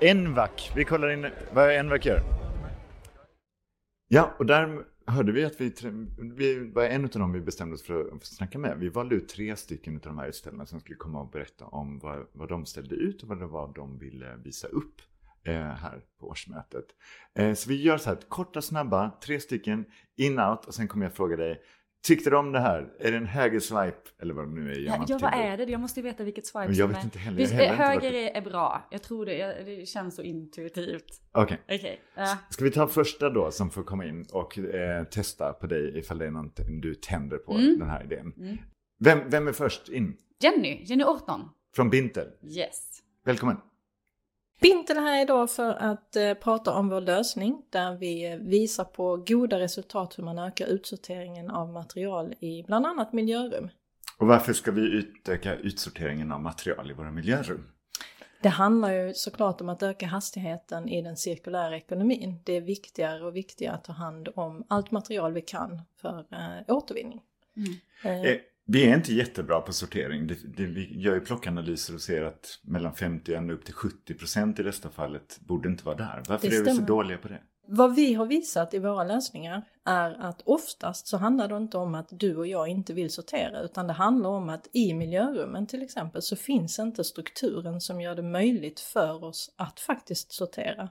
En 0.00 0.34
vack. 0.34 0.70
Vi 0.74 0.84
kollar 0.84 1.10
in 1.10 1.30
vad 1.52 1.70
Envac 1.70 2.04
gör. 2.04 2.20
Ja, 4.08 4.30
och 4.38 4.46
där 4.46 4.68
hörde 5.08 5.32
vi 5.32 5.44
att 5.44 5.60
vi, 5.60 5.72
vi 6.36 6.70
var 6.70 6.84
en 6.84 7.04
av 7.04 7.10
dem 7.10 7.32
vi 7.32 7.40
bestämde 7.40 7.74
oss 7.74 7.82
för 7.82 8.14
att 8.14 8.24
snacka 8.24 8.58
med. 8.58 8.78
Vi 8.78 8.88
valde 8.88 9.14
ut 9.14 9.28
tre 9.28 9.56
stycken 9.56 9.94
av 9.94 10.00
de 10.00 10.18
här 10.18 10.28
utställarna 10.28 10.66
som 10.66 10.80
skulle 10.80 10.96
komma 10.96 11.20
och 11.20 11.30
berätta 11.30 11.64
om 11.64 11.98
vad, 11.98 12.26
vad 12.32 12.48
de 12.48 12.66
ställde 12.66 12.94
ut 12.94 13.22
och 13.22 13.28
vad 13.28 13.38
det 13.38 13.46
var 13.46 13.72
de 13.74 13.98
ville 13.98 14.36
visa 14.36 14.68
upp 14.68 15.02
eh, 15.44 15.54
här 15.54 16.02
på 16.20 16.28
årsmötet. 16.28 16.84
Eh, 17.34 17.54
så 17.54 17.68
vi 17.68 17.82
gör 17.82 17.98
så 17.98 18.10
här, 18.10 18.18
korta, 18.28 18.62
snabba, 18.62 19.10
tre 19.24 19.40
stycken, 19.40 19.84
in-out 20.16 20.64
och 20.64 20.74
sen 20.74 20.88
kommer 20.88 21.06
jag 21.06 21.14
fråga 21.14 21.36
dig, 21.36 21.62
tyckte 22.06 22.30
du 22.30 22.36
om 22.36 22.52
det 22.52 22.60
här? 22.60 22.92
Är 22.98 23.10
det 23.10 23.16
en 23.16 23.26
höger 23.26 23.60
swipe 23.60 23.96
eller 24.22 24.34
vad 24.34 24.48
det 24.48 24.54
nu 24.60 24.72
är? 24.72 24.78
Ja, 24.78 25.04
ja, 25.08 25.18
vad 25.22 25.32
är 25.34 25.56
det? 25.56 25.64
Jag 25.64 25.80
måste 25.80 26.00
ju 26.00 26.04
veta 26.04 26.24
vilket 26.24 26.46
swipe 26.46 26.72
jag 26.72 26.88
vet 26.88 26.96
är. 26.98 27.04
inte 27.04 27.18
heller. 27.18 27.36
Visst, 27.38 27.52
heller 27.52 27.72
inte 27.72 27.82
höger 27.84 28.12
varit- 28.12 28.36
är, 28.36 28.40
bra. 28.50 28.88
Jag 28.90 29.02
tror 29.02 29.26
det. 29.26 29.64
Det 29.64 29.86
känns 29.88 30.16
så 30.16 30.22
intuitivt. 30.22 31.20
Okej. 31.32 31.60
Okej. 31.64 32.00
ja. 32.16 32.36
Ska 32.50 32.64
vi 32.64 32.70
ta 32.70 32.86
första 32.86 33.30
då 33.30 33.50
som 33.50 33.70
får 33.70 33.82
komma 33.82 34.04
in 34.06 34.26
och 34.32 34.58
eh, 34.58 35.04
testa 35.04 35.52
på 35.52 35.66
dig 35.66 35.98
ifall 35.98 36.18
det 36.18 36.26
är 36.26 36.30
någonting 36.30 36.80
du 36.80 36.94
tänder 36.94 37.38
på 37.38 37.52
Mm. 37.54 37.78
den 37.78 37.88
här 37.90 38.04
idén. 38.04 38.32
Mm. 38.36 38.56
Vem, 39.00 39.30
vem 39.30 39.48
är 39.48 39.52
först 39.52 39.88
in? 39.88 40.16
Jenny, 40.42 40.82
Jenny 40.84 41.04
Orton. 41.04 41.40
Från 41.76 41.90
Bintel. 41.90 42.26
Yes. 42.42 43.02
Välkommen. 43.24 43.56
Bintel 44.60 44.96
här 44.96 45.22
idag 45.22 45.50
för 45.50 45.74
att 45.74 46.16
eh, 46.16 46.34
prata 46.34 46.72
om 46.72 46.88
vår 46.88 47.00
lösning 47.00 47.62
där 47.70 47.96
vi 47.96 48.32
eh, 48.32 48.36
visar 48.36 48.84
på 48.84 49.16
goda 49.16 49.58
resultat 49.58 50.18
hur 50.18 50.24
man 50.24 50.38
ökar 50.38 50.66
utsorteringen 50.66 51.50
av 51.50 51.68
material 51.68 52.34
i 52.40 52.62
bland 52.66 52.86
annat 52.86 53.12
miljörum. 53.12 53.68
Och 54.18 54.26
varför 54.26 54.52
ska 54.52 54.70
vi 54.70 54.80
utöka 54.80 55.56
utsorteringen 55.56 56.32
av 56.32 56.42
material 56.42 56.90
i 56.90 56.94
våra 56.94 57.10
miljörum? 57.10 57.64
Det 58.42 58.48
handlar 58.48 58.92
ju 58.92 59.14
såklart 59.14 59.60
om 59.60 59.68
att 59.68 59.82
öka 59.82 60.06
hastigheten 60.06 60.88
i 60.88 61.02
den 61.02 61.16
cirkulära 61.16 61.76
ekonomin. 61.76 62.42
Det 62.44 62.52
är 62.52 62.60
viktigare 62.60 63.24
och 63.24 63.36
viktigare 63.36 63.74
att 63.74 63.84
ta 63.84 63.92
hand 63.92 64.28
om 64.34 64.66
allt 64.68 64.90
material 64.90 65.32
vi 65.32 65.40
kan 65.40 65.82
för 66.00 66.18
eh, 66.18 66.74
återvinning. 66.76 67.20
Eh, 68.04 68.22
Eh, 68.22 68.36
vi 68.70 68.90
är 68.90 68.94
inte 68.94 69.14
jättebra 69.14 69.60
på 69.60 69.72
sortering. 69.72 70.26
Det, 70.26 70.56
det, 70.56 70.66
vi 70.66 71.00
gör 71.00 71.14
ju 71.14 71.20
plockanalyser 71.20 71.94
och 71.94 72.00
ser 72.00 72.22
att 72.22 72.58
mellan 72.62 72.94
50 72.94 73.36
och 73.36 73.52
upp 73.52 73.64
till 73.64 73.74
70 73.74 74.14
procent 74.14 74.58
i 74.58 74.62
detta 74.62 74.90
fallet 74.90 75.40
borde 75.40 75.68
inte 75.68 75.84
vara 75.84 75.96
där. 75.96 76.22
Varför 76.28 76.46
är 76.46 76.64
vi 76.64 76.70
så 76.74 76.82
dåliga 76.82 77.18
på 77.18 77.28
det? 77.28 77.40
Vad 77.66 77.94
vi 77.94 78.14
har 78.14 78.26
visat 78.26 78.74
i 78.74 78.78
våra 78.78 79.04
lösningar 79.04 79.62
är 79.84 80.10
att 80.20 80.42
oftast 80.44 81.06
så 81.06 81.16
handlar 81.16 81.48
det 81.48 81.56
inte 81.56 81.78
om 81.78 81.94
att 81.94 82.08
du 82.10 82.36
och 82.36 82.46
jag 82.46 82.68
inte 82.68 82.92
vill 82.92 83.10
sortera 83.10 83.60
utan 83.60 83.86
det 83.86 83.92
handlar 83.92 84.30
om 84.30 84.48
att 84.48 84.68
i 84.72 84.94
miljörummen 84.94 85.66
till 85.66 85.82
exempel 85.82 86.22
så 86.22 86.36
finns 86.36 86.78
inte 86.78 87.04
strukturen 87.04 87.80
som 87.80 88.00
gör 88.00 88.14
det 88.14 88.22
möjligt 88.22 88.80
för 88.80 89.24
oss 89.24 89.54
att 89.56 89.80
faktiskt 89.80 90.32
sortera. 90.32 90.88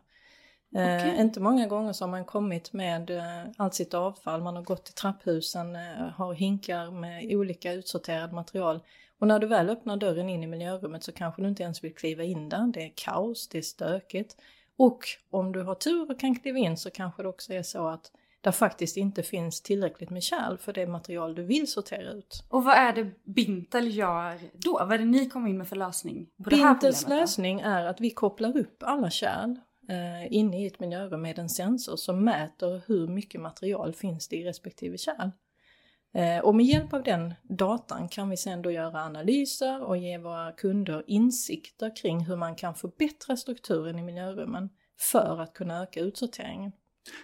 Okej. 0.71 1.09
Eh, 1.09 1.21
inte 1.21 1.39
många 1.39 1.67
gånger 1.67 1.93
så 1.93 2.05
har 2.05 2.09
man 2.09 2.25
kommit 2.25 2.73
med 2.73 3.09
eh, 3.09 3.51
allt 3.57 3.73
sitt 3.73 3.93
avfall, 3.93 4.41
man 4.41 4.55
har 4.55 4.63
gått 4.63 4.85
till 4.85 4.93
trapphusen, 4.93 5.75
eh, 5.75 5.81
har 6.15 6.33
hinkar 6.33 6.91
med 6.91 7.35
olika 7.35 7.73
utsorterade 7.73 8.35
material. 8.35 8.79
Och 9.19 9.27
när 9.27 9.39
du 9.39 9.47
väl 9.47 9.69
öppnar 9.69 9.97
dörren 9.97 10.29
in 10.29 10.43
i 10.43 10.47
miljörummet 10.47 11.03
så 11.03 11.11
kanske 11.11 11.41
du 11.41 11.47
inte 11.47 11.63
ens 11.63 11.83
vill 11.83 11.95
kliva 11.95 12.23
in 12.23 12.49
där, 12.49 12.71
det 12.73 12.83
är 12.83 12.91
kaos, 12.95 13.47
det 13.47 13.57
är 13.57 13.61
stökigt. 13.61 14.35
Och 14.77 14.99
om 15.29 15.51
du 15.51 15.63
har 15.63 15.75
tur 15.75 16.11
och 16.11 16.19
kan 16.19 16.35
kliva 16.35 16.57
in 16.57 16.77
så 16.77 16.89
kanske 16.89 17.23
det 17.23 17.29
också 17.29 17.53
är 17.53 17.63
så 17.63 17.87
att 17.87 18.11
det 18.41 18.51
faktiskt 18.51 18.97
inte 18.97 19.23
finns 19.23 19.61
tillräckligt 19.61 20.09
med 20.09 20.23
kärl 20.23 20.57
för 20.57 20.73
det 20.73 20.87
material 20.87 21.35
du 21.35 21.43
vill 21.43 21.71
sortera 21.71 22.11
ut. 22.11 22.43
Och 22.49 22.63
vad 22.63 22.75
är 22.75 22.93
det 22.93 23.11
Bintel 23.23 23.95
gör 23.95 24.39
då? 24.53 24.73
Vad 24.73 24.91
är 24.91 24.97
det 24.97 25.05
ni 25.05 25.29
kommer 25.29 25.49
in 25.49 25.57
med 25.57 25.67
för 25.67 25.75
lösning? 25.75 26.27
På 26.43 26.49
Bintels 26.49 27.07
lösning 27.07 27.59
är 27.59 27.85
att 27.85 28.01
vi 28.01 28.09
kopplar 28.09 28.57
upp 28.57 28.83
alla 28.83 29.09
kärl 29.09 29.55
eh, 29.89 30.33
inne 30.33 30.63
i 30.63 30.67
ett 30.67 30.79
miljörum 30.79 31.21
med 31.21 31.39
en 31.39 31.49
sensor 31.49 31.95
som 31.95 32.23
mäter 32.23 32.81
hur 32.87 33.07
mycket 33.07 33.41
material 33.41 33.93
finns 33.93 34.27
det 34.27 34.35
i 34.35 34.43
respektive 34.43 34.97
kärl. 34.97 35.29
Eh, 36.13 36.39
och 36.39 36.55
med 36.55 36.65
hjälp 36.65 36.93
av 36.93 37.03
den 37.03 37.33
datan 37.43 38.09
kan 38.09 38.29
vi 38.29 38.37
sen 38.37 38.61
då 38.61 38.71
göra 38.71 39.03
analyser 39.03 39.83
och 39.83 39.97
ge 39.97 40.17
våra 40.17 40.51
kunder 40.51 41.03
insikter 41.07 41.95
kring 41.95 42.25
hur 42.25 42.35
man 42.35 42.55
kan 42.55 42.75
förbättra 42.75 43.37
strukturen 43.37 43.99
i 43.99 44.03
miljörummen 44.03 44.69
för 44.99 45.41
att 45.41 45.53
kunna 45.53 45.83
öka 45.83 45.99
utsorteringen. 45.99 46.71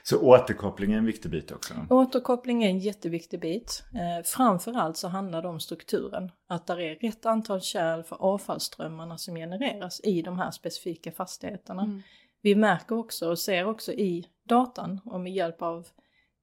Så 0.04 0.21
återkoppling 0.21 0.93
är 0.93 0.97
en 0.97 1.06
viktig 1.06 1.32
bit 1.32 1.52
också. 1.52 1.73
Återkoppling 1.89 2.63
är 2.63 2.69
en 2.69 2.80
jätteviktig 2.80 3.39
bit. 3.39 3.84
Eh, 3.93 4.23
framförallt 4.26 4.97
så 4.97 5.08
handlar 5.08 5.41
det 5.41 5.47
om 5.47 5.60
strukturen. 5.60 6.32
Att 6.47 6.67
det 6.67 6.73
är 6.73 6.95
rätt 6.95 7.26
antal 7.26 7.62
kärl 7.62 8.04
för 8.04 8.15
avfallsströmmarna 8.15 9.17
som 9.17 9.36
genereras 9.36 10.02
i 10.04 10.21
de 10.21 10.39
här 10.39 10.52
specifika 10.52 11.12
fastigheterna. 11.12 11.82
Mm. 11.82 12.02
Vi 12.43 12.56
märker 12.56 12.97
också 12.97 13.29
och 13.29 13.39
ser 13.39 13.65
också 13.65 13.91
i 13.91 14.25
datan 14.43 14.99
och 15.06 15.19
med 15.19 15.34
hjälp 15.34 15.62
av 15.62 15.88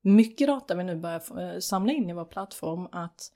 mycket 0.03 0.47
data 0.47 0.75
vi 0.75 0.85
nu 0.85 0.97
börjar 0.97 1.41
eh, 1.41 1.59
samla 1.59 1.93
in 1.93 2.11
i 2.11 2.13
vår 2.13 2.25
plattform 2.25 2.89
att 2.93 3.33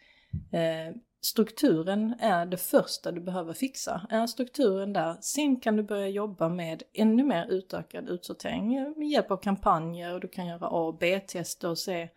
eh, 0.52 0.96
strukturen 1.20 2.14
är 2.20 2.46
det 2.46 2.56
första 2.56 3.12
du 3.12 3.20
behöver 3.20 3.52
fixa. 3.52 4.06
Är 4.10 4.26
strukturen 4.26 4.92
där, 4.92 5.16
sen 5.20 5.60
kan 5.60 5.76
du 5.76 5.82
börja 5.82 6.08
jobba 6.08 6.48
med 6.48 6.82
ännu 6.92 7.24
mer 7.24 7.46
utökad 7.46 8.08
utsortering 8.08 8.74
eh, 8.74 8.96
med 8.96 9.08
hjälp 9.08 9.30
av 9.30 9.36
kampanjer 9.36 10.14
och 10.14 10.20
du 10.20 10.28
kan 10.28 10.46
göra 10.46 10.66
A 10.66 10.86
och 10.86 10.98
B-tester 10.98 11.68
och 11.68 11.78
se 11.78 12.08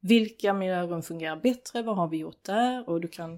vilka 0.00 0.52
miljörum 0.52 1.02
fungerar 1.02 1.36
bättre, 1.36 1.82
vad 1.82 1.96
har 1.96 2.08
vi 2.08 2.16
gjort 2.16 2.44
där 2.44 2.88
och 2.88 3.00
du 3.00 3.08
kan 3.08 3.32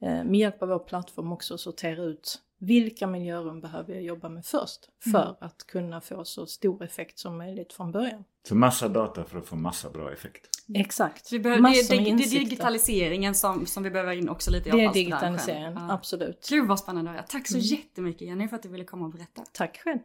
eh, 0.00 0.24
med 0.24 0.36
hjälp 0.36 0.62
av 0.62 0.68
vår 0.68 0.78
plattform 0.78 1.32
också 1.32 1.58
sortera 1.58 2.02
ut 2.02 2.42
vilka 2.58 3.06
miljörum 3.06 3.60
behöver 3.60 3.94
jag 3.94 4.02
jobba 4.02 4.28
med 4.28 4.44
först 4.46 4.80
för 5.12 5.36
att 5.40 5.66
kunna 5.66 6.00
få 6.00 6.24
så 6.24 6.46
stor 6.46 6.84
effekt 6.84 7.18
som 7.18 7.38
möjligt 7.38 7.72
från 7.72 7.92
början. 7.92 8.24
Så 8.48 8.54
massa 8.54 8.88
data 8.88 9.24
för 9.24 9.38
att 9.38 9.46
få 9.46 9.56
massa 9.56 9.90
bra 9.90 10.12
effekt. 10.12 10.48
Exakt. 10.74 11.26
Så 11.26 11.34
vi 11.34 11.38
behöver, 11.38 11.62
det, 11.62 11.88
dig- 11.96 12.12
det 12.16 12.24
är 12.24 12.40
digitaliseringen 12.40 13.34
som, 13.34 13.66
som 13.66 13.82
vi 13.82 13.90
behöver 13.90 14.12
in 14.12 14.28
också 14.28 14.50
lite 14.50 14.68
i 14.68 14.72
Det 14.72 14.84
är 14.84 14.92
digitaliseringen, 14.92 15.72
Ja. 15.74 15.92
absolut. 15.92 16.46
Gud 16.50 16.66
vad 16.68 16.78
spännande 16.78 17.10
att 17.10 17.16
höra. 17.16 17.26
Tack 17.26 17.48
så 17.48 17.54
Mm. 17.56 17.64
jättemycket 17.66 18.28
Jenny 18.28 18.48
för 18.48 18.56
att 18.56 18.62
du 18.62 18.68
ville 18.68 18.84
komma 18.84 19.04
och 19.04 19.12
berätta. 19.12 19.42
Tack 19.52 19.80
själv. 19.84 19.98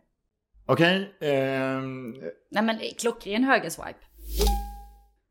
Okej, 0.66 1.16
ehm, 1.22 2.12
Nej 2.52 2.64
men 2.64 2.80
klockren 3.00 3.44
högerswipe. 3.44 3.96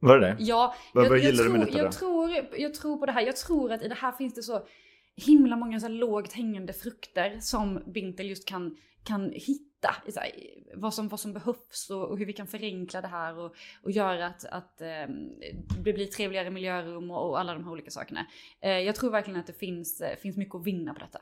var 0.01 0.19
det 0.19 0.27
det? 0.27 0.37
Ja, 0.39 0.75
Vad- 0.95 1.05
jag, 1.05 1.11
vad 1.11 1.19
jag, 1.19 1.25
gillar 1.25 1.45
du 1.45 1.51
med 1.51 1.61
detta 1.61 1.79
jag, 1.79 1.87
då? 1.87 1.93
tror, 1.93 2.31
jag 2.59 2.75
tror 2.75 2.97
på 2.97 3.07
det 3.07 3.13
här. 3.13 3.21
Jag 3.23 3.37
tror 3.37 3.73
att 3.73 3.83
i 3.83 3.89
det 3.89 3.95
här 3.95 4.13
finns 4.13 4.35
det 4.35 4.43
så 4.43 4.63
himla 5.17 5.57
många 5.57 5.81
så 5.81 5.87
här 5.87 5.95
lågt 5.95 6.33
hängande 6.33 6.73
frukter 6.73 7.39
som 7.41 7.83
Bintel 7.87 8.29
just 8.29 8.49
kan, 8.49 8.77
kan 9.05 9.31
hitta. 9.31 9.95
Så 10.09 10.21
här, 10.21 10.31
vad, 10.75 10.95
som, 10.95 11.09
vad 11.09 11.21
som 11.21 11.33
behövs 11.33 11.91
och, 11.91 12.09
och 12.09 12.19
hur 12.19 12.27
vi 12.27 12.33
kan 12.33 12.47
förenkla 12.47 13.01
det 13.01 13.09
här 13.09 13.39
och, 13.39 13.55
och 13.83 13.91
göra 13.91 14.27
att, 14.27 14.45
att 14.45 14.81
eh, 14.81 15.07
det 15.85 15.93
blir 15.93 16.07
trevligare 16.07 16.51
miljörum 16.51 17.11
och, 17.11 17.29
och 17.29 17.41
alla 17.41 17.55
de 17.55 17.65
här 17.65 17.73
olika 17.73 17.91
sakerna. 17.91 18.27
Eh, 18.61 18.79
jag 18.79 18.95
tror 18.95 19.11
verkligen 19.11 19.41
att 19.41 19.47
det 19.47 19.59
finns, 19.59 20.01
eh, 20.01 20.17
finns 20.17 20.37
mycket 20.37 20.55
att 20.55 20.67
vinna 20.67 20.95
på 20.95 21.01
detta. 21.01 21.21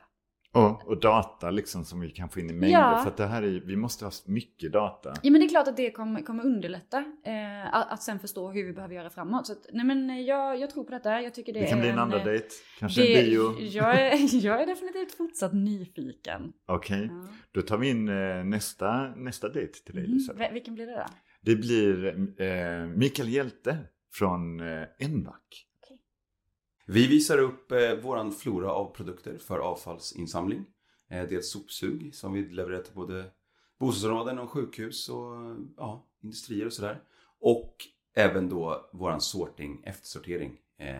Och, 0.53 0.87
och 0.87 0.99
data 0.99 1.49
liksom 1.51 1.85
som 1.85 1.99
vi 1.99 2.09
kan 2.09 2.29
få 2.29 2.39
in 2.39 2.49
i 2.49 2.53
mängder. 2.53 2.79
Ja. 2.79 2.99
För 3.03 3.09
att 3.11 3.17
det 3.17 3.25
här 3.27 3.41
är, 3.43 3.61
vi 3.65 3.75
måste 3.75 4.05
ha 4.05 4.11
mycket 4.25 4.71
data. 4.71 5.13
Ja 5.23 5.31
men 5.31 5.41
det 5.41 5.47
är 5.47 5.49
klart 5.49 5.67
att 5.67 5.77
det 5.77 5.91
kommer, 5.91 6.21
kommer 6.21 6.45
underlätta 6.45 6.97
eh, 7.25 7.75
att, 7.75 7.91
att 7.91 8.03
sen 8.03 8.19
förstå 8.19 8.51
hur 8.51 8.63
vi 8.65 8.73
behöver 8.73 8.95
göra 8.95 9.09
framåt. 9.09 9.47
Så 9.47 9.53
att, 9.53 9.65
nej 9.73 9.85
men 9.85 10.09
eh, 10.09 10.19
jag, 10.21 10.59
jag 10.59 10.69
tror 10.69 10.83
på 10.83 10.91
detta. 10.91 11.21
Jag 11.21 11.33
tycker 11.33 11.53
det, 11.53 11.59
Det 11.59 11.65
kan 11.67 11.77
är 11.77 11.81
bli 11.81 11.89
en 11.89 11.99
andra 11.99 12.17
eh, 12.19 12.25
dejt. 12.25 12.47
Kanske 12.79 13.01
det, 13.01 13.19
en 13.19 13.25
bio. 13.25 13.59
Jag 13.61 14.01
är, 14.01 14.45
jag 14.45 14.61
är 14.61 14.67
definitivt 14.67 15.17
fortsatt 15.17 15.53
nyfiken. 15.53 16.53
Okej, 16.67 17.09
Ja. 17.11 17.27
då 17.51 17.61
tar 17.61 17.77
vi 17.77 17.89
in 17.89 18.09
eh, 18.09 18.43
nästa, 18.43 19.15
nästa 19.15 19.49
dejt 19.49 19.73
till 19.73 19.95
dig 19.95 20.03
Mm. 20.05 20.17
Lisa. 20.17 20.33
Vil- 20.33 20.53
Vilken 20.53 20.73
blir 20.73 20.85
det 20.87 20.95
då? 20.95 21.05
Det 21.41 21.55
blir 21.55 22.07
eh, 22.41 22.87
Mikael 22.97 23.29
Hjälte 23.29 23.77
från 24.13 24.59
eh, 24.59 24.83
Envac. 24.99 25.35
Vi 26.91 27.07
visar 27.07 27.37
upp 27.37 27.71
eh, 27.71 27.93
våran 27.93 28.31
flora 28.31 28.71
av 28.71 28.93
produkter 28.95 29.37
för 29.37 29.59
avfallsinsamling. 29.59 30.65
Eh, 31.09 31.23
dels 31.29 31.51
sopsug 31.51 32.15
som 32.15 32.33
vi 32.33 32.41
levererar 32.49 32.81
till 32.81 32.93
både 32.93 33.25
bostadsområden 33.79 34.39
och 34.39 34.49
sjukhus 34.49 35.09
och 35.09 35.55
ja, 35.77 36.07
industrier 36.23 36.65
och 36.65 36.73
sådär. 36.73 37.01
Och 37.39 37.75
även 38.15 38.49
då 38.49 38.89
våran 38.93 39.21
sorting, 39.21 39.81
eftersortering 39.83 40.57
eh, 40.79 40.95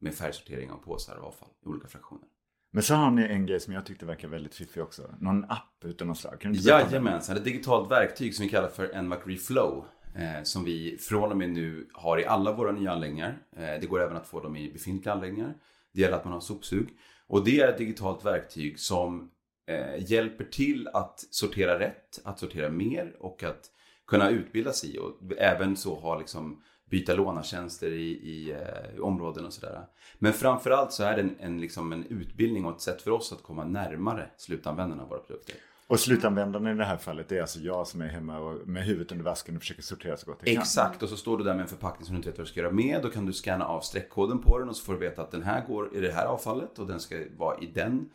med 0.00 0.14
färgsortering 0.14 0.70
av 0.70 0.76
påsar 0.76 1.16
och 1.16 1.26
avfall 1.26 1.48
i 1.64 1.68
olika 1.68 1.88
fraktioner. 1.88 2.28
Men 2.70 2.82
så 2.82 2.94
har 2.94 3.10
ni 3.10 3.22
en 3.22 3.46
grej 3.46 3.60
som 3.60 3.74
jag 3.74 3.86
tyckte 3.86 4.06
verkar 4.06 4.28
väldigt 4.28 4.54
fiffig 4.54 4.82
också. 4.82 5.14
Någon 5.20 5.44
app 5.44 5.84
utan 5.84 6.08
något 6.08 6.18
slag. 6.18 6.40
Kan 6.40 6.52
du 6.52 6.58
inte? 6.58 6.70
Jajamensan, 6.70 7.36
ett 7.36 7.44
digitalt 7.44 7.90
verktyg 7.90 8.34
som 8.34 8.42
vi 8.42 8.48
kallar 8.48 8.68
för 8.68 8.94
Envac 8.94 9.20
Reflow. 9.26 9.84
Eh, 10.14 10.42
som 10.42 10.64
vi 10.64 10.98
från 10.98 11.30
och 11.30 11.36
med 11.36 11.50
nu 11.50 11.88
har 11.92 12.20
i 12.20 12.24
alla 12.24 12.52
våra 12.52 12.72
nya 12.72 12.92
anläggningar. 12.92 13.38
Eh, 13.56 13.80
det 13.80 13.86
går 13.86 14.02
även 14.02 14.16
att 14.16 14.26
få 14.26 14.40
dem 14.40 14.56
i 14.56 14.72
befintliga 14.72 15.14
anläggningar. 15.14 15.54
Det 15.92 16.00
gäller 16.00 16.16
att 16.16 16.24
man 16.24 16.32
har 16.32 16.40
sopsug. 16.40 16.88
Och 17.26 17.44
det 17.44 17.60
är 17.60 17.68
ett 17.68 17.78
digitalt 17.78 18.24
verktyg 18.24 18.78
som 18.78 19.30
eh, 19.66 20.10
hjälper 20.10 20.44
till 20.44 20.88
att 20.88 21.20
sortera 21.30 21.78
rätt, 21.78 22.20
att 22.24 22.38
sortera 22.38 22.68
mer 22.68 23.16
och 23.18 23.42
att 23.42 23.70
kunna 24.06 24.30
utbilda 24.30 24.72
sig 24.72 24.98
och 24.98 25.18
även 25.38 25.76
så 25.76 25.94
ha 25.94 26.18
liksom 26.18 26.62
byta 26.90 27.14
lånartjänster 27.14 27.92
i, 27.92 28.10
i 28.10 28.56
i 28.96 29.00
områden 29.00 29.44
och 29.44 29.52
sådär. 29.52 29.86
Men 30.18 30.32
framförallt 30.32 30.92
så 30.92 31.04
är 31.04 31.16
det 31.16 31.22
en, 31.22 31.36
en, 31.40 31.60
liksom 31.60 31.92
en 31.92 32.06
utbildning 32.06 32.64
och 32.64 32.74
ett 32.74 32.80
sätt 32.80 33.02
för 33.02 33.10
oss 33.10 33.32
att 33.32 33.42
komma 33.42 33.64
närmare 33.64 34.30
slutanvändarna 34.36 35.02
av 35.02 35.08
våra 35.08 35.18
produkter. 35.18 35.54
Och 35.92 36.00
slutanvändaren 36.00 36.66
i 36.66 36.74
det 36.74 36.84
här 36.84 36.96
fallet 36.96 37.32
är 37.32 37.40
alltså 37.40 37.58
jag 37.58 37.86
som 37.86 38.00
är 38.00 38.06
hemma 38.06 38.38
och 38.38 38.68
med 38.68 38.84
huvudet 38.84 39.12
under 39.12 39.24
vasken 39.24 39.56
och 39.56 39.62
försöker 39.62 39.82
sortera 39.82 40.16
så 40.16 40.26
gott 40.26 40.38
jag 40.40 40.54
kan. 40.54 40.62
Exakt, 40.62 41.02
och 41.02 41.08
så 41.08 41.16
står 41.16 41.38
du 41.38 41.44
där 41.44 41.54
med 41.54 41.62
en 41.62 41.68
förpackning 41.68 42.06
som 42.06 42.14
du 42.14 42.16
inte 42.16 42.28
vet 42.28 42.38
vad 42.38 42.46
du 42.46 42.50
ska 42.50 42.60
göra 42.60 42.72
med. 42.72 43.02
Då 43.02 43.08
kan 43.10 43.26
du 43.26 43.32
scanna 43.32 43.64
av 43.64 43.80
streckkoden 43.80 44.38
på 44.38 44.58
den 44.58 44.68
och 44.68 44.76
så 44.76 44.84
får 44.84 44.92
du 44.92 44.98
veta 44.98 45.22
att 45.22 45.30
den 45.30 45.42
här 45.42 45.66
går 45.66 45.96
i 45.96 46.00
det 46.00 46.12
här 46.12 46.26
avfallet 46.26 46.78
och 46.78 46.86
den 46.86 47.00
ska 47.00 47.16
vara 47.36 47.58
i 47.58 47.66
den 47.66 48.10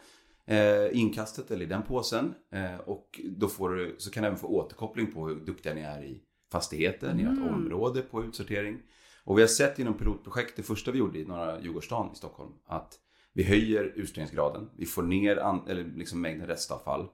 eh, 0.46 1.00
inkastet 1.00 1.52
eller 1.52 1.66
i 1.66 1.68
den 1.68 1.84
påsen. 1.84 2.34
Eh, 2.52 2.78
och 2.86 3.22
då 3.38 3.48
får 3.48 3.70
du, 3.70 3.96
så 3.98 4.12
kan 4.12 4.24
du 4.24 4.28
även 4.28 4.40
få 4.40 4.48
återkoppling 4.48 5.12
på 5.12 5.28
hur 5.28 5.36
duktiga 5.36 5.74
ni 5.74 5.82
är 5.82 6.04
i 6.04 6.22
fastigheten, 6.52 7.20
i 7.20 7.24
ert 7.24 7.30
Mm. 7.30 7.48
område 7.48 8.02
på 8.02 8.24
utsortering. 8.24 8.78
Och 9.24 9.38
vi 9.38 9.42
har 9.42 9.48
sett 9.48 9.80
inom 9.80 9.94
pilotprojekt, 9.94 10.56
det 10.56 10.64
första 10.64 10.92
vi 10.92 11.00
gjorde 11.00 11.20
i 11.20 11.26
norra 11.26 11.62
Djurgårdsstaden 11.62 12.12
i 12.14 12.16
Stockholm, 12.16 12.52
att 12.68 13.00
vi 13.34 13.44
höjer 13.44 13.94
ursprungsgraden, 13.96 14.70
vi 14.78 14.86
får 14.86 15.04
ner 15.04 15.38
an, 15.38 15.62
eller 15.68 15.84
liksom 15.84 16.22
mängden 16.22 16.48
restavfall. 16.48 17.08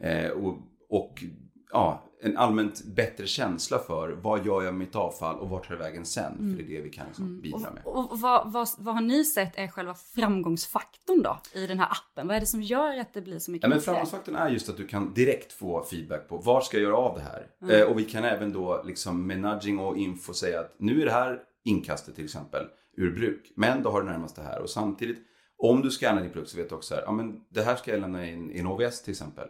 Eh, 0.00 0.30
och, 0.30 0.58
och 0.88 1.24
ja, 1.72 2.10
en 2.22 2.36
allmänt 2.36 2.84
bättre 2.84 3.26
känsla 3.26 3.78
för 3.78 4.08
vad 4.22 4.46
gör 4.46 4.62
jag 4.62 4.74
med 4.74 4.86
mitt 4.86 4.96
avfall 4.96 5.38
och 5.38 5.48
vart 5.48 5.68
tar 5.68 5.74
det 5.74 5.82
vägen 5.82 6.04
sen? 6.04 6.32
Mm. 6.38 6.56
För 6.56 6.62
det 6.62 6.72
är 6.72 6.78
det 6.78 6.84
vi 6.84 6.90
kan 6.90 7.06
liksom 7.06 7.40
bidra 7.40 7.58
med. 7.58 7.82
Och, 7.84 8.12
och 8.12 8.20
vad, 8.20 8.52
vad, 8.52 8.68
vad 8.78 8.94
har 8.94 9.02
ni 9.02 9.24
sett 9.24 9.52
är 9.54 9.68
själva 9.68 9.94
framgångsfaktorn 9.94 11.22
då 11.22 11.40
i 11.54 11.66
den 11.66 11.78
här 11.78 11.88
appen? 11.90 12.26
Vad 12.26 12.36
är 12.36 12.40
det 12.40 12.46
som 12.46 12.62
gör 12.62 12.98
att 12.98 13.14
det 13.14 13.20
blir 13.20 13.38
så 13.38 13.50
mycket 13.50 13.62
Ja, 13.62 13.68
men 13.68 13.80
framgångsfaktorn 13.80 14.36
är 14.36 14.48
just 14.48 14.68
att 14.68 14.76
du 14.76 14.86
kan 14.86 15.14
direkt 15.14 15.52
få 15.52 15.84
feedback 15.84 16.28
på 16.28 16.36
var 16.36 16.60
ska 16.60 16.76
jag 16.76 16.84
göra 16.84 16.96
av 16.96 17.14
det 17.14 17.22
här? 17.22 17.46
Mm. 17.62 17.80
Eh, 17.80 17.86
och 17.86 17.98
vi 17.98 18.04
kan 18.04 18.24
även 18.24 18.52
då 18.52 18.82
liksom 18.84 19.26
med 19.26 19.40
nudging 19.40 19.78
och 19.78 19.96
info 19.96 20.34
säga 20.34 20.60
att 20.60 20.74
nu 20.78 21.02
är 21.02 21.06
det 21.06 21.12
här 21.12 21.38
inkastet 21.64 22.14
till 22.14 22.24
exempel 22.24 22.66
ur 22.96 23.10
bruk. 23.10 23.52
Men 23.56 23.82
då 23.82 23.90
har 23.90 24.02
du 24.02 24.08
närmast 24.08 24.36
det 24.36 24.42
här 24.42 24.60
och 24.60 24.70
samtidigt 24.70 25.18
om 25.58 25.82
du 25.82 25.90
scannar 25.90 26.22
din 26.22 26.30
produkt 26.30 26.50
så 26.50 26.56
vet 26.56 26.68
du 26.68 26.74
också 26.74 26.94
här, 26.94 27.02
ja 27.02 27.12
men 27.12 27.40
det 27.50 27.62
här 27.62 27.76
ska 27.76 27.90
jag 27.90 28.00
lämna 28.00 28.26
in 28.26 28.50
i 28.50 28.58
en 28.58 28.66
OVS 28.66 29.02
till 29.02 29.10
exempel. 29.10 29.48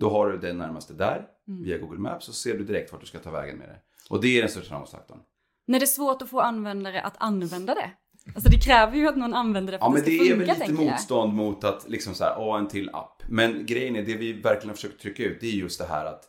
Då 0.00 0.10
har 0.10 0.28
du 0.30 0.38
den 0.38 0.58
närmaste 0.58 0.94
där 0.94 1.26
Mm. 1.48 1.62
via 1.62 1.78
Google 1.78 1.98
Maps 1.98 2.24
så 2.26 2.32
ser 2.32 2.58
du 2.58 2.64
direkt 2.64 2.92
vart 2.92 3.00
du 3.00 3.06
ska 3.06 3.18
ta 3.18 3.30
vägen 3.30 3.56
med 3.58 3.68
det. 3.68 3.76
Och 4.10 4.20
det 4.20 4.36
är 4.38 4.40
den 4.42 4.50
största 4.50 4.68
framgångsfaktorn. 4.68 5.18
När 5.66 5.78
det 5.78 5.84
är 5.84 5.86
svårt 5.86 6.22
att 6.22 6.28
få 6.30 6.40
användare 6.40 7.00
att 7.00 7.14
använda 7.18 7.74
det. 7.74 7.90
Alltså 8.34 8.50
det 8.50 8.56
kräver 8.60 8.96
ju 8.96 9.08
att 9.08 9.16
någon 9.16 9.34
använder 9.34 9.72
det 9.72 9.78
för 9.78 9.84
Ja 9.84 9.88
att 9.88 9.94
men 9.94 10.02
det 10.04 10.10
det 10.10 10.16
ska 10.16 10.24
är 10.24 10.28
funka 10.28 10.38
väl 10.38 10.48
lite 10.48 10.66
tänker 10.66 10.82
jag. 10.84 10.90
motstånd 10.92 11.32
mot 11.34 11.64
att 11.64 11.88
liksom 11.88 12.14
så 12.14 12.24
här, 12.24 12.30
ja 12.30 12.58
en 12.58 12.68
till 12.68 12.90
app. 12.92 13.22
Men 13.28 13.66
grejen 13.66 13.96
är, 13.96 14.02
det 14.02 14.14
vi 14.16 14.32
verkligen 14.32 14.68
har 14.68 14.74
försökt 14.74 15.00
trycka 15.00 15.22
ut, 15.24 15.38
det 15.40 15.46
är 15.46 15.52
just 15.52 15.78
det 15.78 15.86
här 15.86 16.04
att 16.06 16.24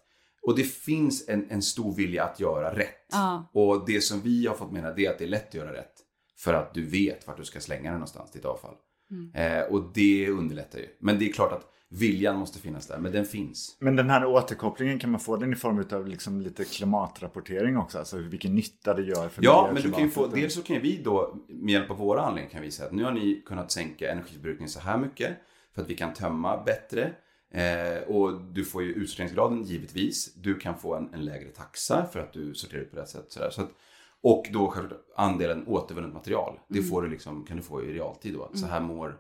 och 0.48 0.56
det 0.56 0.64
finns 0.64 1.30
en, 1.30 1.48
en 1.52 1.62
stor 1.62 1.96
vilja 1.96 2.24
att 2.24 2.40
göra 2.40 2.76
rätt. 2.76 3.08
Ja. 3.12 3.50
Och 3.54 3.86
det 3.86 4.02
som 4.02 4.22
vi 4.22 4.48
har 4.48 4.56
fått 4.56 4.72
mena 4.72 4.92
det 4.92 5.06
är 5.06 5.10
att 5.12 5.18
det 5.18 5.26
är 5.26 5.30
lätt 5.30 5.48
att 5.48 5.54
göra 5.54 5.74
rätt. 5.74 5.94
För 6.38 6.54
att 6.54 6.74
du 6.74 6.86
vet 6.86 7.28
vart 7.28 7.38
du 7.38 7.46
ska 7.46 7.60
slänga 7.60 7.90
det 7.90 7.98
någonstans, 7.98 8.32
ditt 8.32 8.46
avfall. 8.46 8.76
Mm. 9.12 9.32
Eh, 9.36 9.64
och 9.64 9.92
det 9.94 10.30
underlättar 10.30 10.80
ju. 10.80 10.88
Men 11.00 11.20
det 11.20 11.30
är 11.30 11.34
klart 11.34 11.52
att 11.52 11.71
viljan 11.94 12.38
måste 12.40 12.60
finnas 12.60 12.88
där, 12.88 12.98
men 12.98 13.12
den 13.12 13.26
finns. 13.26 13.78
Men 13.80 13.96
den 13.96 14.10
här 14.10 14.26
återkopplingen, 14.26 15.00
kan 15.00 15.12
man 15.12 15.20
få 15.20 15.38
den 15.38 15.54
i 15.54 15.56
form 15.56 15.86
av 15.92 16.08
liksom 16.08 16.42
lite 16.42 16.64
klimatrapportering 16.66 17.78
också? 17.78 18.00
Alltså 18.00 18.18
vilken 18.18 18.56
nytta 18.56 18.94
det 18.94 19.02
gör 19.04 19.30
för 19.30 19.44
Ja, 19.44 19.70
men 19.74 19.84
du 19.84 19.92
kan 19.92 20.04
ju 20.04 20.10
få, 20.10 20.28
dels 20.28 20.54
så 20.54 20.62
kan 20.64 20.82
vi 20.82 21.02
då 21.04 21.36
med 21.48 21.74
hjälp 21.74 21.92
av 21.92 21.98
våra 21.98 22.22
anläggningar 22.22 22.52
kan 22.52 22.62
vi 22.62 22.72
säga 22.72 22.88
att 22.88 22.94
nu 22.96 23.04
har 23.04 23.12
ni 23.12 23.42
kunnat 23.46 23.72
sänka 23.72 24.12
energiförbrukningen 24.12 24.70
så 24.70 24.80
här 24.80 24.98
mycket 24.98 25.38
för 25.76 25.82
att 25.82 25.90
vi 25.90 25.96
kan 25.96 26.14
tömma 26.14 26.64
bättre. 26.64 27.12
Eh, 27.54 28.04
och 28.08 28.42
du 28.42 28.66
får 28.66 28.84
ju 28.84 28.94
utsorteringsgraden 28.94 29.64
givetvis. 29.64 30.34
Du 30.34 30.60
kan 30.60 30.78
få 30.80 30.96
en, 30.96 31.14
en 31.14 31.26
lägre 31.26 31.50
taxa 31.50 32.06
för 32.14 32.20
att 32.20 32.34
du 32.34 32.54
sorterar 32.54 32.82
ut 32.82 32.92
på 32.92 32.98
rätt 32.98 33.10
sätt. 33.10 33.26
Sådär. 33.32 33.50
Så 33.50 33.62
att, 33.62 33.70
och 34.22 34.46
då 34.54 34.68
självklart 34.68 35.02
andelen 35.16 35.68
återvunnet 35.68 36.14
material. 36.14 36.60
Det 36.68 36.78
Mm. 36.80 36.90
får 36.90 37.02
du 37.02 37.10
liksom, 37.10 37.46
kan 37.46 37.58
du 37.58 37.64
få 37.64 37.84
i 37.84 37.94
realtid 37.94 38.34
då. 38.34 38.50
Så 38.54 38.66
här 38.66 38.80
mår 38.82 39.18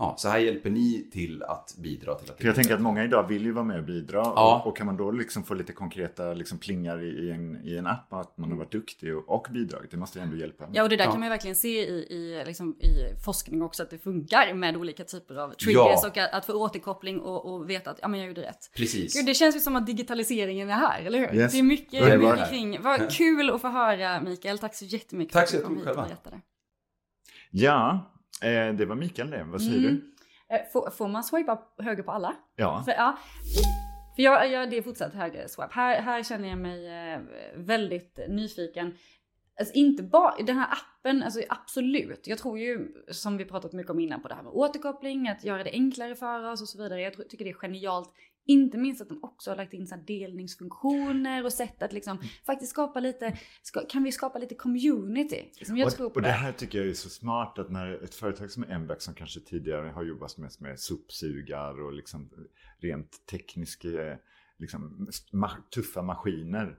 ja, 0.00 0.14
så 0.18 0.28
här 0.28 0.38
hjälper 0.38 0.70
ni 0.70 1.10
till 1.12 1.42
att 1.42 1.74
bidra 1.78 2.14
till 2.14 2.30
att 2.30 2.36
det 2.36 2.42
För 2.42 2.48
jag 2.48 2.54
tänker 2.56 2.74
att 2.74 2.80
många 2.80 3.04
idag 3.04 3.28
vill 3.28 3.44
ju 3.44 3.52
vara 3.52 3.64
med 3.64 3.78
och 3.78 3.84
bidra. 3.84 4.18
Ja. 4.18 4.60
Och, 4.64 4.70
och 4.70 4.76
kan 4.76 4.86
man 4.86 4.96
då 4.96 5.10
liksom 5.10 5.44
få 5.44 5.54
lite 5.54 5.72
konkreta 5.72 6.34
liksom 6.34 6.58
plingar 6.58 7.02
i, 7.02 7.08
i, 7.08 7.30
en, 7.30 7.60
i 7.64 7.76
en 7.76 7.86
app 7.86 8.12
att 8.12 8.38
man 8.38 8.50
har 8.50 8.58
varit 8.58 8.72
duktig 8.72 9.16
och, 9.16 9.28
och 9.28 9.46
bidragit, 9.50 9.90
det 9.90 9.96
måste 9.96 10.18
ju 10.18 10.22
ändå 10.22 10.36
hjälpa. 10.36 10.64
Ja, 10.72 10.82
och 10.82 10.88
det 10.88 10.96
där 10.96 11.04
Ja. 11.04 11.10
kan 11.10 11.20
man 11.20 11.26
ju 11.26 11.30
verkligen 11.30 11.56
se 11.56 11.88
i, 11.88 11.92
i, 11.92 12.42
liksom, 12.46 12.76
i 12.80 13.22
forskning 13.24 13.62
också, 13.62 13.82
att 13.82 13.90
det 13.90 13.98
funkar 13.98 14.54
med 14.54 14.76
olika 14.76 15.04
typer 15.04 15.34
av 15.36 15.50
triggers 15.50 15.74
Ja. 16.02 16.08
och 16.08 16.16
att, 16.18 16.32
att 16.32 16.46
få 16.46 16.52
återkoppling 16.52 17.20
och, 17.20 17.54
och 17.54 17.70
veta 17.70 17.90
att 17.90 17.98
ja, 18.02 18.08
men 18.08 18.20
jag 18.20 18.28
gjorde 18.28 18.42
rätt. 18.42 18.70
Precis. 18.76 19.14
Gud, 19.14 19.26
det 19.26 19.34
känns 19.34 19.56
ju 19.56 19.60
som 19.60 19.76
att 19.76 19.86
digitaliseringen 19.86 20.70
är 20.70 20.74
här, 20.74 21.02
eller 21.02 21.18
hur? 21.18 21.34
Yes. 21.34 21.52
Det 21.52 21.58
är 21.58 21.62
mycket, 21.62 22.02
Underbart. 22.02 22.34
mycket 22.34 22.50
kring. 22.50 22.82
Vad 22.82 23.10
kul 23.12 23.50
att 23.50 23.60
få 23.60 23.68
höra, 23.68 24.20
Mikael. 24.20 24.58
Tack 24.58 24.74
så 24.74 24.84
jättemycket 24.84 25.32
Tack 25.32 25.48
så 25.48 25.56
för 25.56 25.58
att 25.58 25.62
du 25.62 25.74
kom 25.74 25.76
hit 25.78 25.96
och 25.96 26.02
berättade. 26.04 26.40
Ja, 27.50 28.10
eh, 28.42 28.74
det 28.74 28.84
var 28.86 28.96
Mikael 28.96 29.30
det. 29.30 29.44
Vad 29.44 29.62
säger 29.62 29.78
Mm. 29.78 29.94
du? 29.94 30.14
Eh, 30.56 30.60
Får, 30.72 30.90
får 30.90 31.08
man 31.08 31.24
swipa 31.24 31.62
höger 31.78 32.02
på 32.02 32.10
alla? 32.12 32.36
Ja. 32.56 32.82
För, 32.84 32.92
ja. 32.92 33.18
För 34.16 34.22
jag, 34.22 34.50
jag, 34.50 34.70
det 34.70 34.76
är 34.78 34.82
fortsatt 34.82 35.14
höger 35.14 35.46
swipe. 35.48 35.68
Här, 35.72 36.00
här 36.02 36.22
känner 36.22 36.48
jag 36.48 36.58
mig 36.58 36.86
eh, 37.12 37.20
väldigt 37.56 38.18
nyfiken. 38.28 38.94
Alltså 39.60 39.74
inte 39.74 40.02
bara, 40.02 40.34
den 40.46 40.56
här 40.58 40.68
appen, 40.72 41.22
alltså 41.22 41.40
absolut. 41.48 42.26
Jag 42.26 42.38
tror 42.38 42.58
ju, 42.58 42.88
som 43.08 43.36
vi 43.36 43.44
pratat 43.44 43.72
mycket 43.72 43.90
om 43.90 44.00
innan, 44.00 44.22
på 44.22 44.28
det 44.28 44.34
här 44.34 44.42
med 44.42 44.52
återkoppling, 44.52 45.28
att 45.28 45.44
göra 45.44 45.64
det 45.64 45.70
enklare 45.70 46.14
för 46.14 46.50
oss 46.52 46.62
och 46.62 46.68
så 46.68 46.82
vidare. 46.82 47.00
Jag 47.00 47.28
tycker 47.28 47.44
det 47.44 47.50
är 47.50 47.54
genialt. 47.54 48.12
Inte 48.46 48.78
minst 48.78 49.02
att 49.02 49.08
de 49.08 49.18
också 49.22 49.50
har 49.50 49.56
lagt 49.56 49.72
in 49.72 49.86
så 49.86 49.96
delningsfunktioner 50.06 51.44
och 51.44 51.52
sätt 51.52 51.82
att 51.82 51.92
liksom 51.92 52.18
faktiskt 52.46 52.70
skapa 52.70 53.00
lite, 53.00 53.38
ska, 53.62 53.86
kan 53.86 54.02
vi 54.02 54.12
skapa 54.12 54.38
lite 54.38 54.54
community? 54.54 55.50
Liksom 55.58 55.76
jag 55.76 55.90
tror 55.90 56.06
och, 56.06 56.12
på 56.12 56.16
och 56.18 56.22
det 56.22 56.30
här 56.30 56.52
tycker 56.52 56.78
jag 56.78 56.88
är 56.88 56.92
så 56.94 57.08
smart 57.08 57.58
att 57.58 57.70
när 57.70 58.04
ett 58.04 58.14
företag 58.14 58.50
som 58.50 58.64
Embac 58.64 59.02
som 59.02 59.14
kanske 59.14 59.40
tidigare 59.40 59.88
har 59.88 60.02
jobbat 60.02 60.38
mest 60.38 60.60
med 60.60 60.80
sopsugar 60.80 61.80
och 61.80 61.92
liksom 61.92 62.30
rent 62.78 63.26
tekniska, 63.30 63.88
eh, 63.88 64.16
liksom 64.58 65.08
ma- 65.32 65.62
tuffa 65.74 66.02
maskiner 66.02 66.78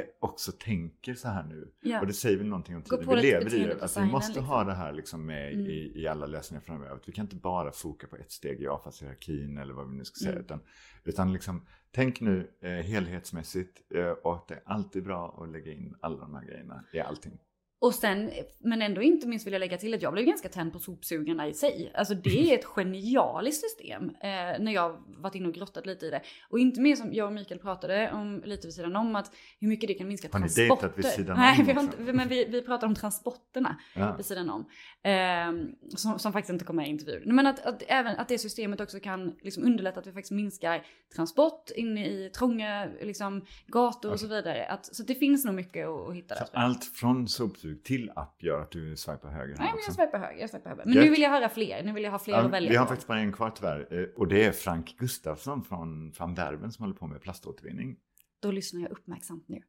också 0.20 0.52
tänker 0.52 1.14
så 1.14 1.28
här 1.28 1.42
nu. 1.44 1.72
Ja. 1.80 2.00
Och 2.00 2.06
det 2.06 2.12
säger 2.12 2.38
väl 2.38 2.46
någonting 2.46 2.76
om 2.76 2.82
tiden 2.82 3.08
vi 3.08 3.16
lever 3.16 3.54
i. 3.54 3.72
Att 3.80 3.96
vi 3.96 4.04
måste 4.04 4.28
liksom. 4.32 4.44
ha 4.44 4.64
det 4.64 4.74
här 4.74 4.92
liksom 4.92 5.26
med 5.26 5.52
Mm. 5.52 5.66
i, 5.66 5.92
i 5.94 6.06
alla 6.08 6.26
lösningar 6.26 6.60
framöver. 6.62 6.96
Att 6.96 7.08
vi 7.08 7.12
kan 7.12 7.24
inte 7.24 7.36
bara 7.36 7.72
foka 7.72 8.06
på 8.06 8.16
ett 8.16 8.32
steg 8.32 8.60
i 8.62 8.66
avfallshierarkin 8.66 9.58
eller 9.58 9.74
vad 9.74 9.90
vi 9.90 9.96
nu 9.96 10.04
ska 10.04 10.18
säga. 10.18 10.32
Mm. 10.32 10.44
Utan, 10.44 10.60
utan 11.04 11.32
liksom, 11.32 11.66
tänk 11.90 12.20
nu 12.20 12.50
eh, 12.60 12.70
helhetsmässigt 12.70 13.92
eh, 13.94 14.10
och 14.10 14.34
att 14.34 14.48
det 14.48 14.54
är 14.54 14.62
alltid 14.64 15.04
bra 15.04 15.42
att 15.42 15.48
lägga 15.48 15.72
in 15.72 15.94
alla 16.00 16.16
de 16.16 16.34
här 16.34 16.44
grejerna 16.44 16.84
i 16.92 17.00
allting. 17.00 17.38
Och 17.82 17.94
sen, 17.94 18.30
men 18.58 18.82
ändå 18.82 19.02
inte 19.02 19.28
minst 19.28 19.46
vill 19.46 19.52
jag 19.52 19.60
lägga 19.60 19.78
till 19.78 19.94
att 19.94 20.02
jag 20.02 20.12
blev 20.12 20.24
ganska 20.24 20.48
tänd 20.48 20.72
på 20.72 20.78
sopsugarna 20.78 21.48
i 21.48 21.54
sig. 21.54 21.92
Alltså 21.94 22.14
det 22.14 22.50
är 22.50 22.58
ett 22.58 22.64
genialiskt 22.64 23.60
system 23.60 24.04
eh, 24.04 24.30
när 24.60 24.72
jag 24.72 25.02
varit 25.06 25.34
inne 25.34 25.48
och 25.48 25.54
grottat 25.54 25.86
lite 25.86 26.06
i 26.06 26.10
det. 26.10 26.22
Och 26.50 26.58
inte 26.58 26.80
minst 26.80 27.02
som 27.02 27.12
jag 27.14 27.26
och 27.26 27.32
Mikael 27.32 27.60
pratade 27.60 28.12
om 28.12 28.42
lite 28.44 28.66
vid 28.66 28.74
sidan 28.74 28.96
om 28.96 29.16
att 29.16 29.34
hur 29.60 29.68
mycket 29.68 29.88
det 29.88 29.94
kan 29.94 30.08
minska 30.08 30.28
Har 30.32 30.38
ni 30.40 30.48
transporter. 30.48 30.86
dejtat 30.86 30.98
vid 30.98 31.04
sidan 31.04 31.36
Nej, 31.36 31.60
om 31.60 31.66
vi 31.66 31.72
har 31.72 31.82
inte, 31.82 32.12
men 32.12 32.28
vi, 32.28 32.44
vi 32.44 32.62
pratar 32.62 32.86
om 32.86 32.94
transporterna 32.94 33.76
Ja. 33.94 34.16
vid 34.16 34.26
sidan 34.26 34.50
om. 34.50 34.64
Eh, 35.02 35.66
som, 35.96 36.18
som 36.18 36.32
faktiskt 36.32 36.52
inte 36.52 36.64
kom 36.64 36.76
med 36.76 36.86
i 36.86 36.90
intervjun. 36.90 37.34
Men 37.36 37.46
att, 37.46 37.66
att 37.66 37.82
även 37.86 38.16
att 38.18 38.28
det 38.28 38.38
systemet 38.38 38.80
också 38.80 39.00
kan 39.00 39.36
liksom 39.42 39.64
underlätta 39.64 40.00
att 40.00 40.06
vi 40.06 40.12
faktiskt 40.12 40.32
minskar 40.32 40.86
transport 41.16 41.70
inne 41.76 42.06
i 42.06 42.30
trånga 42.30 42.88
liksom, 43.02 43.44
gator 43.66 44.12
och 44.12 44.20
så 44.20 44.26
vidare. 44.26 44.66
Att, 44.66 44.94
så 44.96 45.02
det 45.02 45.14
finns 45.14 45.44
nog 45.44 45.54
mycket 45.54 45.88
att, 45.88 46.08
att 46.08 46.14
hitta 46.14 46.34
där. 46.34 46.44
Så 46.44 46.50
allt 46.52 46.84
från 46.84 47.28
sopsug 47.72 47.84
till 47.84 48.10
app 48.16 48.42
gör 48.42 48.60
att 48.60 48.70
du 48.70 48.96
swipar 48.96 49.28
höger 49.30 49.56
Nej, 49.58 49.72
men 49.74 49.82
jag 49.86 49.94
swipar 49.94 50.18
höger, 50.18 50.40
jag 50.40 50.50
swipar 50.50 50.70
höger. 50.70 50.84
Men 50.84 50.94
Gött. 50.94 51.04
nu 51.04 51.10
vill 51.10 51.22
jag 51.22 51.30
höra 51.30 51.48
fler, 51.48 51.82
nu 51.84 51.92
vill 51.92 52.04
jag 52.04 52.10
ha 52.10 52.18
fler 52.18 52.34
Ja, 52.34 52.40
att 52.44 52.50
välja 52.52 52.70
vi 52.70 52.76
har 52.76 52.84
på. 52.84 52.88
faktiskt 52.88 53.08
bara 53.08 53.18
en 53.18 53.32
kvar 53.32 53.50
tyvärr. 53.50 54.00
eh, 54.00 54.08
Och 54.16 54.28
det 54.28 54.44
är 54.44 54.52
Frank 54.52 54.96
Gustafsson 54.98 55.64
från 55.64 56.12
Van 56.18 56.34
Derven 56.34 56.72
som 56.72 56.82
håller 56.82 56.96
på 56.96 57.06
med 57.06 57.20
plaståtervinning. 57.22 57.96
Då 58.42 58.50
lyssnar 58.50 58.80
jag 58.82 58.90
uppmärksamt 58.90 59.48
nu. 59.48 59.62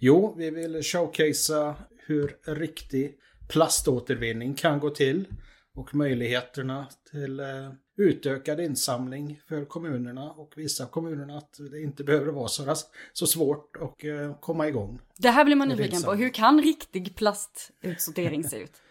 Jo, 0.00 0.34
vi 0.38 0.50
vill 0.50 0.82
showcasea 0.82 1.74
hur 2.06 2.36
riktig 2.54 3.18
plaståtervinning 3.48 4.54
kan 4.54 4.80
gå 4.80 4.90
till 4.90 5.26
och 5.74 5.94
möjligheterna 5.94 6.88
till 7.10 7.40
eh, 7.40 7.46
utökad 7.96 8.60
insamling 8.60 9.40
för 9.48 9.64
kommunerna 9.64 10.30
och 10.30 10.52
vissa 10.56 10.86
kommunerna 10.86 11.38
att 11.38 11.58
det 11.70 11.80
inte 11.80 12.04
behöver 12.04 12.32
vara 12.32 12.48
så, 12.48 12.74
så 13.12 13.26
svårt 13.26 13.76
att 13.76 14.04
eh, 14.04 14.34
komma 14.40 14.68
igång. 14.68 15.00
Det 15.18 15.28
här 15.28 15.44
blir 15.44 15.56
man 15.56 15.68
nyfiken 15.68 16.02
på. 16.02 16.14
Hur 16.14 16.28
kan 16.28 16.62
riktig 16.62 17.16
plastutsortering 17.16 18.44
se 18.44 18.56
ut? 18.62 18.72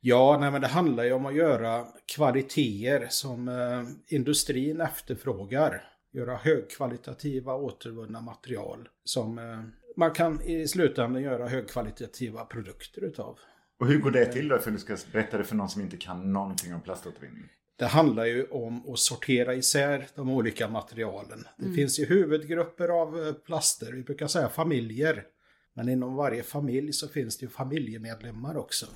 Ja, 0.00 0.38
nej, 0.40 0.50
men 0.50 0.60
det 0.60 0.66
handlar 0.66 1.04
ju 1.04 1.12
om 1.12 1.26
att 1.26 1.34
göra 1.34 1.86
kvaliteter 2.14 3.06
som 3.10 3.48
eh, 3.48 4.14
industrin 4.16 4.80
efterfrågar. 4.80 5.82
Göra 6.12 6.36
högkvalitativa 6.36 7.54
återvunna 7.54 8.20
material 8.20 8.88
som 9.04 9.38
eh, 9.38 9.62
man 9.96 10.10
kan 10.10 10.42
i 10.42 10.68
slutändan 10.68 11.22
göra 11.22 11.48
högkvalitativa 11.48 12.44
produkter 12.44 13.04
utav. 13.04 13.38
Och 13.80 13.86
hur 13.86 13.98
går 13.98 14.10
det 14.10 14.26
till 14.26 14.48
då? 14.48 14.58
För 14.58 14.70
du 14.70 14.78
ska 14.78 14.96
berätta 15.12 15.38
det 15.38 15.44
för 15.44 15.56
någon 15.56 15.68
som 15.68 15.82
inte 15.82 15.96
kan 15.96 16.32
någonting 16.32 16.74
om 16.74 16.80
plaståtervinning. 16.80 17.48
Det 17.78 17.86
handlar 17.86 18.24
ju 18.24 18.44
om 18.44 18.92
att 18.92 18.98
sortera 18.98 19.54
isär 19.54 20.06
de 20.14 20.30
olika 20.30 20.68
materialen. 20.68 21.44
Det 21.56 21.64
Mm. 21.64 21.74
finns 21.76 21.98
ju 21.98 22.04
huvudgrupper 22.06 22.88
av 22.88 23.26
eh, 23.26 23.32
plaster, 23.32 23.92
vi 23.92 24.02
brukar 24.02 24.26
säga 24.26 24.48
familjer. 24.48 25.24
Men 25.74 25.88
inom 25.88 26.14
varje 26.16 26.42
familj 26.42 26.92
så 26.92 27.08
finns 27.08 27.38
det 27.38 27.44
ju 27.46 27.50
familjemedlemmar 27.50 28.56
också. 28.56 28.86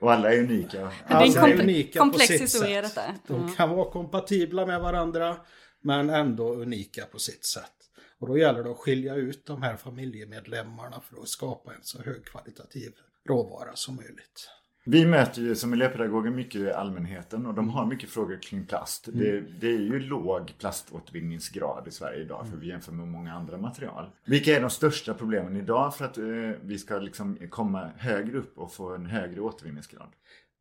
Och 0.00 0.12
alla 0.12 0.32
är 0.34 0.38
unika. 0.38 0.78
det 1.08 1.14
är 1.14 1.26
en 1.26 1.38
Alla 1.38 1.62
unika 1.62 1.98
komplex 1.98 2.26
på 2.26 2.32
sitt 2.32 2.42
historia 2.42 2.82
sätt. 2.82 2.94
detta. 2.94 3.14
De 3.26 3.40
Mm. 3.42 3.54
kan 3.54 3.70
vara 3.70 3.90
kompatibla 3.90 4.66
med 4.66 4.80
varandra 4.80 5.36
men 5.80 6.10
ändå 6.10 6.54
unika 6.54 7.04
på 7.06 7.18
sitt 7.18 7.44
sätt. 7.44 7.72
Och 8.18 8.28
då 8.28 8.38
gäller 8.38 8.62
det 8.64 8.70
att 8.70 8.76
skilja 8.78 9.14
ut 9.14 9.46
de 9.46 9.62
här 9.62 9.76
familjemedlemmarna 9.76 11.00
för 11.00 11.22
att 11.22 11.28
skapa 11.28 11.74
en 11.74 11.82
så 11.82 12.02
högkvalitativ 12.02 12.92
råvara 13.28 13.70
som 13.76 13.96
möjligt. 13.96 14.48
Vi 14.84 15.06
möter 15.06 15.40
ju 15.40 15.54
som 15.54 15.70
miljöpedagoger 15.70 16.30
mycket 16.30 16.74
allmänheten 16.74 17.46
och 17.46 17.54
de 17.54 17.68
har 17.68 17.86
mycket 17.86 18.10
frågor 18.10 18.42
kring 18.42 18.66
plast. 18.66 19.08
Mm. 19.08 19.20
Det, 19.20 19.40
det 19.40 19.66
är 19.66 19.78
ju 19.80 20.00
låg 20.00 20.52
plaståtervinningsgrad 20.58 21.88
i 21.88 21.90
Sverige 21.90 22.22
idag 22.22 22.48
för 22.50 22.56
vi 22.56 22.68
jämför 22.68 22.92
med 22.92 23.08
många 23.08 23.32
andra 23.34 23.58
material. 23.58 24.10
Vilka 24.24 24.56
är 24.56 24.60
de 24.60 24.70
största 24.70 25.14
problemen 25.14 25.56
idag 25.56 25.96
för 25.96 26.04
att 26.04 26.18
eh, 26.18 26.24
vi 26.62 26.78
ska 26.78 26.98
liksom 26.98 27.38
komma 27.50 27.90
högre 27.96 28.38
upp 28.38 28.58
och 28.58 28.72
få 28.72 28.94
en 28.94 29.06
högre 29.06 29.40
återvinningsgrad? 29.40 30.08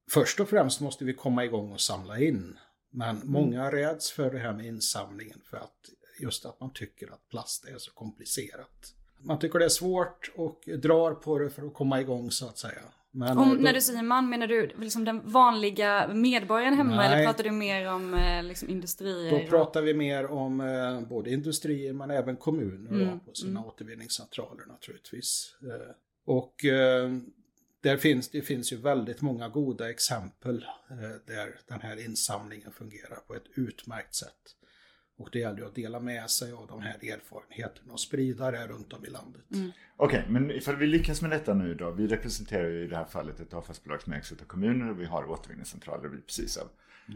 Först 0.10 0.40
och 0.40 0.50
främst 0.50 0.82
måste 0.82 1.06
vi 1.06 1.14
komma 1.14 1.46
igång 1.46 1.72
och 1.72 1.82
samla 1.82 2.20
in. 2.20 2.58
Men 2.94 3.16
Mm. 3.16 3.32
många 3.32 3.72
räds 3.72 4.12
för 4.12 4.32
det 4.32 4.40
här 4.40 4.54
med 4.54 4.66
insamlingen 4.66 5.42
för 5.50 5.58
att 5.58 5.90
just 6.20 6.46
att 6.46 6.60
man 6.60 6.74
tycker 6.74 7.08
att 7.14 7.30
plast 7.30 7.66
är 7.66 7.78
så 7.78 7.92
komplicerat. 7.92 8.94
Man 9.20 9.40
tycker 9.40 9.60
det 9.60 9.66
är 9.66 9.70
svårt 9.70 10.32
och 10.36 10.70
drar 10.78 11.14
på 11.14 11.40
det 11.40 11.50
för 11.50 11.68
att 11.68 11.74
komma 11.74 12.02
igång 12.02 12.32
så 12.32 12.48
att 12.48 12.58
säga. 12.58 12.82
Men, 13.14 13.38
Om, 13.38 13.50
eh, 13.52 13.56
då- 13.56 13.62
när 13.62 13.74
du 13.74 13.82
säger 13.82 14.04
man, 14.04 14.30
menar 14.30 14.48
du 14.48 14.72
liksom 14.78 15.06
den 15.06 15.22
vanliga 15.30 16.08
medborgaren 16.14 16.74
hemma 16.74 16.96
Nej. 16.96 17.14
eller 17.14 17.26
pratar 17.26 17.44
du 17.44 17.52
mer 17.52 17.88
om 17.88 18.14
eh, 18.14 18.44
liksom 18.44 18.70
industrier? 18.70 19.32
Då 19.32 19.50
pratar 19.50 19.82
vi 19.82 19.94
mer 19.94 20.26
om 20.32 20.62
eh, 20.62 21.02
både 21.02 21.30
industrier 21.32 21.94
men 21.94 22.12
även 22.12 22.38
kommuner 22.38 22.90
Mm, 22.92 23.08
då, 23.10 23.20
på 23.26 23.34
sina 23.34 23.50
mm. 23.60 23.64
återvinningscentraler 23.66 24.66
naturligtvis. 24.66 25.56
Eh, 25.64 25.96
och 26.26 26.66
eh, 26.66 27.10
där 27.82 27.98
finns, 27.98 28.30
det 28.30 28.42
finns 28.42 28.74
ju 28.74 28.78
väldigt 28.78 29.22
många 29.22 29.50
goda 29.50 29.90
exempel 29.90 30.66
eh, 30.90 30.98
där 31.28 31.60
den 31.68 31.82
här 31.82 32.06
insamlingen 32.06 32.72
fungerar 32.72 33.20
på 33.28 33.36
ett 33.36 33.46
utmärkt 33.56 34.16
sätt. 34.16 34.56
Och 35.22 35.30
det 35.32 35.40
gäller 35.40 35.58
ju 35.58 35.66
att 35.66 35.76
dela 35.76 36.00
med 36.00 36.30
sig 36.30 36.52
av 36.52 36.68
de 36.68 36.82
här 36.82 36.94
erfarenheterna 36.94 37.94
och 37.94 38.00
sprida 38.00 38.52
det 38.52 38.68
runt 38.68 38.94
om 38.94 39.06
i 39.06 39.10
landet. 39.10 39.42
Mm. 39.54 39.72
Okej, 39.98 40.26
men 40.30 40.52
ifall 40.52 40.76
vi 40.76 40.88
lyckas 40.88 41.22
med 41.22 41.32
detta 41.32 41.54
nu 41.54 41.74
då. 41.74 41.92
Vi 41.92 42.08
representerar 42.08 42.70
ju 42.70 42.84
i 42.84 42.88
det 42.88 42.96
här 42.96 43.06
fallet 43.06 43.40
ett 43.40 43.54
avfallsbolag 43.54 44.02
som 44.02 44.14
ägs 44.14 44.32
av 44.32 44.36
kommuner 44.36 44.90
och 44.90 45.02
vi 45.02 45.06
har 45.06 45.30
återvinningscentraler 45.30 46.10
vi 46.10 46.22
precis 46.22 46.58
av. 46.58 46.68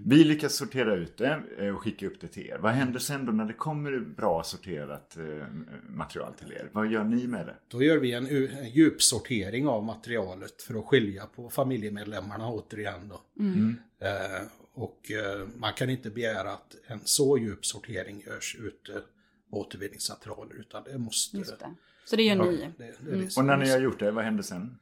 Vi 0.06 0.24
lyckas 0.24 0.56
sortera 0.56 0.96
ut 0.96 1.18
det 1.18 1.42
eh, 1.60 1.76
och 1.76 1.82
skicka 1.82 2.08
upp 2.08 2.22
det 2.22 2.28
till 2.28 2.48
er. 2.48 2.58
Vad 2.58 2.72
händer 2.72 3.00
sen 3.00 3.26
då 3.26 3.32
när 3.32 3.46
det 3.46 3.54
kommer 3.54 4.00
bra 4.00 4.44
sorterat 4.44 5.18
eh, 5.18 5.48
material 5.90 6.34
till 6.34 6.52
er? 6.52 6.70
Vad 6.72 6.92
gör 6.92 7.04
ni 7.04 7.28
med 7.28 7.46
det? 7.46 7.56
Då 7.68 7.84
gör 7.84 7.98
vi 7.98 8.14
en, 8.14 8.28
djupsortering 8.74 9.68
av 9.68 9.84
materialet 9.84 10.62
för 10.62 10.80
att 10.80 10.86
skilja 10.86 11.26
på 11.26 11.50
familjemedlemmarna 11.50 12.50
återigen. 12.50 13.10
Då. 13.10 13.44
Mm. 13.44 13.78
Eh, 14.00 14.48
och 14.76 15.12
eh, 15.12 15.48
man 15.56 15.74
kan 15.74 15.90
inte 15.90 16.10
begära 16.10 16.52
att 16.52 16.76
en 16.88 17.00
så 17.04 17.38
djup 17.38 17.66
sortering 17.66 18.24
görs 18.28 18.56
ute 18.60 19.02
på 19.50 19.60
återvinningscentraler 19.60 20.56
utan 20.56 20.84
det 20.84 20.98
måste... 20.98 21.38
Just 21.38 21.60
det. 21.60 21.76
Så 22.06 22.16
det 22.16 22.24
gör 22.24 22.36
ni? 22.36 22.58
Det, 22.58 22.74
det 22.78 22.84
är 22.84 22.96
det 23.02 23.14
Mm. 23.14 23.30
Och 23.38 23.46
när 23.46 23.58
ni 23.58 23.70
har 23.70 23.80
gjort 23.80 24.00
det, 24.00 24.12
vad 24.12 24.24
händer 24.24 24.44
sen? 24.44 24.78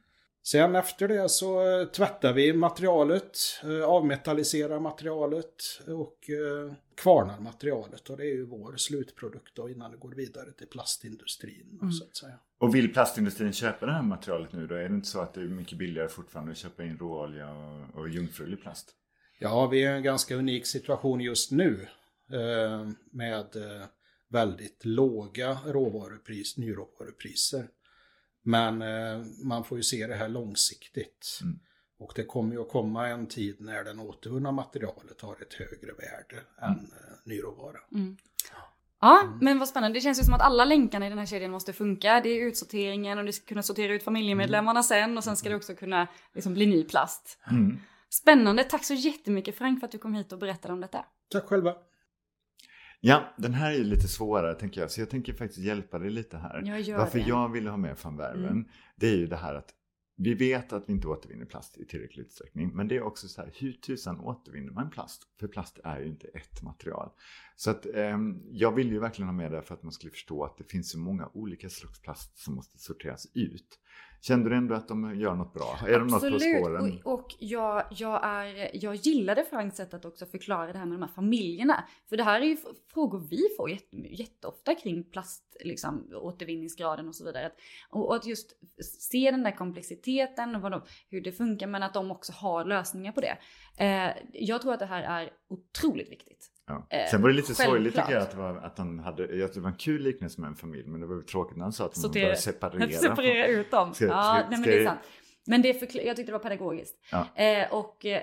Sen 0.46 0.74
efter 0.74 1.08
det 1.08 1.28
så 1.28 1.80
eh, 1.80 1.86
tvättar 1.86 2.32
vi 2.32 2.52
materialet, 2.52 3.38
eh, 3.62 3.84
avmetalliserar 3.84 4.80
materialet 4.80 5.80
och 5.86 6.30
eh, 6.30 6.72
kvarnar 6.94 7.40
materialet. 7.40 8.08
Och 8.10 8.16
det 8.16 8.22
är 8.22 8.34
ju 8.34 8.46
vår 8.46 8.76
slutprodukt 8.76 9.54
då 9.54 9.68
innan 9.68 9.90
det 9.90 9.96
går 9.96 10.12
vidare 10.14 10.52
till 10.52 10.66
plastindustrin. 10.66 11.78
Mm. 11.82 11.92
Så 11.92 12.04
att 12.04 12.16
säga. 12.16 12.38
Och 12.58 12.74
vill 12.74 12.92
plastindustrin 12.92 13.52
köpa 13.52 13.86
det 13.86 13.92
här 13.92 14.02
materialet 14.02 14.52
nu 14.52 14.66
då? 14.66 14.74
Är 14.74 14.88
det 14.88 14.94
inte 14.94 15.08
så 15.08 15.20
att 15.20 15.34
det 15.34 15.40
är 15.40 15.44
mycket 15.44 15.78
billigare 15.78 16.08
fortfarande 16.08 16.52
att 16.52 16.58
köpa 16.58 16.84
in 16.84 16.98
råolja 16.98 17.50
och, 17.50 18.00
och 18.00 18.08
jungfrulig 18.08 18.62
plast? 18.62 18.94
Ja, 19.38 19.66
vi 19.66 19.84
är 19.84 19.92
i 19.92 19.96
en 19.96 20.02
ganska 20.02 20.34
unik 20.34 20.66
situation 20.66 21.20
just 21.20 21.50
nu 21.50 21.88
eh, 22.32 22.88
med 23.10 23.56
eh, 23.56 23.86
väldigt 24.28 24.84
låga 24.84 25.58
råvarupris, 25.66 26.56
nyråvarupriser. 26.56 27.68
Men 28.42 28.82
eh, 28.82 29.26
man 29.44 29.64
får 29.64 29.78
ju 29.78 29.82
se 29.82 30.06
det 30.06 30.14
här 30.14 30.28
långsiktigt. 30.28 31.38
Mm. 31.42 31.58
Och 31.98 32.12
det 32.16 32.24
kommer 32.24 32.54
ju 32.54 32.60
att 32.60 32.68
komma 32.68 33.08
en 33.08 33.26
tid 33.26 33.56
när 33.60 33.84
den 33.84 34.00
återvunna 34.00 34.52
materialet 34.52 35.20
har 35.20 35.42
ett 35.42 35.54
högre 35.54 35.92
värde 35.92 36.42
än 36.62 36.70
eh, 36.70 37.16
nyråvara. 37.24 37.78
Mm. 37.92 38.16
Ja, 39.00 39.38
men 39.40 39.58
vad 39.58 39.68
spännande. 39.68 39.96
Det 39.96 40.00
känns 40.00 40.20
ju 40.20 40.24
som 40.24 40.34
att 40.34 40.40
alla 40.40 40.64
länkarna 40.64 41.06
i 41.06 41.08
den 41.08 41.18
här 41.18 41.26
kedjan 41.26 41.50
måste 41.50 41.72
funka. 41.72 42.20
Det 42.20 42.28
är 42.28 42.46
utsorteringen 42.46 43.18
och 43.18 43.24
det 43.24 43.32
ska 43.32 43.46
kunna 43.46 43.62
sortera 43.62 43.94
ut 43.94 44.02
familjemedlemmarna 44.02 44.82
sen 44.82 45.16
och 45.16 45.24
sen 45.24 45.36
ska 45.36 45.48
det 45.48 45.56
också 45.56 45.74
kunna 45.74 46.08
liksom 46.34 46.54
bli 46.54 46.66
ny 46.66 46.84
plast. 46.84 47.38
Mm. 47.50 47.78
Spännande. 48.22 48.64
Tack 48.64 48.84
så 48.84 48.94
jättemycket 48.94 49.54
Frank 49.54 49.80
för 49.80 49.86
att 49.86 49.92
du 49.92 49.98
kom 49.98 50.14
hit 50.14 50.32
och 50.32 50.38
berättade 50.38 50.74
om 50.74 50.80
detta. 50.80 51.04
Tack 51.30 51.44
själva. 51.44 51.74
Ja, 53.00 53.34
den 53.36 53.54
här 53.54 53.70
är 53.72 53.76
ju 53.76 53.84
lite 53.84 54.08
svårare 54.08 54.54
tänker 54.54 54.80
jag, 54.80 54.90
så 54.90 55.00
jag 55.00 55.10
tänker 55.10 55.32
faktiskt 55.32 55.60
hjälpa 55.60 55.98
dig 55.98 56.10
lite 56.10 56.36
här. 56.36 56.62
Jag 56.66 56.80
gör 56.80 56.98
Varför 56.98 57.18
det. 57.18 57.28
jag 57.28 57.48
ville 57.52 57.70
ha 57.70 57.76
med 57.76 57.96
van 58.02 58.16
Werven, 58.16 58.44
Mm. 58.44 58.68
det 58.96 59.06
är 59.08 59.16
ju 59.16 59.26
det 59.26 59.36
här 59.36 59.54
att 59.54 59.74
vi 60.16 60.34
vet 60.34 60.72
att 60.72 60.88
vi 60.88 60.92
inte 60.92 61.08
återvinner 61.08 61.44
plast 61.46 61.78
i 61.78 61.86
tillräcklig 61.86 62.22
utsträckning, 62.22 62.70
men 62.74 62.88
det 62.88 62.96
är 62.96 63.02
också 63.02 63.28
så 63.28 63.40
här, 63.42 63.50
hur 63.54 63.72
tusan 63.72 64.20
återvinner 64.20 64.72
man 64.72 64.90
plast? 64.90 65.22
För 65.40 65.48
plast 65.48 65.78
är 65.84 66.00
ju 66.00 66.06
inte 66.06 66.28
ett 66.28 66.62
material. 66.62 67.10
Så 67.56 67.70
att 67.70 67.86
ehm, 67.86 68.42
jag 68.50 68.72
vill 68.72 68.92
ju 68.92 68.98
verkligen 68.98 69.28
ha 69.28 69.32
med 69.32 69.52
det 69.52 69.62
för 69.62 69.74
att 69.74 69.82
man 69.82 69.92
skulle 69.92 70.10
förstå 70.10 70.44
att 70.44 70.56
det 70.58 70.64
finns 70.64 70.90
så 70.90 70.98
många 70.98 71.30
olika 71.34 71.68
slags 71.68 72.00
plast 72.00 72.38
som 72.38 72.54
måste 72.54 72.78
sorteras 72.78 73.26
ut. 73.34 73.78
Kände 74.26 74.50
du 74.50 74.56
ändå 74.56 74.74
att 74.74 74.88
de 74.88 75.20
gör 75.20 75.34
något 75.34 75.52
bra? 75.52 75.78
Är 75.88 75.98
de 75.98 76.06
något 76.06 76.30
på 76.30 76.38
spåren? 76.38 77.00
och, 77.04 77.14
och 77.14 77.34
jag, 77.38 77.84
jag, 77.90 78.24
är, 78.24 78.70
jag 78.72 78.94
gillade 78.94 79.44
Franks 79.44 79.76
sätt 79.76 79.94
att 79.94 80.04
också 80.04 80.26
förklara 80.26 80.72
det 80.72 80.78
här 80.78 80.86
med 80.86 80.98
de 80.98 81.02
här 81.02 81.14
familjerna. 81.14 81.84
För 82.08 82.16
det 82.16 82.22
här 82.22 82.40
är 82.40 82.44
ju 82.44 82.56
frågor 82.92 83.26
vi 83.30 83.42
får 83.56 83.70
jätte, 83.70 83.96
jätteofta 83.96 84.74
kring 84.74 85.10
plast, 85.10 85.56
liksom, 85.60 86.08
återvinningsgraden 86.14 87.08
och 87.08 87.14
så 87.14 87.24
vidare. 87.24 87.50
Och, 87.90 88.08
och 88.08 88.16
att 88.16 88.26
just 88.26 88.52
se 89.00 89.30
den 89.30 89.42
där 89.42 89.56
komplexiteten 89.56 90.54
och 90.56 90.70
de, 90.70 90.82
hur 91.08 91.20
det 91.20 91.32
funkar, 91.32 91.66
men 91.66 91.82
att 91.82 91.94
de 91.94 92.10
också 92.10 92.32
har 92.32 92.64
lösningar 92.64 93.12
på 93.12 93.20
det. 93.20 93.38
Eh, 93.78 94.16
jag 94.32 94.62
tror 94.62 94.72
att 94.72 94.80
det 94.80 94.86
här 94.86 95.02
är 95.02 95.30
otroligt 95.48 96.10
viktigt. 96.10 96.53
Ja. 96.66 96.86
Eh, 96.90 97.10
Sen 97.10 97.22
var 97.22 97.28
det 97.28 97.34
lite 97.34 97.54
sorgligt 97.54 97.94
tycker 97.94 98.12
jag 98.12 98.22
att, 98.22 98.30
det 98.30 98.36
var, 98.36 98.56
att 98.56 98.78
han 98.78 98.98
hade, 98.98 99.36
jag 99.36 99.50
det 99.54 99.60
var 99.60 99.70
en 99.70 99.76
kul 99.76 100.02
liknelse 100.02 100.40
med 100.40 100.48
en 100.48 100.56
familj, 100.56 100.86
men 100.88 101.00
det 101.00 101.06
var 101.06 101.14
väl 101.14 101.24
tråkigt 101.24 101.56
när 101.56 101.64
han 101.64 101.72
sa 101.72 101.84
att 101.86 101.94
de 101.94 102.00
Sortera- 102.00 102.22
började 102.22 102.36
separera. 102.40 102.88
Separera 102.90 103.46
ut 103.46 103.70
dem. 103.70 103.94
Ska- 103.94 104.04
ja, 104.04 104.10
ska- 104.40 104.50
nej, 104.50 104.58
men 104.58 104.62
det 104.62 104.80
är 104.80 104.84
sant. 104.86 105.00
Men 105.46 105.62
det 105.62 105.68
jag 105.68 106.16
tyckte 106.16 106.22
det 106.22 106.32
var 106.32 106.38
pedagogiskt. 106.38 106.94
Ja. 107.12 107.26
Eh, 107.42 107.74
och 107.74 108.06
eh, 108.06 108.22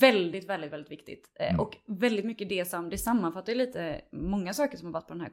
väldigt, 0.00 0.48
väldigt, 0.48 0.72
väldigt 0.72 0.90
viktigt. 0.90 1.30
Eh, 1.34 1.50
Mm. 1.50 1.60
Och 1.60 1.76
väldigt 1.86 2.24
mycket 2.24 2.48
det 2.48 2.64
som, 2.64 2.90
det 2.90 2.98
sammanfattar 2.98 3.54
lite 3.54 4.00
många 4.12 4.54
saker 4.54 4.78
som 4.78 4.86
har 4.86 4.92
varit 4.92 5.06
på 5.06 5.14
det 5.14 5.20
här 5.20 5.30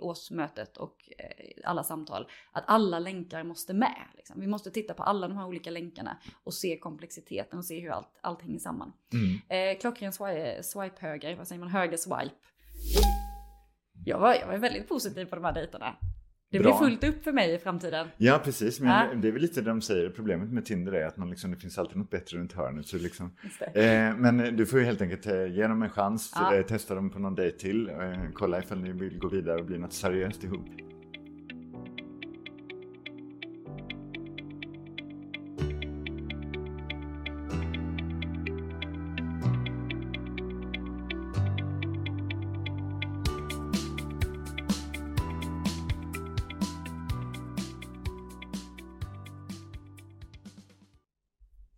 årsmötet 0.00 0.76
och 0.76 1.10
eh, 1.18 1.24
alla 1.64 1.82
samtal. 1.84 2.26
Att 2.52 2.64
alla 2.66 2.98
länkar 2.98 3.44
måste 3.44 3.74
med. 3.74 4.04
Liksom. 4.16 4.40
Vi 4.40 4.46
måste 4.46 4.70
titta 4.70 4.94
på 4.94 5.02
alla 5.02 5.28
de 5.28 5.36
här 5.36 5.46
olika 5.46 5.70
länkarna 5.70 6.16
och 6.44 6.54
se 6.54 6.78
komplexiteten 6.78 7.58
och 7.58 7.64
se 7.64 7.80
hur 7.80 7.90
allt, 7.90 8.18
allt 8.20 8.42
hänger 8.42 8.58
samman. 8.58 8.92
Mm. 9.12 9.40
Eh, 9.48 9.78
klockren 9.80 10.12
swipe, 10.12 10.62
swipe 10.62 10.96
höger, 10.98 11.36
vad 11.36 11.48
säger 11.48 11.60
man, 11.60 11.68
höger 11.68 11.96
swipe. 11.96 12.34
Jag 14.04 14.18
var, 14.18 14.34
jag 14.34 14.46
var 14.46 14.58
väldigt 14.58 14.88
positiv 14.88 15.24
på 15.24 15.34
de 15.36 15.44
här 15.44 15.52
dejterna. 15.52 15.96
Det 16.52 16.58
Bra. 16.58 16.78
blir 16.78 16.88
fullt 16.88 17.04
upp 17.04 17.24
för 17.24 17.32
mig 17.32 17.54
i 17.54 17.58
framtiden. 17.58 18.06
Ja, 18.16 18.40
precis. 18.44 18.80
Men 18.80 18.88
Ja. 18.90 19.14
det 19.14 19.28
är 19.28 19.32
väl 19.32 19.42
lite 19.42 19.60
det 19.60 19.70
de 19.70 19.80
säger. 19.80 20.10
Problemet 20.10 20.48
med 20.52 20.64
Tinder 20.64 20.92
är 20.92 21.06
att 21.06 21.16
man 21.16 21.30
liksom, 21.30 21.50
det 21.50 21.56
finns 21.56 21.78
alltid 21.78 21.96
något 21.96 22.10
bättre 22.10 22.38
runt 22.38 22.52
hörnet. 22.52 22.86
Så 22.86 22.96
liksom, 22.98 23.30
eh, 23.74 23.82
men 24.16 24.56
du 24.56 24.66
får 24.66 24.78
ju 24.78 24.84
helt 24.84 25.00
enkelt 25.02 25.26
eh, 25.26 25.46
ge 25.46 25.66
dem 25.66 25.82
en 25.82 25.90
chans. 25.90 26.32
Ja. 26.34 26.54
Eh, 26.54 26.62
testa 26.62 26.94
dem 26.94 27.10
på 27.10 27.18
någon 27.18 27.34
dejt 27.34 27.58
till. 27.58 27.88
Eh, 27.88 27.94
kolla 28.34 28.58
ifall 28.58 28.80
ni 28.80 28.92
vill 28.92 29.18
gå 29.18 29.28
vidare 29.28 29.60
och 29.60 29.66
bli 29.66 29.78
något 29.78 29.92
seriöst 29.92 30.44
ihop. 30.44 30.66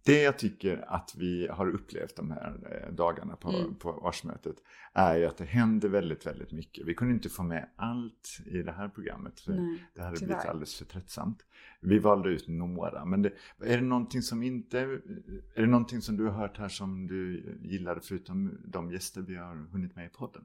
Det 0.04 0.22
jag 0.22 0.38
tycker 0.38 0.84
att 0.88 1.14
vi 1.18 1.48
har 1.48 1.68
upplevt 1.70 2.16
de 2.16 2.30
här 2.30 2.82
eh, 2.88 2.92
dagarna 2.94 3.36
på, 3.36 3.48
Mm. 3.50 3.74
på 3.74 3.90
årsmötet 3.90 4.56
är 4.92 5.16
ju 5.16 5.26
att 5.26 5.36
det 5.36 5.44
händer 5.44 5.88
väldigt, 5.88 6.26
väldigt 6.26 6.52
mycket. 6.52 6.86
Vi 6.86 6.94
kunde 6.94 7.14
inte 7.14 7.28
få 7.28 7.42
med 7.42 7.68
allt 7.76 8.38
i 8.46 8.62
det 8.62 8.72
här 8.72 8.88
programmet 8.88 9.40
för 9.40 9.52
Nej, 9.52 9.84
det 9.94 10.02
hade 10.02 10.16
tyvärr. 10.16 10.34
blivit 10.34 10.46
alldeles 10.46 10.74
för 10.78 10.84
tröttsamt. 10.84 11.42
Vi 11.80 11.98
valde 11.98 12.28
ut 12.28 12.48
några, 12.48 13.04
men 13.04 13.22
det, 13.22 13.32
är 13.60 13.76
det 13.76 13.84
någonting 13.84 14.22
som 14.22 14.42
inte, 14.42 14.78
är 14.80 15.60
det 15.60 15.66
någonting 15.66 16.00
som 16.00 16.16
du 16.16 16.24
har 16.24 16.32
hört 16.32 16.58
här 16.58 16.68
som 16.68 17.06
du 17.06 17.44
gillade 17.62 18.00
förutom 18.00 18.58
de 18.64 18.90
gäster 18.90 19.20
vi 19.22 19.36
har 19.36 19.54
hunnit 19.72 19.96
med 19.96 20.06
i 20.06 20.08
podden? 20.08 20.44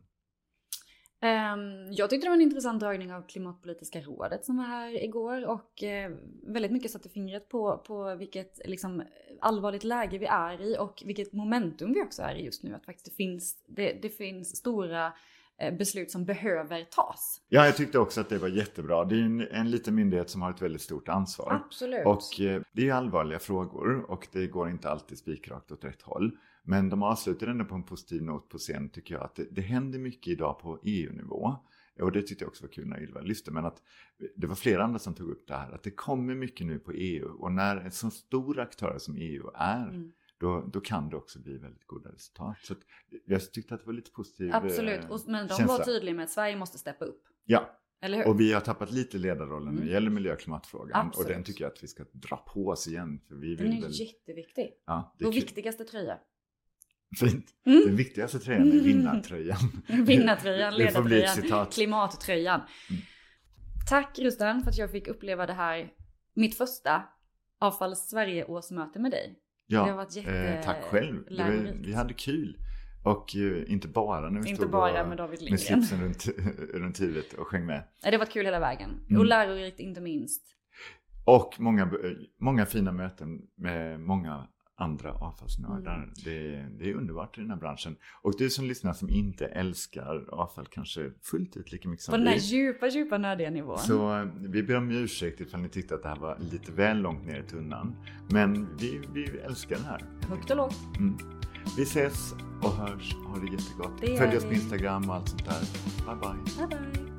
Ehm, 1.21 1.91
jag 1.91 2.09
tyckte 2.09 2.25
det 2.25 2.29
var 2.29 2.35
en 2.35 2.41
intressant 2.41 2.79
dragning 2.79 3.13
av 3.13 3.21
Klimatpolitiska 3.27 4.01
rådet 4.01 4.45
som 4.45 4.57
var 4.57 4.63
här 4.63 5.03
igår 5.03 5.47
och 5.47 5.83
eh, 5.83 6.11
väldigt 6.47 6.71
mycket 6.71 6.91
satte 6.91 7.09
fingret 7.09 7.49
på, 7.49 7.77
på 7.77 8.15
vilket 8.15 8.61
liksom, 8.65 9.03
allvarligt 9.41 9.83
läge 9.83 10.17
vi 10.17 10.25
är 10.25 10.61
i 10.61 10.77
och 10.79 11.03
vilket 11.05 11.33
momentum 11.33 11.93
vi 11.93 12.01
också 12.01 12.21
är 12.21 12.35
i 12.35 12.45
just 12.45 12.63
nu. 12.63 12.75
Att 12.75 12.85
faktiskt 12.85 13.05
det 13.05 13.15
finns, 13.15 13.55
det, 13.67 13.99
det 14.01 14.09
finns 14.09 14.57
stora 14.57 15.13
eh, 15.59 15.77
beslut 15.77 16.11
som 16.11 16.25
behöver 16.25 16.83
tas. 16.83 17.41
Ja, 17.49 17.65
jag 17.65 17.75
tyckte 17.75 17.99
också 17.99 18.21
att 18.21 18.29
det 18.29 18.37
var 18.37 18.47
jättebra. 18.47 19.05
Det 19.05 19.15
är 19.15 19.23
en, 19.23 19.41
en 19.41 19.71
liten 19.71 19.95
myndighet 19.95 20.29
som 20.29 20.41
har 20.41 20.51
ett 20.51 20.61
väldigt 20.61 20.81
stort 20.81 21.09
ansvar. 21.09 21.61
Absolut. 21.65 22.05
Och 22.05 22.41
eh, 22.41 22.61
det 22.71 22.89
är 22.89 22.93
allvarliga 22.93 23.39
frågor 23.39 24.11
och 24.11 24.27
det 24.31 24.47
går 24.47 24.69
inte 24.69 24.89
alltid 24.89 25.17
spikrakt 25.17 25.71
åt 25.71 25.83
rätt 25.83 26.01
håll. 26.01 26.31
Men 26.67 26.89
de 26.89 27.03
avslutar 27.03 27.47
ändå 27.47 27.65
på 27.65 27.75
en 27.75 27.83
positiv 27.83 28.23
not 28.23 28.49
på 28.49 28.57
scen 28.57 28.89
tycker 28.89 29.13
jag 29.15 29.23
att 29.23 29.35
det, 29.35 29.47
det 29.51 29.61
händer 29.61 29.99
mycket 29.99 30.27
idag 30.27 30.59
på 30.59 30.79
EU-nivå. 30.83 31.55
Och 32.01 32.11
det 32.11 32.21
tyckte 32.21 32.43
jag 32.43 32.49
också 32.49 32.63
var 32.63 32.69
kul 32.71 32.87
när 32.87 33.03
Ylva 33.03 33.21
lyfte. 33.21 33.51
Men 33.51 33.65
att 33.65 33.81
det 34.35 34.47
var 34.47 34.55
flera 34.55 34.83
andra 34.83 34.99
som 34.99 35.13
tog 35.13 35.29
upp 35.29 35.47
det 35.47 35.53
här. 35.55 35.71
Att 35.71 35.83
det 35.83 35.91
kommer 35.91 36.35
mycket 36.35 36.67
nu 36.67 36.79
på 36.79 36.91
EU. 36.91 37.29
Och 37.29 37.51
när 37.51 37.77
en 37.77 37.91
så 37.91 38.09
stor 38.11 38.59
aktör 38.59 38.97
som 38.99 39.15
EU 39.17 39.49
är. 39.53 39.89
Mm. 39.89 40.11
Då, 40.39 40.69
då 40.73 40.79
kan 40.79 41.09
det 41.09 41.15
också 41.17 41.39
bli 41.41 41.57
väldigt 41.57 41.87
goda 41.87 42.09
resultat. 42.11 42.55
Så 42.63 42.75
jag 43.25 43.51
tyckte 43.51 43.73
att 43.73 43.79
det 43.79 43.85
var 43.85 43.93
lite 43.93 44.11
positiv 44.11 44.49
Absolut, 44.53 45.03
eh, 45.03 45.11
och, 45.11 45.19
men 45.27 45.47
de 45.47 45.53
känsla. 45.55 45.77
var 45.77 45.85
tydliga 45.85 46.15
med 46.15 46.23
att 46.23 46.31
Sverige 46.31 46.55
måste 46.55 46.77
steppa 46.77 47.05
upp. 47.05 47.23
Ja, 47.45 47.77
Eller 48.01 48.17
hur? 48.17 48.27
och 48.27 48.39
vi 48.39 48.53
har 48.53 48.61
tappat 48.61 48.91
lite 48.91 49.17
ledarrollen 49.17 49.65
när 49.73 49.81
det 49.81 49.81
Mm. 49.81 49.93
gäller 49.93 50.09
miljö 50.09 50.33
och 50.33 50.39
klimatfrågan. 50.39 51.07
Absolut. 51.07 51.27
Och 51.27 51.33
den 51.33 51.43
tycker 51.43 51.63
jag 51.63 51.71
att 51.73 51.83
vi 51.83 51.87
ska 51.87 52.03
dra 52.11 52.37
på 52.37 52.67
oss 52.67 52.87
igen. 52.87 53.19
För 53.27 53.35
vi 53.35 53.55
Den 53.55 53.65
vill 53.69 53.77
är 53.77 53.81
väl... 53.81 53.91
jätteviktig. 53.99 54.73
Ja, 54.85 55.15
det 55.17 55.23
är 55.23 55.25
Vår 55.25 55.31
kul. 55.33 55.41
viktigaste 55.41 55.83
tröja. 55.83 56.19
Fint. 57.19 57.45
Mm. 57.65 57.83
Den 57.85 57.95
viktigaste 57.95 58.39
tröjan 58.39 58.67
är 58.67 58.81
vinnartröjan. 58.81 59.57
Vinnartröjan, 60.05 60.75
ledartröjan, 60.75 61.35
citat. 61.35 61.51
Mm. 61.51 61.65
klimattröjan. 61.71 62.61
Tack 63.89 64.19
Rustan 64.19 64.61
för 64.61 64.69
att 64.69 64.77
jag 64.77 64.91
fick 64.91 65.07
uppleva 65.07 65.45
det 65.45 65.53
här, 65.53 65.89
mitt 66.33 66.57
första 66.57 67.03
Avfall 67.59 67.95
Sverige-årsmöte 67.95 68.99
med 68.99 69.11
dig. 69.11 69.39
Ja, 69.67 69.83
det 69.83 69.89
har 69.89 69.97
varit 69.97 70.15
jätte... 70.15 70.31
eh, 70.31 70.63
tack 70.63 70.83
själv. 70.83 71.23
Var, 71.29 71.73
vi 71.85 71.93
hade 71.93 72.13
kul. 72.13 72.57
Och 73.03 73.35
eh, 73.35 73.71
inte 73.71 73.87
bara 73.87 74.29
när 74.29 74.41
vi 74.41 74.49
Inte 74.49 74.61
stod 74.61 74.71
bara 74.71 75.01
och, 75.01 75.09
med 75.09 75.17
David 75.17 75.49
med 75.49 75.59
slipsen 75.59 76.01
runt, 76.01 76.27
runt 76.73 77.01
huvudet 77.01 77.33
och 77.33 77.47
sjöng 77.47 77.65
med. 77.65 77.83
Det 78.03 78.11
har 78.11 78.17
varit 78.17 78.33
kul 78.33 78.45
hela 78.45 78.59
vägen. 78.59 78.89
Mm. 79.09 79.19
Och 79.19 79.25
lärorikt 79.25 79.79
inte 79.79 80.01
minst. 80.01 80.43
Och 81.25 81.55
många, 81.59 81.91
många 82.39 82.65
fina 82.65 82.91
möten 82.91 83.41
med 83.55 83.99
många 83.99 84.47
andra 84.79 85.11
avfallsnördar. 85.11 85.95
Mm. 85.95 86.09
Det, 86.23 86.65
det 86.79 86.89
är 86.89 86.93
underbart 86.93 87.37
i 87.37 87.41
den 87.41 87.49
här 87.49 87.57
branschen. 87.57 87.95
Och 88.21 88.33
du 88.37 88.49
som 88.49 88.65
lyssnar 88.65 88.93
som 88.93 89.09
inte 89.09 89.45
älskar 89.45 90.25
avfall 90.29 90.65
kanske 90.71 91.11
fullt 91.21 91.57
ut 91.57 91.71
lika 91.71 91.89
mycket 91.89 92.05
som 92.05 92.11
På 92.11 92.17
den 92.17 92.27
här 92.27 92.35
vi. 92.35 92.41
djupa, 92.41 92.87
djupa 92.87 93.17
nördiga 93.17 93.49
nivån. 93.49 93.77
Så 93.79 94.17
eh, 94.19 94.25
vi 94.39 94.63
ber 94.63 94.77
om 94.77 94.91
ursäkt 94.91 95.41
ifall 95.41 95.59
ni 95.59 95.69
tyckte 95.69 95.95
att 95.95 96.03
det 96.03 96.09
här 96.09 96.15
var 96.19 96.37
lite 96.51 96.71
väl 96.71 96.97
långt 97.01 97.25
ner 97.25 97.39
i 97.39 97.43
tunnan. 97.43 97.95
Men 98.29 98.67
vi, 98.79 99.01
vi 99.13 99.25
älskar 99.37 99.75
det 99.75 99.83
här. 99.83 100.01
Högt 100.29 100.49
och 100.51 100.57
lågt. 100.57 100.75
Mm. 100.97 101.17
Vi 101.77 101.83
ses 101.83 102.33
och 102.61 102.71
hörs. 102.71 103.15
Ha 103.15 103.35
det 103.35 103.51
jättegott. 103.51 104.01
Det 104.01 104.17
Följ 104.17 104.37
oss 104.37 104.43
på 104.43 104.49
vi. 104.49 104.55
Instagram 104.55 105.09
och 105.09 105.15
allt 105.15 105.29
sånt 105.29 105.45
där. 105.45 105.61
Bye 106.05 106.15
bye. 106.15 106.67
Bye 106.67 106.77
bye. 106.79 107.16